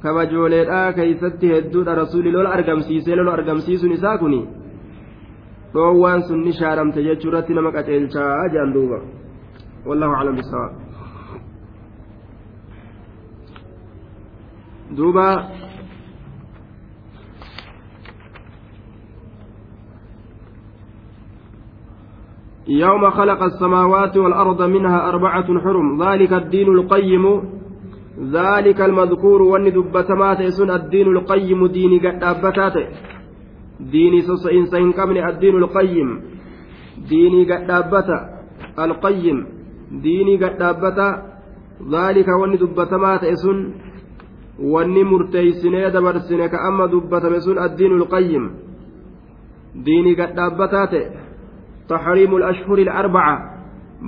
kabajooleedhaa 0.03 0.93
keeysatti 0.93 1.49
hedduudha 1.53 1.95
rasuuli 1.95 2.31
lola 2.31 2.49
argamsiisee 2.57 3.15
lola 3.15 3.33
argamsiisuun 3.33 3.91
isaa 3.97 4.17
kun 4.17 4.35
dhoowwaan 5.73 6.23
sun 6.27 6.41
ni 6.45 6.53
shaaramte 6.59 7.03
jechuu 7.07 7.29
irratti 7.31 7.53
nama 7.53 7.71
qaceelchaa 7.75 8.49
jedhan 8.53 8.73
duuba 8.73 8.99
wallahu 9.87 10.13
aclam 10.17 10.35
bisawaab 10.41 10.84
duuba 14.91 15.55
يوم 22.67 23.09
خلق 23.09 23.43
السماوات 23.43 24.17
والأرض 24.17 24.61
منها 24.61 25.09
أربعة 25.09 25.59
حرم. 25.59 26.03
ذلك 26.03 26.33
الدين 26.33 26.67
القيم. 26.67 27.25
ذلك 28.33 28.81
المذكور 28.81 29.41
وان 29.41 29.69
دبتما 29.69 30.33
تيسون 30.33 30.71
الدين 30.71 31.07
القيم. 31.07 31.67
دين 31.67 31.99
قدابتات 31.99 32.73
ديني 33.79 34.21
سوسئين 34.21 34.65
سين 34.65 34.91
قبل 34.91 35.17
الدين 35.17 35.55
القيم. 35.55 36.09
ديني 37.09 37.41
قدابتا 37.53 38.19
القيم. 38.79 39.37
ديني 40.01 40.37
قدابتا 40.37 41.09
ذلك 41.85 42.27
وان 42.41 42.57
دبتما 42.57 43.17
تيسون 43.17 43.84
wanni 44.59 45.03
murteeysinee 45.03 45.91
dabarsine 45.91 46.49
ka 46.49 46.57
amma 46.67 46.87
dubbatame 46.87 47.39
sun 47.41 47.57
addiinu 47.57 47.99
lqayyim 48.03 48.45
diinii 49.85 50.15
gadhaabbataa 50.15 50.87
ta'e 50.87 51.11
taxriimu 51.87 52.37
alashhuri 52.39 52.87
alarbaca 52.89 53.35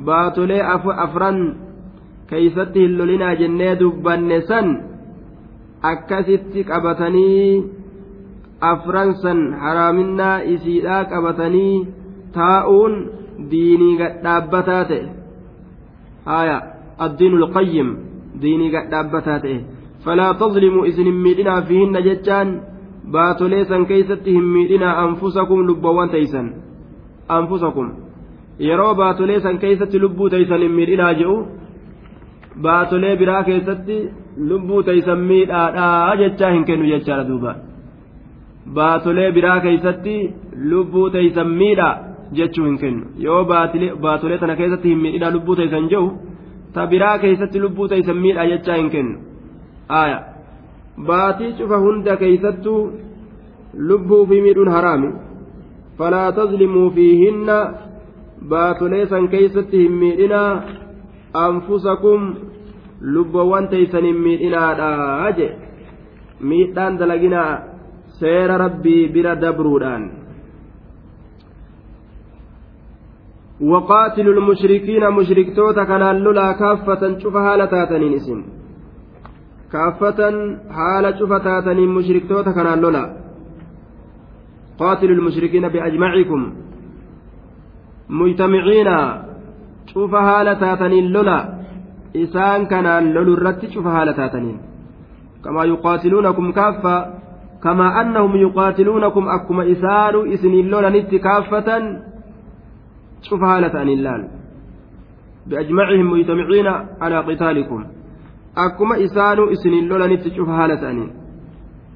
baatolee 0.07 0.61
afran 1.05 1.39
keeysatti 2.29 2.79
hin 2.85 2.97
lolinaa 2.97 3.35
jennee 3.41 3.75
dubbanne 3.79 4.41
san 4.49 4.67
akkasitti 5.91 6.63
qabatanii 6.63 7.63
afran 8.71 9.13
san 9.23 9.39
haraaminaa 9.63 10.41
isiidhaa 10.55 11.03
qabatanii 11.11 11.87
taa'uun 12.37 12.93
diinii 13.51 13.97
gadhaabbataa 14.01 14.83
ta'e 14.91 15.05
haya 16.25 16.57
addiinu 17.05 17.37
lqayyim 17.45 17.89
diinii 18.41 18.71
gadhaabbataa 18.75 19.39
ta'e 19.45 19.57
فلا 20.07 20.31
تظلموا 20.41 20.85
إذن 20.89 21.07
ميدنا 21.23 21.61
فيهن 21.67 21.95
جتان 22.07 22.49
san 23.69 23.85
keeysatti 23.89 24.31
hin 24.35 24.47
miidhinaa 24.55 24.95
anfusakum 25.03 25.59
lubbawwan 25.67 26.09
teeysan 26.15 26.47
anfusakum 27.37 27.87
yeroo 28.67 28.93
baatolee 29.01 29.39
san 29.45 29.59
keeysatti 29.63 30.01
lubbuu 30.03 30.29
teeysan 30.33 30.61
hin 30.65 30.73
miidhinaa 30.79 31.13
jedhu 31.19 31.35
baatolee 32.65 33.13
biraa 33.21 33.43
keessatti 33.49 33.97
lubbuu 34.49 34.81
teeysan 34.89 35.19
miidhaadhaa 35.29 36.15
jechaa 36.23 36.51
hin 36.55 36.65
kennu 36.71 36.89
jechaadha 36.93 37.27
duuba 37.29 37.55
baatolee 38.79 39.29
biraa 39.37 39.59
keeysatti 39.67 40.17
lubbuu 40.73 41.07
teeysan 41.15 41.55
miidhaa 41.61 41.93
jechuu 42.41 42.65
hin 42.69 42.77
kennu 42.83 43.05
yoo 43.27 43.41
baatolee 44.07 44.37
tana 44.43 44.59
keessatti 44.61 44.95
hin 44.95 45.01
miidhinaa 45.05 45.31
lubbuu 45.37 45.55
teeysan 45.61 45.89
jedhu 45.95 46.11
ta 46.73 46.87
biraa 46.95 47.15
keeysatti 47.23 47.65
lubbuu 47.67 47.87
teeysan 47.95 48.23
miidhaa 48.25 48.49
jechaa 48.53 48.79
hin 48.83 48.93
kennu 48.97 49.26
aya 50.02 50.18
baatii 51.08 51.52
cufa 51.58 51.82
hunda 51.84 52.16
keeysattuu 52.22 52.80
lubbuu 53.90 54.26
fi 54.26 54.40
miidhuun 54.46 54.70
haraami 54.76 55.10
falaa 55.98 56.28
tazlimuu 56.38 56.90
fiihinna 56.96 57.58
baatolee 58.54 59.04
san 59.12 59.28
keeysatti 59.34 59.82
hin 59.82 59.98
miidhinaa 60.04 60.62
anfusakum 61.42 62.24
lubbawwan 63.16 63.68
teeysan 63.74 64.08
hin 64.10 64.24
miidhinaadha 64.24 65.30
je 65.38 65.52
miidhaan 66.50 66.98
dalaginaa 67.04 67.50
seera 68.22 68.58
rabbii 68.66 69.08
bira 69.18 69.40
dabruudhaan 69.46 70.10
وقاتلوا 73.70 74.34
المشركين 74.34 75.10
مشركتوتا 75.10 75.84
كان 75.84 76.16
لولا 76.16 76.52
كافة 76.52 77.18
شوف 77.18 77.36
هالة 77.36 77.64
تاتنين 77.64 78.14
اسم 78.14 78.40
kaaffatan 79.71 80.35
haala 80.77 81.13
cufa 81.19 81.39
taataniin 81.39 81.91
mushriktoota 81.97 82.53
kanaan 82.57 82.81
lola 82.81 83.03
qaatilu 84.79 85.13
lmushrikiina 85.19 85.69
biajmacikum 85.69 86.41
mujtamiciina 88.19 88.97
cufa 89.93 90.21
haala 90.29 90.55
taataniin 90.63 91.13
lola 91.13 91.37
isaan 92.13 92.67
kanaan 92.67 93.13
lolu 93.15 93.33
irratti 93.37 93.67
cufa 93.73 93.89
haala 93.97 94.13
taataniin 94.13 94.59
kamaa 95.41 95.65
yuqaatiluunakum 95.71 96.53
kaaffa 96.59 96.95
kamaa 97.59 97.91
annahum 98.01 98.35
yuqaatiluunakum 98.45 99.27
akkuma 99.35 99.63
isaanu 99.73 100.23
isiniin 100.35 100.71
lolanitti 100.71 101.19
kaaffatan 101.19 101.83
cufa 103.29 103.45
haala 103.51 103.69
ta'aniin 103.75 104.03
laal 104.03 104.23
biajmacihim 105.49 106.07
mujtamiciina 106.13 106.73
calaa 106.99 107.23
qitaalikum 107.29 107.81
akkuma 108.65 108.95
isaanuu 109.05 109.49
isiniin 109.55 109.89
lolanitti 109.89 110.29
cufa 110.35 110.53
haala 110.59 110.75
ta'aniin. 110.83 111.09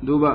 Duuba. 0.07 0.32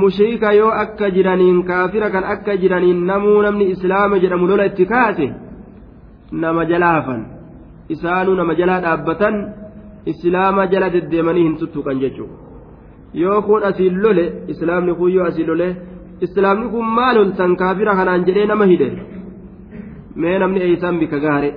Mushriika 0.00 0.52
yoo 0.52 0.70
akka 0.82 1.10
jiraniin 1.16 1.58
kaafira 1.68 2.10
kan 2.14 2.24
akka 2.34 2.56
jiraniin 2.62 3.04
namuu 3.10 3.42
namni 3.42 3.64
islaama 3.74 4.16
jedhamu 4.22 4.46
lola 4.50 4.64
itti 4.70 4.84
kaase 4.92 5.26
nama 6.32 6.64
jalaa 6.70 6.92
hafan. 6.96 7.22
Isaanuu 7.94 8.34
nama 8.40 8.54
jalaa 8.60 8.80
dhaabbatan 8.84 9.34
islaama 10.12 10.66
jala 10.72 10.88
deddeemanii 10.94 11.44
hin 11.48 11.56
tuttuqan 11.60 12.00
jechuudha 12.00 12.36
yoo 13.22 13.42
kun 13.42 13.64
asiin 13.68 14.02
lole 14.02 14.24
islaamni 14.52 14.94
kun 14.94 15.12
yoo 15.14 15.26
asiin 15.26 15.48
lole 15.50 15.68
islaamni 16.26 16.68
kun 16.72 16.86
maal 16.96 17.16
loltan 17.18 17.56
kaafira 17.60 17.94
kanaan 17.98 18.26
jedhee 18.26 18.46
nama 18.46 18.64
hidhe? 18.72 18.88
Mee 20.20 20.38
namni 20.38 20.60
eeysaan 20.66 20.98
bika 20.98 21.18
gaare. 21.24 21.50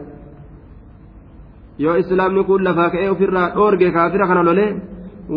Yoo 1.84 1.96
islaamni 2.02 2.44
kun 2.50 2.62
lafaa 2.68 2.90
ka'ee 2.94 3.10
ofirraa 3.16 3.50
dhoorge 3.56 3.88
kaafira 3.98 4.26
kana 4.30 4.44
lolee 4.48 4.72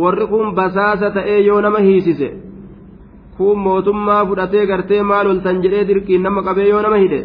warri 0.03 0.27
kun 0.33 0.49
basaasa 0.59 1.07
ta'ee 1.17 1.39
yoo 1.49 1.61
nama 1.67 1.79
hiisise 1.87 2.29
kun 3.37 3.59
mootummaa 3.67 4.23
fudhatee 4.29 4.65
gartee 4.71 5.03
maal 5.11 5.27
oltan 5.33 5.57
jedhee 5.65 5.85
dirqiin 5.89 6.23
nama 6.27 6.41
qabee 6.49 6.69
yoo 6.73 6.83
nama 6.87 6.99
hidhe 7.05 7.21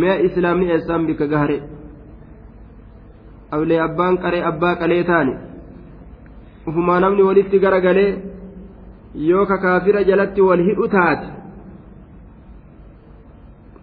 mee 0.00 0.16
islaamni 0.26 0.66
eessaan 0.74 1.06
bikka 1.08 1.26
gahare? 1.32 1.58
Ablee 3.54 3.80
abbaan 3.86 4.14
qaree 4.24 4.42
abbaa 4.50 4.74
qalee 4.80 5.04
taane 5.10 5.34
ufumaa 6.68 7.00
namni 7.04 7.22
walitti 7.28 7.58
garagalee 7.64 8.10
yoo 9.28 9.44
ka 9.50 9.56
kaafira 9.64 10.00
jalatti 10.08 10.40
wal 10.48 10.62
hidhu 10.68 10.88
taate 10.94 11.26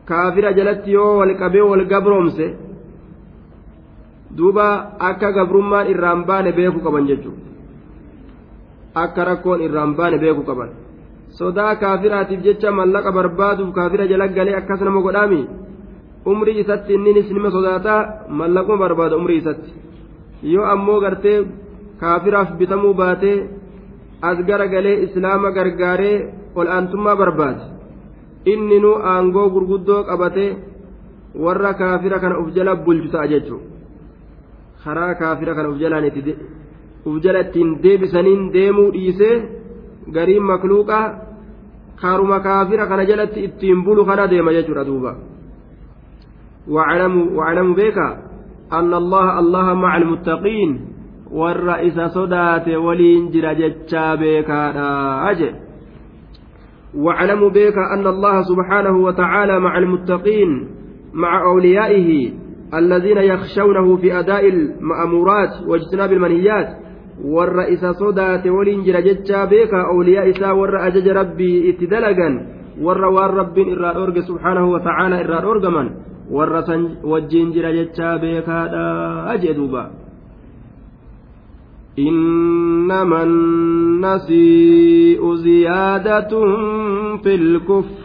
kaafira 0.09 0.51
jalatti 0.59 0.91
yoo 0.97 1.17
wal 1.19 1.33
qabee 1.41 1.65
wal 1.71 1.83
gabroomse 1.93 2.45
duuba 4.37 4.97
akka 4.99 5.31
gabrummaan 5.31 5.87
irraan 5.91 6.25
baane 6.27 6.51
beeku 6.51 6.79
qaban 6.85 7.07
jechuudha. 7.07 7.41
Akka 9.03 9.21
rakkoon 9.25 9.61
irraan 9.61 9.95
baane 9.95 10.17
beeku 10.19 10.43
qaban. 10.43 10.69
Sodaa 11.37 11.75
kaafiraatiif 11.75 12.41
jecha 12.43 12.71
mallaqa 12.71 13.11
barbaaduuf 13.11 13.73
kaafira 13.75 14.07
jala 14.07 14.27
galee 14.27 14.55
akkas 14.55 14.81
nama 14.81 15.01
godhaami? 15.01 15.41
Umrii 16.25 16.59
isatti 16.61 16.93
inninis 16.93 17.29
nima 17.31 17.51
sodaataa? 17.51 18.27
Mallaquma 18.29 18.77
barbaada 18.77 19.17
umrii 19.17 19.37
isatti. 19.41 19.71
Yoo 20.43 20.65
ammoo 20.73 20.99
gartee 20.99 21.45
kaafiraaf 21.99 22.49
bitamuu 22.59 22.93
baatee 22.93 23.37
as 24.21 24.37
gara 24.47 24.67
galee 24.67 25.01
islaama 25.05 25.51
gargaaree 25.51 26.17
ol 26.55 26.67
aantummaa 26.67 27.15
barbaade. 27.15 27.63
Inni 28.51 28.79
nu 28.79 28.91
aangoo 29.11 29.49
gurguddoo 29.49 30.03
qabatee 30.09 30.57
warra 31.43 31.73
kaafira 31.73 32.19
kana 32.19 32.39
uf 32.39 32.53
jala 32.55 32.75
bulchu 32.75 33.09
ta'a 33.11 33.27
jechuudha. 33.27 33.74
Karaa 34.85 35.13
kaafira 35.21 35.55
kana 35.55 35.69
uf 35.69 35.79
jalaan 35.83 36.09
uf 37.05 37.21
jala 37.23 37.39
ittiin 37.45 37.77
deebisaniin 37.83 38.41
deemuu 38.53 38.89
dhiisee 38.93 39.35
gariin 40.15 40.43
makluuqaa 40.51 41.05
karuma 42.01 42.39
kaafira 42.39 42.87
kana 42.89 43.05
jalatti 43.05 43.45
ittiin 43.47 43.83
bulu 43.85 44.05
kana 44.05 44.27
deema 44.27 44.53
jechuudha 44.57 44.85
duuba 44.85 45.15
واعلموا 46.67 47.75
بك 47.75 47.97
أن 48.73 48.93
الله 48.93 49.39
الله 49.39 49.73
مع 49.73 49.97
المتقين 49.97 50.69
والرئيس 51.31 51.99
صدات 51.99 52.67
ولين 52.69 53.29
جرى 53.29 53.55
جتشا 53.55 54.15
بك 54.15 54.49
أجل 55.29 55.53
واعلموا 56.95 57.49
بك 57.49 57.77
أن 57.93 58.07
الله 58.07 58.41
سبحانه 58.41 58.97
وتعالى 58.97 59.59
مع 59.59 59.77
المتقين 59.77 60.67
مع 61.13 61.31
أوليائه 61.45 62.31
الذين 62.79 63.17
يخشونه 63.17 63.97
في 63.97 64.19
أداء 64.19 64.49
المأمورات 64.49 65.53
واجتناب 65.67 66.11
المنهيات 66.13 66.67
warra 67.23 67.63
ajaja 70.83 71.13
rabbii 71.13 71.69
itti 71.71 71.87
dalagan 71.87 72.33
warra 72.81 73.09
waan 73.09 73.31
rabbiin 73.39 73.69
irraa 73.71 73.93
dhoorge 73.93 74.21
subhaanahu 74.27 74.71
wa 74.75 74.79
ta'aala 74.83 75.21
irraa 75.23 75.41
dhoorgaman 75.41 75.87
warra 76.29 76.61
san 76.67 76.81
wajjiin 77.03 77.53
jira 77.55 77.71
jechaa 77.71 78.19
beekaadha 78.19 78.83
ajee 79.35 79.53
duuba 79.53 79.83
إنما 81.95 83.23
النسيء 83.23 85.21
زيادة 85.35 86.31
في 87.23 87.35
الكفر 87.35 88.04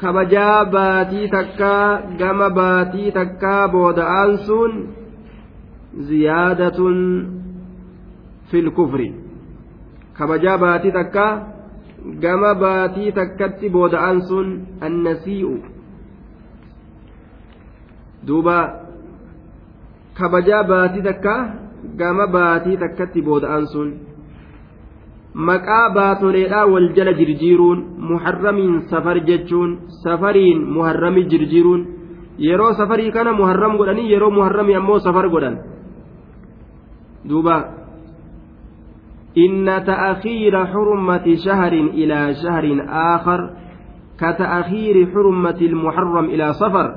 kabajaa 0.00 0.64
baatii 0.74 1.28
takkaa 1.36 1.86
gama 2.20 2.48
baatii 2.58 3.10
takkaa 3.18 3.62
booda'aan 3.74 4.32
sun 4.46 4.72
ziyaadatun 6.10 6.98
fil 8.50 8.70
kufri 8.78 9.08
kabajaa 10.18 10.58
baatii 10.64 10.92
takkaa 10.98 11.32
gama 12.24 12.52
baatii 12.62 13.12
takkatti 13.18 13.68
booda'aan 13.76 14.20
sun 14.28 14.48
annasii'u 14.86 15.54
duuba 18.28 18.58
kabajaa 20.18 20.62
baatii 20.72 21.02
takkaa 21.08 21.40
gama 22.02 22.26
baatii 22.36 22.76
takkatti 22.84 23.20
booda'aan 23.30 23.66
sun 23.72 23.88
maqaa 25.38 25.90
baatoleedhaa 25.94 26.66
wal 26.66 26.88
jala 26.96 27.12
jirjiiruun 27.14 27.84
muharramiin 28.10 28.90
safar 28.90 29.20
jechuun 29.22 29.78
safariin 30.02 30.64
muharrami 30.76 31.24
jirjiiruun 31.30 31.86
yeroo 32.38 32.72
safarii 32.74 33.12
kana 33.12 33.32
muharram 33.32 33.76
godhanii 33.78 34.10
yeroo 34.12 34.30
muharrami 34.30 34.74
ammoo 34.74 34.98
safar 34.98 35.28
godhan 35.34 35.58
duuba 37.28 37.56
inna 39.44 39.80
ta'akhiira 39.90 40.66
xurmati 40.74 41.36
shahrin 41.46 41.94
ilaa 41.94 42.34
shahrin 42.42 42.82
aakhar 42.82 43.40
ka 44.20 44.32
ta'akhiiri 44.42 45.06
xurmati 45.14 45.70
ilmuharram 45.70 46.30
ilaa 46.34 46.52
safar 46.62 46.88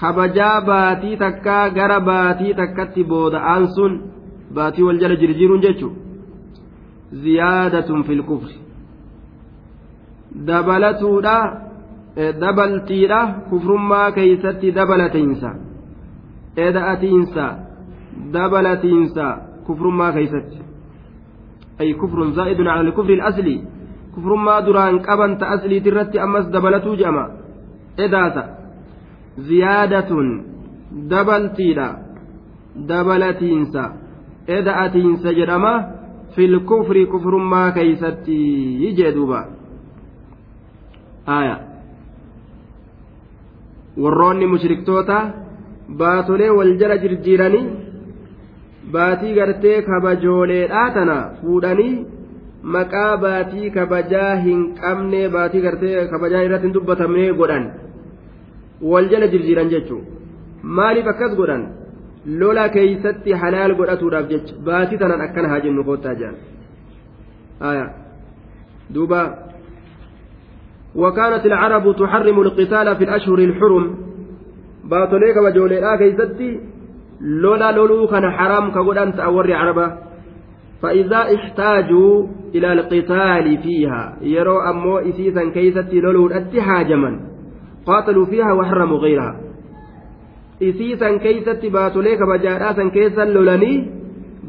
kabajaa 0.00 0.60
baatii 0.70 1.16
takkaa 1.16 1.68
gara 1.70 2.00
baatii 2.00 2.54
takkatti 2.54 3.04
booda'aan 3.04 3.68
sun 3.74 3.92
baatii 4.54 4.86
wal 4.86 4.98
jala 5.02 5.16
jirjiiruun 5.16 5.62
jechuudha 5.66 6.03
ziyaadatun 7.22 8.04
fil 8.04 8.22
kufri 8.22 8.56
dabalatuudha 10.46 11.36
dabaltiidha 12.40 13.20
kufrummaa 13.50 14.12
keeysatti 14.12 14.74
dabalatiinsa 14.74 15.50
eda'atiinsa 16.56 17.44
dabalatiinsa 18.32 19.24
kufrummaa 19.66 20.12
keeysatti 20.12 20.58
ay 21.80 21.94
kufrun 21.94 22.34
zaa'idun 22.34 22.66
cala 22.66 22.80
alkufri 22.80 23.20
alasli 23.20 23.56
kufrummaa 24.14 24.60
duraan 24.66 25.00
qabanta 25.00 25.46
asliiti 25.54 25.88
irratti 25.88 26.18
ammas 26.26 26.46
dabalatuu 26.52 26.96
je'ama 27.00 27.24
edaata 28.06 28.44
ziyaadatun 29.48 30.28
dabaltiidha 31.10 31.88
dabalatiinsa 32.88 33.82
eda'atiinsa 34.58 35.32
jedhama 35.38 35.72
fil 36.36 36.60
kufri 36.70 37.06
kufrummaa 37.12 37.70
keeysatti 37.76 38.38
jee 38.98 39.12
duuba. 39.16 39.40
Aya. 41.26 41.56
Warroonni 44.02 44.46
mushriktoota 44.52 45.18
baatolee 46.00 46.50
wal 46.58 46.72
jala 46.80 46.96
jirjiiranii 47.04 47.66
baatii 48.96 49.34
gartee 49.38 49.76
kabajooleedhaa 49.90 50.88
tana 50.96 51.16
fuudhanii 51.40 51.94
maqaa 52.76 53.16
baatii 53.26 53.70
kabajaa 53.76 54.34
hin 54.46 54.66
qabne 54.80 55.22
baatii 55.36 55.62
gartee 55.68 56.06
kabajaa 56.12 56.42
irratti 56.48 56.66
hin 56.66 56.74
dubbatamne 56.74 57.32
godhan. 57.40 57.70
Wal 58.92 59.08
jala 59.14 59.28
jirjiiran 59.36 59.70
jechuu. 59.76 60.02
Maaliif 60.62 61.06
akkas 61.14 61.36
godhan 61.40 61.64
lola 62.26 62.68
keeysatti 62.68 63.32
halaal 63.32 63.74
godhatuudhaaf 63.74 64.28
jecha. 64.28 64.54
Baatii 64.64 64.98
tanan 64.98 65.20
akkana 65.20 65.48
haa 65.48 65.60
jennu 65.60 65.84
koottaa 65.84 66.14
jedhan 66.14 66.36
aya. 67.60 67.86
Duuba. 68.94 69.44
وكانت 70.94 71.46
العرب 71.46 71.96
تحرم 71.96 72.40
القتال 72.40 72.96
في 72.96 73.04
الأشهر 73.04 73.38
الحرم 73.38 73.96
باطليك 74.84 75.36
وجوليلا 75.36 75.96
كيستي 75.96 76.60
لولا 77.20 77.72
لولو 77.72 78.06
كان 78.06 78.30
حرام 78.30 78.70
كقدان 78.70 79.16
تأوري 79.16 79.54
عربة 79.54 79.92
فإذا 80.82 81.34
احتاجوا 81.34 82.26
إلى 82.54 82.72
القتال 82.72 83.58
فيها 83.58 84.16
يروا 84.22 84.70
أمو 84.70 84.98
إسيسا 84.98 85.50
كيستي 85.50 86.00
لولو 86.00 86.26
الاتحاجما 86.26 87.20
قاتلوا 87.86 88.26
فيها 88.26 88.52
وحرموا 88.52 88.98
غيرها 88.98 89.43
isii 90.69 90.93
san 91.01 91.15
keeysatti 91.23 91.67
baatolee 91.77 92.15
kabajaadhaa 92.21 92.73
san 92.79 92.89
keessan 92.95 93.29
lolanii 93.35 93.77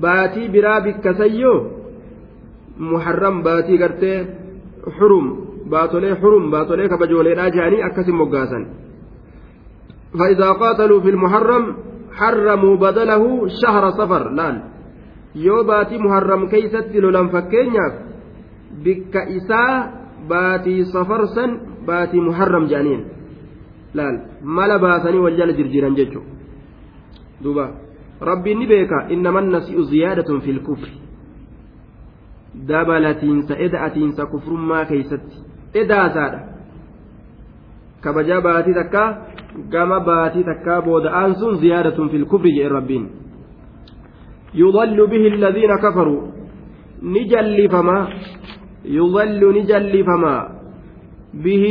baatii 0.04 0.48
biraa 0.54 0.80
bikkasayyoo 0.86 1.58
muharram 2.90 3.36
baatii 3.46 3.78
gartee 3.82 4.18
xurum 4.98 5.26
baatolee 5.72 6.14
xurum 6.22 6.44
baatolee 6.54 6.88
kabajooleedhaa 6.92 7.50
jedhanii 7.56 7.82
akkasin 7.88 8.16
moggaasan 8.22 8.64
فإذا 10.18 10.48
قاتلوا 10.62 11.00
في 11.00 11.10
المحرم 11.14 11.64
حرموا 12.18 12.76
بدله 12.76 13.22
شهر 13.62 13.84
صفر 13.90 14.22
لان 14.38 14.56
yoo 15.46 15.62
baatii 15.70 15.98
muharram 16.04 16.42
keeysatti 16.52 16.98
lolan 17.04 17.28
fakkeenyaaf 17.34 17.94
bikka 18.84 19.20
isaa 19.38 19.74
baatii 20.32 20.84
safarsan 20.92 21.50
baatii 21.88 22.20
muharram 22.28 22.64
jedhaniin 22.72 23.02
laal 23.97 24.17
mala 24.57 24.79
baasanii 24.85 25.23
wal 25.25 25.37
jala 25.39 25.57
jirjiiran 25.59 25.97
jechuudha 25.99 26.31
duuba 27.43 27.65
rabbiin 28.29 28.59
ni 28.59 28.67
beeka 28.73 29.07
innaman 29.17 29.51
nasi'u 29.55 29.83
ziyaadatun 29.91 30.41
fil 30.45 30.61
kufri 30.67 30.93
dabalatiinsa 32.69 33.59
eda'atiinsa 33.67 34.31
kufrummaa 34.33 34.85
keeysatti 34.91 35.37
edaasaadha 35.81 36.39
kabaja 38.01 38.41
baatii 38.47 38.79
takkaa 38.79 39.09
gama 39.75 39.99
baatii 40.09 40.47
takkaa 40.51 40.81
booda'aan 40.87 41.35
sun 41.43 41.61
ziyaadatun 41.63 42.09
fil 42.09 42.25
jedhe 42.31 42.73
rabbiin 42.79 43.05
يضل 44.55 45.07
به 45.07 45.27
الذين 45.27 45.75
كفروا 45.75 46.21
نجل 47.03 47.69
فما 47.69 48.07
يضل 48.85 49.41
نجل 49.57 50.03
فما 50.03 50.35
به 51.33 51.65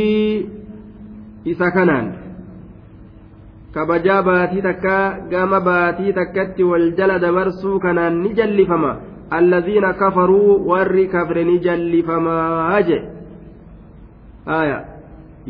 إذا 1.45 1.69
كنان 1.69 2.25
kabajaa 3.75 4.23
baatii 4.23 4.61
takkaa 4.63 5.27
gama 5.31 5.59
baatii 5.59 6.13
takkatti 6.15 6.63
wal 6.63 6.85
jala 6.97 7.19
dabarsuu 7.19 7.79
kanaan 7.85 8.21
ni 8.23 8.29
jallifama 8.37 8.91
allaziina 9.37 9.89
kafaruu 10.01 10.63
warri 10.69 11.07
kafre 11.15 11.43
ni 11.49 11.55
jallifamaa 11.65 12.81
je 12.89 12.99
aya 14.59 14.77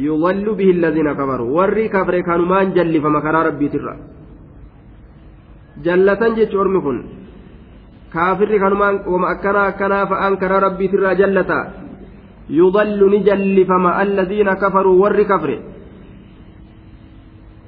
yudallu 0.06 0.56
bihi 0.62 0.72
allaziina 0.78 1.14
kafaruu 1.20 1.54
warri 1.58 1.86
kafre 1.98 2.24
kanumaan 2.30 2.74
jallifama 2.80 3.22
karaa 3.28 3.44
rabbiitirra 3.50 3.94
jallatan 5.86 6.36
jechu 6.42 6.60
ormi 6.66 6.82
kun 6.88 7.00
kaafirri 8.16 8.60
kanumaan 8.66 9.00
wama 9.14 9.32
akkanaa 9.36 9.68
akkanaa 9.76 10.10
fa'aan 10.16 10.42
karaa 10.42 10.66
rabbiitirraa 10.68 11.16
jallata 11.22 11.60
yudallu 12.60 13.14
ni 13.14 13.24
jallifama 13.30 13.96
allaziina 14.04 14.60
kafaruu 14.66 14.98
warri 15.06 15.26
kafre 15.34 15.58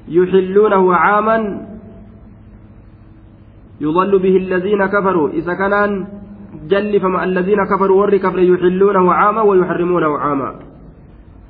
يحلونه 0.08 0.95
عاما 0.95 1.68
يضل 3.82 4.20
به 4.20 4.38
الذين 4.38 4.86
كفروا. 4.86 5.30
إذا 5.30 5.53
كان 5.53 6.05
جل 6.68 6.99
فما 6.99 7.24
الذين 7.24 7.66
كفروا 7.66 8.01
ور 8.01 8.18
كفر 8.18 8.39
يحلونه 8.39 9.14
عاما 9.14 9.41
ويحرمونه 9.41 10.18
عاما. 10.18 10.55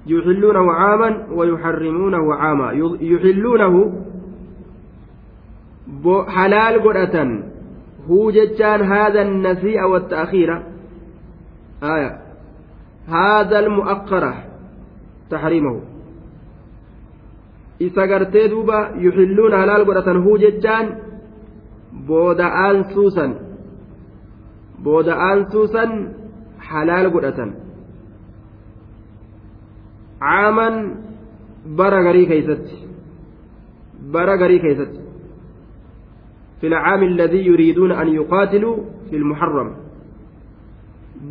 يحلونه 0.07 0.71
عاما 0.71 1.27
ويحرمونه 1.31 2.33
عاما. 2.33 2.71
يحلونه 3.01 4.03
حلال 6.27 6.83
قرأة 6.83 7.43
هو 8.09 8.31
جتان 8.31 8.81
هذا 8.81 9.21
النسيء 9.21 9.83
والتأخير. 9.83 10.63
آية. 11.83 12.17
هذا 13.07 13.59
المؤخرة. 13.59 14.33
تحريمه. 15.29 15.81
Isa 17.79 18.07
gartee 18.07 18.49
duuba 18.49 18.77
yuxilluuna 19.05 19.57
halaal 19.61 19.85
godhatan 19.85 20.23
huu 20.25 20.37
jechaan 20.43 20.87
booda'aan 22.07 22.77
suusan 22.93 23.31
booda'aan 24.83 25.39
suusan 25.51 25.91
halaal 26.69 27.09
godhatan 27.15 27.49
caaman 30.19 30.75
bara 31.79 31.99
garii 32.07 32.27
keeysatti 32.31 32.75
bara 34.13 34.35
garii 34.37 34.61
keeysatti 34.65 35.07
في 36.61 36.67
العام 36.67 37.03
الذي 37.03 37.45
يريدون 37.45 37.91
أن 37.91 38.07
يقاتلوا 38.07 38.77
في 39.09 39.15
المحرم 39.15 39.75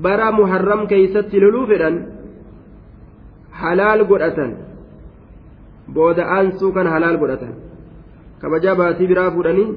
برا 0.02 0.30
محرم 0.30 0.86
كيست 0.86 1.34
للوفرا 1.34 2.06
حلال 3.52 4.08
قرأة 4.08 4.38
booda 5.94 6.22
aansuu 6.36 6.72
kan 6.76 6.86
halaal 6.94 7.16
godhatan 7.22 7.54
kabajaa 8.40 8.74
baatii 8.80 9.06
biraa 9.12 9.30
fuudhanii 9.34 9.68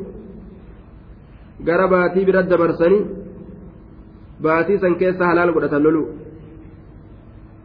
gara 1.68 1.88
baatii 1.94 2.26
bira 2.30 2.42
dabarsanii 2.52 3.04
baatii 4.46 4.80
san 4.84 4.96
keessa 5.02 5.24
halaal 5.30 5.52
godhatan 5.58 5.84
lolu 5.84 6.04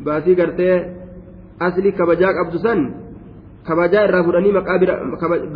baatii 0.06 0.34
gartee 0.40 0.76
asli 1.66 1.90
kabajaa 2.00 2.32
qabdu 2.38 2.58
san 2.66 2.80
kabajaa 3.68 4.04
irraa 4.08 4.24
fuudhanii 4.26 4.52
maqaa 4.58 4.78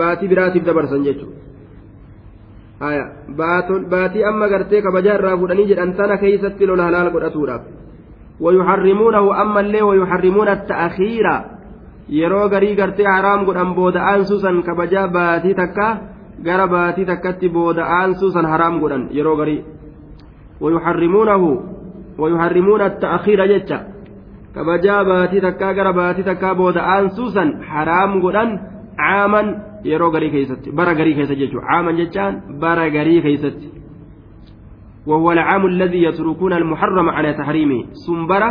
baatii 0.00 0.28
biraatiif 0.32 0.64
dabarsan 0.68 1.04
jechuudha 1.08 1.36
baatii 3.94 4.24
amma 4.30 4.46
gartee 4.54 4.80
kabajaa 4.86 5.18
irraa 5.18 5.36
fuudhanii 5.40 5.68
jedhan 5.72 5.92
tana 5.98 6.16
keeysatti 6.22 6.66
lola 6.66 6.84
halaal 6.88 7.10
godhatuudhaaf 7.16 7.64
ويحرمونه 8.40 9.42
أما 9.42 9.60
اللي 9.60 9.82
ويحرمون 9.82 10.48
التأخير 10.48 11.26
yeroo 12.08 12.48
garii 12.52 12.74
gartee 12.80 13.06
haraam 13.14 13.44
godhan 13.48 13.74
booda'aan 13.78 14.24
suusan 14.30 14.62
kabajaa 14.68 15.08
baatii 15.16 15.54
takka 15.60 15.86
gara 16.46 16.66
baatii 16.74 17.04
takkatti 17.10 17.48
booda'aan 17.56 18.14
suusan 18.20 18.46
haraam 18.52 18.80
godhan 18.82 19.02
yeroo 19.18 19.36
garii 19.40 19.60
wayuharrimuunahu 20.62 21.48
wayuharrimuuna 22.18 22.84
atta'akhiira 22.90 23.46
jecha 23.52 23.78
kabajaa 24.54 25.04
baatii 25.10 25.40
takkaa 25.46 25.72
gara 25.78 25.92
baatii 25.92 26.24
takkaa 26.30 26.54
booda'aan 26.60 27.10
suusan 27.16 27.48
haraam 27.70 28.20
godhan 28.24 28.50
caaman 29.00 29.46
yeroo 29.90 30.10
garii 30.14 30.30
keessatti 30.34 30.68
bara 30.78 30.94
garii 30.98 31.14
keessa 31.18 31.34
jechuudha 31.40 31.66
caaman 31.70 31.96
jechaan 32.00 32.34
bara 32.62 32.86
garii 32.96 33.22
keessatti 33.26 33.68
وهو 35.08 35.32
العام 35.32 35.66
الذي 35.66 36.02
يتركون 36.02 36.52
المحرم 36.52 37.08
على 37.16 37.30
تحريمه 37.40 37.80
سنبرة 38.04 38.50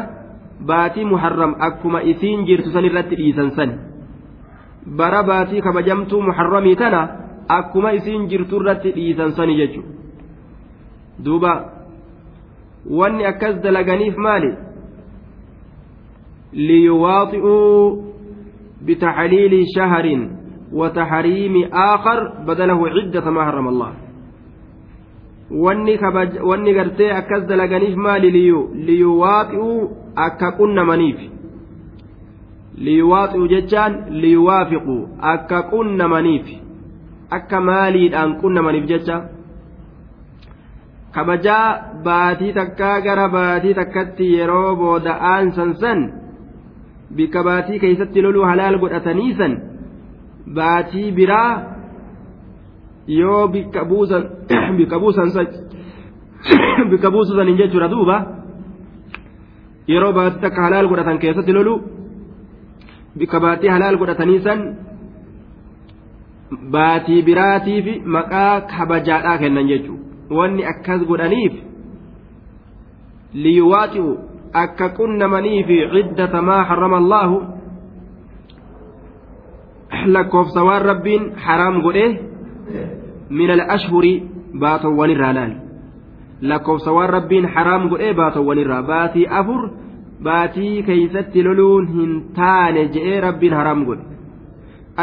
baatii 0.62 1.05
muharram 1.05 1.55
akkuma 1.60 2.01
isiin 2.03 2.45
jirtu 2.45 2.72
san 2.72 2.86
irratti 2.86 3.16
dhiisan 3.16 3.51
san 3.55 3.72
bara 4.97 5.24
baatii 5.24 5.62
kabajamtuu 5.62 6.22
muharramii 6.22 6.76
tana 6.76 7.01
akkuma 7.47 7.91
isiin 7.93 8.28
jirtu 8.30 8.62
irratti 8.62 8.91
dhiisan 8.91 9.36
sani 9.36 9.58
jechuudha 9.58 9.91
duuba 11.26 11.53
wanni 12.89 13.26
akkas 13.26 13.62
dalaganiif 13.64 14.18
maali 14.18 14.51
liyuwaaxi'uu 16.53 18.03
bitaxliili 18.86 19.66
shaharin 19.76 20.38
وتحريم 20.74 21.55
آخر 21.74 22.43
بدله 22.47 22.89
عدة 22.89 23.32
ما 23.32 23.45
حرم 23.45 23.68
الله 23.68 23.91
wanni 25.51 26.74
gartee 26.76 27.12
akkas 27.12 27.47
dalaganiif 27.47 27.95
maali 27.95 28.32
liyuwaaxi'uu 28.76 30.07
akka 30.26 30.51
qunnamaniif 30.59 31.20
liyuwaaxi'u 32.86 33.47
jechaan 33.53 33.93
liyuwaafiqu 34.22 34.95
akka 35.34 35.59
qunnamaniif 35.72 36.47
akka 37.38 37.61
maaliidhaan 37.70 38.36
qunnamaniif 38.41 38.86
jecha 38.91 39.18
kabajaa 41.15 41.68
baatii 42.03 42.53
takkaa 42.59 43.01
gara 43.01 43.28
baatii 43.36 43.74
takkatti 43.80 44.34
yeroo 44.38 44.76
booda'aan 44.82 45.51
san 45.58 45.74
san 45.82 46.00
bikka 47.16 47.43
baatii 47.50 47.79
keeysatti 47.83 48.21
loluu 48.25 48.46
halaal 48.51 48.78
godhataniisan 48.83 49.54
baatii 50.59 51.12
biraa 51.12 51.51
yoo 53.20 53.47
bikka 53.47 53.86
buusan 53.86 54.24
bikka 56.89 57.09
jechuudha 57.62 57.89
duuba 57.96 58.17
yeroo 59.88 60.14
baatii 60.14 60.42
takka 60.42 60.62
halaal 60.68 60.88
godhatan 60.92 61.20
keessatti 61.24 61.54
lolu 61.58 61.76
bikka 63.18 63.39
baatii 63.39 63.74
halaal 63.76 63.97
godhatanii 64.01 64.39
san 64.47 64.59
baatii 66.76 67.22
biraatiif 67.28 67.86
maqaa 68.05 68.62
kabajaadhaa 68.72 69.38
kennan 69.43 69.70
jechuudha 69.72 70.36
wanni 70.38 70.66
akkas 70.72 71.01
godhaniif 71.12 71.54
liyuwaaxi'u 73.43 74.09
akka 74.64 74.89
qunnamaniif 75.00 75.70
ciddata 75.93 76.42
maa 76.42 76.64
harrama 76.70 76.97
allaahu 77.04 77.38
lakkoofsa 80.16 80.64
waan 80.64 80.86
rabbiin 80.92 81.24
haraam 81.46 81.82
godhee 81.86 82.09
min 83.30 83.50
al-ashhuri 83.58 84.14
baatowwan 84.64 85.14
irraa 85.16 85.34
laal 85.38 85.54
lakkoofsa 86.42 86.92
waan 86.97 87.09
rabbiin 87.18 87.46
haraam 87.55 87.89
godhee 87.92 88.14
baatowwan 88.20 88.59
irraa 88.64 88.84
baatii 88.92 89.26
afur 89.39 89.62
baatii 90.24 90.84
keeysatti 90.88 91.43
loluun 91.47 91.88
hin 91.96 92.12
taane 92.38 92.84
je'ee 92.96 93.20
rabbiin 93.28 93.54
haraam 93.59 93.82
godhe 93.89 94.04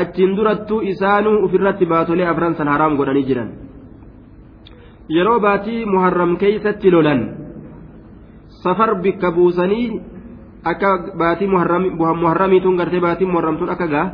achiin 0.00 0.36
durattuu 0.36 0.80
isaanuu 0.92 1.36
ufirratti 1.46 1.86
baatolee 1.92 2.26
afran 2.32 2.54
san 2.58 2.68
haraam 2.74 2.96
godhanii 3.00 3.26
jiran 3.30 3.50
yeroo 5.16 5.38
baatii 5.46 5.80
muharram 5.92 6.36
keeysatti 6.42 6.90
lolan 6.94 7.20
safar 8.62 8.90
bikka 9.04 9.30
buusanii 9.36 9.86
akka 10.72 10.90
baatii 11.20 11.48
muharramiituun 12.22 12.76
gartee 12.80 13.00
baatii 13.06 13.26
muharramtuun 13.32 13.70
akka 13.74 13.86
gaa 13.94 14.06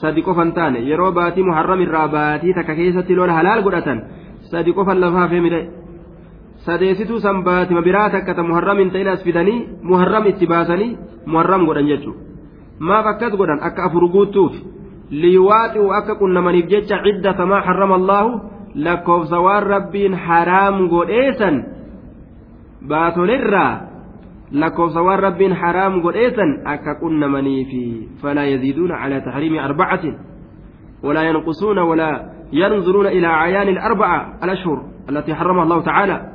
sadi 0.00 0.22
qofan 0.26 0.52
taane 0.58 0.78
yeroo 0.90 1.12
baatii 1.18 1.44
muharram 1.48 1.80
irraa 1.86 2.08
baatii 2.16 2.54
takka 2.58 2.74
keessatti 2.80 3.14
lola 3.18 3.32
halaal 3.38 3.62
godhatan 3.66 3.98
sadi 4.50 4.70
qofan 4.78 5.00
lafaa 5.04 5.28
feemire 5.32 5.60
sadeesituu 6.66 7.20
san 7.20 7.44
baatima 7.44 7.82
biraa 7.82 8.10
takka 8.10 8.34
ta 8.34 8.42
muharram 8.42 8.78
hin 8.78 8.90
ta'in 8.90 9.08
as 9.08 9.24
fidanii 9.24 9.68
muharram 9.82 10.26
itti 10.26 10.46
baasanii 10.46 10.96
muharram 11.26 11.66
godhan 11.68 11.86
jechuudha 11.86 12.20
maaf 12.78 13.06
akkas 13.06 13.36
godhan 13.36 13.60
akka 13.62 13.84
afur 13.88 14.08
guuttuuf 14.08 14.54
liiwaaxi'u 15.10 15.92
akka 15.92 16.18
qunnamaniif 16.18 16.66
jecha 16.72 17.02
ciddata 17.04 17.46
maa 17.46 17.62
harrama 17.68 17.94
allaahu 18.00 18.40
lakkoofsa 18.74 19.40
waan 19.40 19.64
rabbiin 19.74 20.14
haraam 20.14 20.88
godheesan 20.88 21.64
baatolirraa 22.88 23.72
lakkoofsa 24.52 25.02
waan 25.02 25.20
rabbiin 25.20 25.52
haraam 25.52 26.00
godheesan 26.00 26.60
akka 26.64 26.98
qunnamaniifi 27.02 27.84
falaa 28.22 28.48
yaziiduuna 28.52 28.98
calaa 29.02 29.20
taxriimi 29.20 29.58
arbacatin 29.58 30.16
ولا 31.04 31.22
ينقصون 31.22 31.78
ولا 31.78 32.30
ينظرون 32.52 33.06
إلى 33.06 33.26
أعيان 33.26 33.68
الأربعة 33.68 34.38
الأشهر 34.44 34.82
التي 35.10 35.34
حرمها 35.34 35.64
الله 35.64 35.80
تعالى 35.80 36.33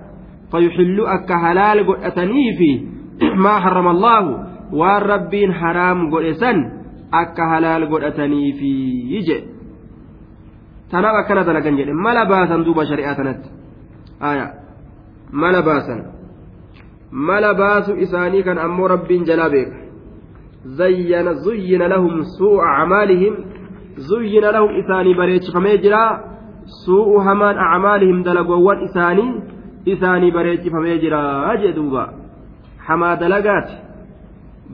فيحل 0.52 1.06
أك 1.08 1.32
هلال 1.32 1.88
قرأتني 1.88 2.58
في 2.58 2.88
ما 3.36 3.60
حرم 3.60 3.88
الله 3.88 4.22
والربين 4.74 5.54
حرام 5.54 6.12
قرأسن 6.12 6.58
أك 7.14 7.40
هلال 7.40 7.90
قرأتني 7.92 8.54
في 8.54 8.72
يجي. 9.14 9.44
تناب 10.92 11.16
أكنا 11.16 11.42
دلقن 11.44 11.76
جل 11.76 11.94
ملا 11.94 12.24
باسا 12.24 12.58
دوب 12.58 12.84
شريعتنا 12.84 13.42
آية. 14.22 14.54
ملا 15.34 15.60
باسا 15.60 15.96
ملا 17.12 17.52
باس 17.52 17.90
إساني 17.90 18.44
كان 18.44 18.58
أمو 18.58 18.86
ربين 18.86 19.24
جلابيك. 19.24 19.74
زين 20.66 21.34
زين 21.34 21.82
لهم 21.82 22.22
سوء 22.22 22.60
أعمالهم. 22.60 23.34
زين 23.98 24.46
لهم 24.56 24.70
إساني 24.80 25.14
بريتش 25.14 25.52
فميجرا 25.54 26.06
سوء 26.86 27.22
همان 27.22 27.56
أعمالهم 27.58 28.24
دلقوان 28.24 28.84
إساني. 28.84 29.59
isaanii 29.86 30.32
bareechifamee 30.32 30.98
jira 31.00 31.58
jee 31.62 31.74
duuba. 31.74 32.14
Hamaa 32.88 33.16
dalagaati. 33.16 33.76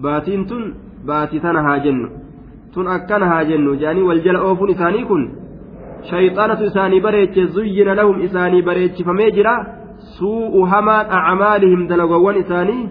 Baatiin 0.01 0.45
tun 0.47 0.75
baatii 1.05 1.39
tana 1.39 1.63
haa 1.63 1.79
jennu. 1.79 2.09
Tun 2.73 2.87
akkana 2.87 3.25
haa 3.25 3.45
jennu. 3.45 3.75
Jedhanii 3.75 4.07
wal 4.09 4.21
jala 4.25 4.41
oofuun 4.41 4.69
isaanii 4.75 5.05
kun 5.05 5.23
shayxaanatu 6.09 6.65
isaanii 6.71 7.01
bareeche 7.07 7.45
zuyyina 7.45 7.95
lahum 7.95 8.21
isaanii 8.27 8.61
bareechifamee 8.61 9.31
jira. 9.31 9.55
Suu'u 10.17 10.65
hamaan 10.65 11.11
acmaalihim 11.19 11.87
dalagowwan 11.87 12.37
isaanii. 12.43 12.89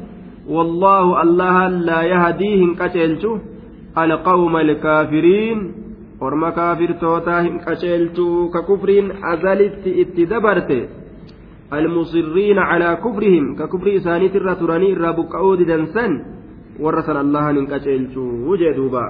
Wallaahu 0.48 1.16
allaha 1.24 1.68
laa 1.68 2.02
yahadii 2.02 2.56
hin 2.56 2.76
qaceelchu. 2.76 3.38
Alqawma 3.94 4.60
alkaafiriin 4.60 5.70
orma 6.20 6.52
kaafirtootaa 6.52 7.40
hin 7.40 7.60
qaceelchu. 7.66 8.50
Ka 8.52 8.62
kufriin 8.62 9.12
azalitti 9.32 9.90
itti 10.04 10.26
dabarte. 10.26 11.03
Ka 13.58 13.66
kufrii 13.72 13.96
isaaniitirra 14.00 14.54
turanii 14.60 14.90
irraa 14.96 15.12
buqqa'uu 15.20 15.56
didansan 15.60 16.12
warra 16.84 17.02
san 17.06 17.16
allahan 17.16 17.56
hin 17.60 17.66
qaceelchuu 17.72 18.56
jee 18.62 18.74
duuba 18.76 19.04